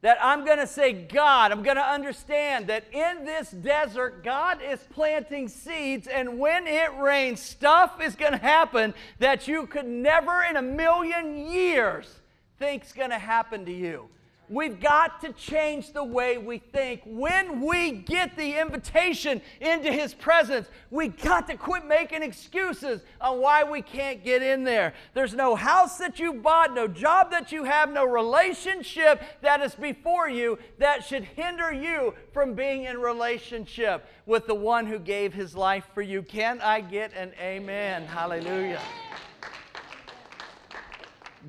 That 0.01 0.17
I'm 0.21 0.45
going 0.45 0.57
to 0.57 0.67
say, 0.67 0.93
God, 0.93 1.51
I'm 1.51 1.61
going 1.61 1.77
to 1.77 1.88
understand 1.88 2.67
that 2.67 2.86
in 2.91 3.23
this 3.23 3.51
desert, 3.51 4.23
God 4.23 4.59
is 4.61 4.79
planting 4.91 5.47
seeds, 5.47 6.07
and 6.07 6.39
when 6.39 6.65
it 6.65 6.89
rains, 6.97 7.39
stuff 7.39 8.01
is 8.01 8.15
going 8.15 8.32
to 8.32 8.39
happen 8.39 8.93
that 9.19 9.47
you 9.47 9.67
could 9.67 9.86
never 9.86 10.43
in 10.43 10.55
a 10.55 10.61
million 10.61 11.38
years 11.38 12.20
think's 12.62 12.93
going 12.93 13.09
to 13.09 13.18
happen 13.18 13.66
to 13.66 13.74
you. 13.74 14.07
We've 14.47 14.80
got 14.80 15.22
to 15.22 15.32
change 15.32 15.93
the 15.93 16.03
way 16.03 16.38
we 16.38 16.59
think. 16.59 17.01
When 17.05 17.62
we 17.62 17.91
get 17.91 18.36
the 18.38 18.59
invitation 18.59 19.41
into 19.59 19.91
His 19.91 20.14
presence, 20.14 20.68
we 20.91 21.07
got 21.07 21.47
to 21.47 21.55
quit 21.55 21.86
making 21.88 22.22
excuses 22.22 23.01
on 23.20 23.39
why 23.39 23.64
we 23.64 23.82
can't 23.82 24.24
get 24.24 24.43
in 24.43 24.64
there. 24.64 24.93
There's 25.16 25.34
no 25.34 25.55
house 25.55 25.97
that 25.97 26.20
you 26.20 26.34
bought, 26.34 26.76
no 26.76 26.88
job 26.88 27.32
that 27.32 27.51
you 27.51 27.64
have, 27.64 27.91
no 27.91 28.05
relationship 28.05 29.24
that 29.41 29.62
is 29.62 29.74
before 29.74 30.30
you 30.30 30.59
that 30.78 31.03
should 31.03 31.24
hinder 31.24 31.72
you 31.72 32.14
from 32.32 32.53
being 32.53 32.84
in 32.84 32.99
relationship 32.99 34.05
with 34.28 34.45
the 34.45 34.53
one 34.55 34.86
who 34.86 34.99
gave 34.99 35.34
His 35.34 35.55
life 35.55 35.86
for 35.95 36.01
you. 36.03 36.22
Can 36.22 36.62
I 36.62 36.82
get 36.82 37.12
an 37.16 37.32
amen? 37.41 38.05
Hallelujah. 38.05 38.82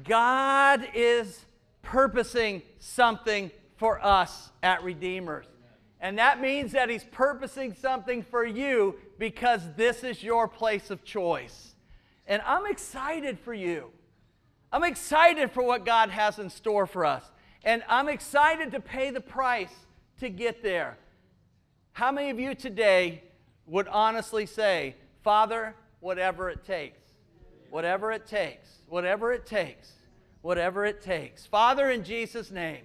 God 0.05 0.89
is 0.95 1.45
purposing 1.83 2.63
something 2.79 3.51
for 3.77 4.05
us 4.05 4.51
at 4.63 4.83
Redeemers. 4.83 5.47
And 6.01 6.19
that 6.19 6.41
means 6.41 6.73
that 6.73 6.91
He's 6.91 7.05
purposing 7.05 7.75
something 7.75 8.23
for 8.23 8.45
you 8.45 8.97
because 9.19 9.63
this 9.77 10.03
is 10.03 10.23
your 10.23 10.49
place 10.49 10.91
of 10.91 11.05
choice. 11.05 11.75
And 12.27 12.43
I'm 12.45 12.67
excited 12.67 13.39
for 13.39 13.55
you. 13.55 13.91
I'm 14.73 14.85
excited 14.85 15.53
for 15.53 15.63
what 15.63 15.85
God 15.85 16.11
has 16.11 16.39
in 16.39 16.49
store 16.51 16.87
for 16.87 17.05
us. 17.05 17.25
And 17.65 17.85
I'm 17.89 18.09
excited 18.09 18.73
to 18.73 18.81
pay 18.81 19.11
the 19.11 19.21
price 19.21 19.73
to 20.21 20.29
get 20.29 20.63
there. 20.63 20.97
How 21.93 22.11
many 22.11 22.31
of 22.31 22.41
you 22.41 22.55
today 22.55 23.23
would 23.67 23.87
honestly 23.89 24.47
say, 24.47 24.97
Father, 25.23 25.75
whatever 26.01 26.49
it 26.49 26.65
takes, 26.65 27.02
whatever 27.73 28.13
it 28.13 28.27
takes, 28.27 28.69
whatever 28.87 29.33
it 29.33 29.47
takes, 29.47 29.93
whatever 30.43 30.85
it 30.85 31.01
takes. 31.01 31.47
Father, 31.47 31.91
in 31.91 32.05
Jesus' 32.05 32.51
name, 32.51 32.83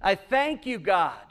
I 0.00 0.14
thank 0.14 0.64
you, 0.64 0.78
God, 0.78 1.26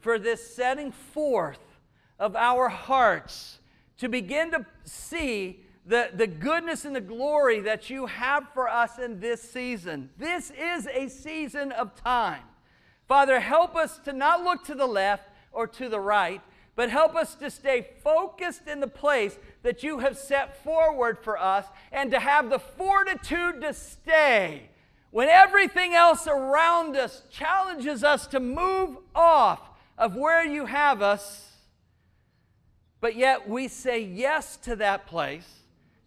for 0.00 0.18
this 0.18 0.54
setting 0.54 0.92
forth 0.92 1.78
of 2.18 2.36
our 2.36 2.68
hearts 2.68 3.58
to 3.96 4.10
begin 4.10 4.50
to 4.50 4.66
see 4.84 5.60
the, 5.86 6.10
the 6.12 6.26
goodness 6.26 6.84
and 6.84 6.94
the 6.94 7.00
glory 7.00 7.60
that 7.60 7.88
you 7.88 8.04
have 8.04 8.50
for 8.52 8.68
us 8.68 8.98
in 8.98 9.18
this 9.18 9.40
season. 9.40 10.10
This 10.18 10.50
is 10.50 10.86
a 10.86 11.08
season 11.08 11.72
of 11.72 11.94
time. 11.94 12.42
Father, 13.08 13.40
help 13.40 13.76
us 13.76 13.96
to 14.00 14.12
not 14.12 14.44
look 14.44 14.62
to 14.64 14.74
the 14.74 14.86
left 14.86 15.30
or 15.52 15.66
to 15.68 15.88
the 15.88 16.00
right, 16.00 16.42
but 16.76 16.90
help 16.90 17.14
us 17.14 17.34
to 17.36 17.50
stay 17.50 17.86
focused 18.02 18.66
in 18.66 18.80
the 18.80 18.88
place 18.88 19.38
that 19.62 19.82
you 19.82 20.00
have 20.00 20.18
set 20.18 20.62
forward 20.62 21.18
for 21.22 21.38
us 21.38 21.66
and 21.92 22.10
to 22.10 22.18
have 22.18 22.50
the 22.50 22.58
fortitude 22.58 23.60
to 23.60 23.72
stay 23.72 24.68
when 25.14 25.28
everything 25.28 25.94
else 25.94 26.26
around 26.26 26.96
us 26.96 27.22
challenges 27.30 28.02
us 28.02 28.26
to 28.26 28.40
move 28.40 28.96
off 29.14 29.60
of 29.96 30.16
where 30.16 30.44
you 30.44 30.66
have 30.66 31.02
us, 31.02 31.52
but 33.00 33.14
yet 33.14 33.48
we 33.48 33.68
say 33.68 34.00
yes 34.02 34.56
to 34.56 34.74
that 34.74 35.06
place, 35.06 35.48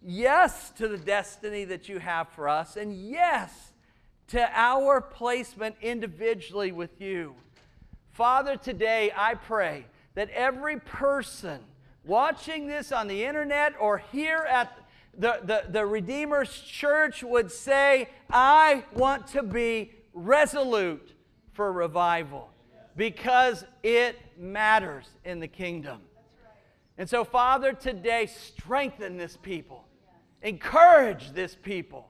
yes 0.02 0.70
to 0.72 0.88
the 0.88 0.98
destiny 0.98 1.64
that 1.64 1.88
you 1.88 1.98
have 1.98 2.28
for 2.28 2.50
us, 2.50 2.76
and 2.76 2.94
yes 2.94 3.72
to 4.26 4.46
our 4.52 5.00
placement 5.00 5.74
individually 5.80 6.70
with 6.70 7.00
you. 7.00 7.34
Father, 8.10 8.56
today 8.56 9.10
I 9.16 9.36
pray 9.36 9.86
that 10.18 10.30
every 10.30 10.80
person 10.80 11.60
watching 12.04 12.66
this 12.66 12.90
on 12.90 13.06
the 13.06 13.22
internet 13.22 13.72
or 13.78 13.98
here 13.98 14.44
at 14.50 14.76
the, 15.16 15.38
the, 15.44 15.62
the 15.70 15.86
Redeemer's 15.86 16.60
Church 16.60 17.22
would 17.22 17.52
say, 17.52 18.08
I 18.28 18.82
want 18.94 19.28
to 19.28 19.44
be 19.44 19.92
resolute 20.12 21.12
for 21.52 21.70
revival 21.70 22.50
because 22.96 23.64
it 23.84 24.18
matters 24.36 25.06
in 25.24 25.38
the 25.38 25.46
kingdom. 25.46 26.00
And 26.98 27.08
so, 27.08 27.22
Father, 27.22 27.72
today 27.72 28.26
strengthen 28.26 29.16
this 29.16 29.36
people, 29.36 29.86
encourage 30.42 31.30
this 31.30 31.54
people. 31.54 32.08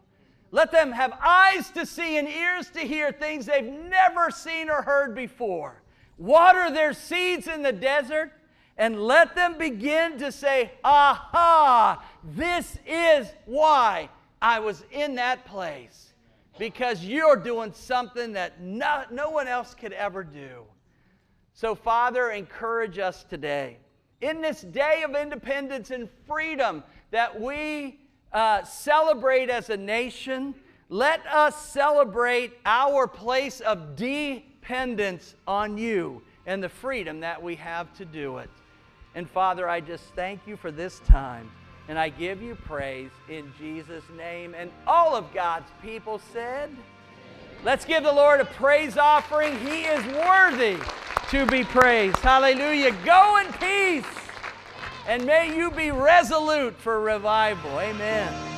Let 0.50 0.72
them 0.72 0.92
have 0.92 1.12
eyes 1.22 1.70
to 1.72 1.84
see 1.84 2.16
and 2.16 2.26
ears 2.26 2.70
to 2.70 2.80
hear 2.80 3.12
things 3.12 3.44
they've 3.44 3.70
never 3.70 4.30
seen 4.30 4.70
or 4.70 4.80
heard 4.80 5.14
before. 5.14 5.82
Water 6.18 6.70
their 6.70 6.92
seeds 6.92 7.46
in 7.46 7.62
the 7.62 7.72
desert 7.72 8.32
and 8.76 9.00
let 9.00 9.34
them 9.34 9.56
begin 9.56 10.18
to 10.18 10.30
say, 10.30 10.72
Aha, 10.84 12.04
this 12.22 12.76
is 12.86 13.28
why 13.46 14.08
I 14.42 14.60
was 14.60 14.84
in 14.92 15.14
that 15.14 15.46
place. 15.46 16.12
Because 16.58 17.04
you're 17.04 17.36
doing 17.36 17.72
something 17.72 18.32
that 18.32 18.60
no, 18.60 19.04
no 19.10 19.30
one 19.30 19.46
else 19.46 19.74
could 19.74 19.92
ever 19.92 20.24
do. 20.24 20.64
So, 21.54 21.74
Father, 21.74 22.30
encourage 22.30 22.98
us 22.98 23.24
today 23.24 23.78
in 24.20 24.40
this 24.40 24.62
day 24.62 25.02
of 25.04 25.14
independence 25.14 25.90
and 25.90 26.08
freedom 26.26 26.82
that 27.10 27.40
we 27.40 28.00
uh, 28.32 28.62
celebrate 28.64 29.50
as 29.50 29.70
a 29.70 29.76
nation. 29.76 30.54
Let 30.88 31.24
us 31.26 31.70
celebrate 31.70 32.52
our 32.64 33.06
place 33.06 33.60
of 33.60 33.96
dependence 34.68 35.34
on 35.46 35.78
you 35.78 36.20
and 36.46 36.62
the 36.62 36.68
freedom 36.68 37.20
that 37.20 37.42
we 37.42 37.54
have 37.54 37.92
to 37.96 38.04
do 38.04 38.36
it. 38.36 38.50
And 39.14 39.28
Father, 39.28 39.66
I 39.66 39.80
just 39.80 40.04
thank 40.14 40.46
you 40.46 40.58
for 40.58 40.70
this 40.70 41.00
time. 41.00 41.50
And 41.88 41.98
I 41.98 42.10
give 42.10 42.42
you 42.42 42.54
praise 42.54 43.10
in 43.30 43.50
Jesus' 43.58 44.04
name. 44.14 44.54
And 44.54 44.70
all 44.86 45.16
of 45.16 45.32
God's 45.32 45.70
people 45.82 46.20
said, 46.34 46.68
Let's 47.64 47.86
give 47.86 48.04
the 48.04 48.12
Lord 48.12 48.40
a 48.40 48.44
praise 48.44 48.98
offering. 48.98 49.58
He 49.60 49.84
is 49.84 50.04
worthy 50.04 50.76
to 51.30 51.46
be 51.46 51.64
praised. 51.64 52.18
Hallelujah. 52.18 52.94
Go 53.06 53.38
in 53.38 53.52
peace. 53.54 54.04
And 55.08 55.24
may 55.24 55.56
you 55.56 55.70
be 55.70 55.90
resolute 55.90 56.76
for 56.76 57.00
revival. 57.00 57.80
Amen. 57.80 58.57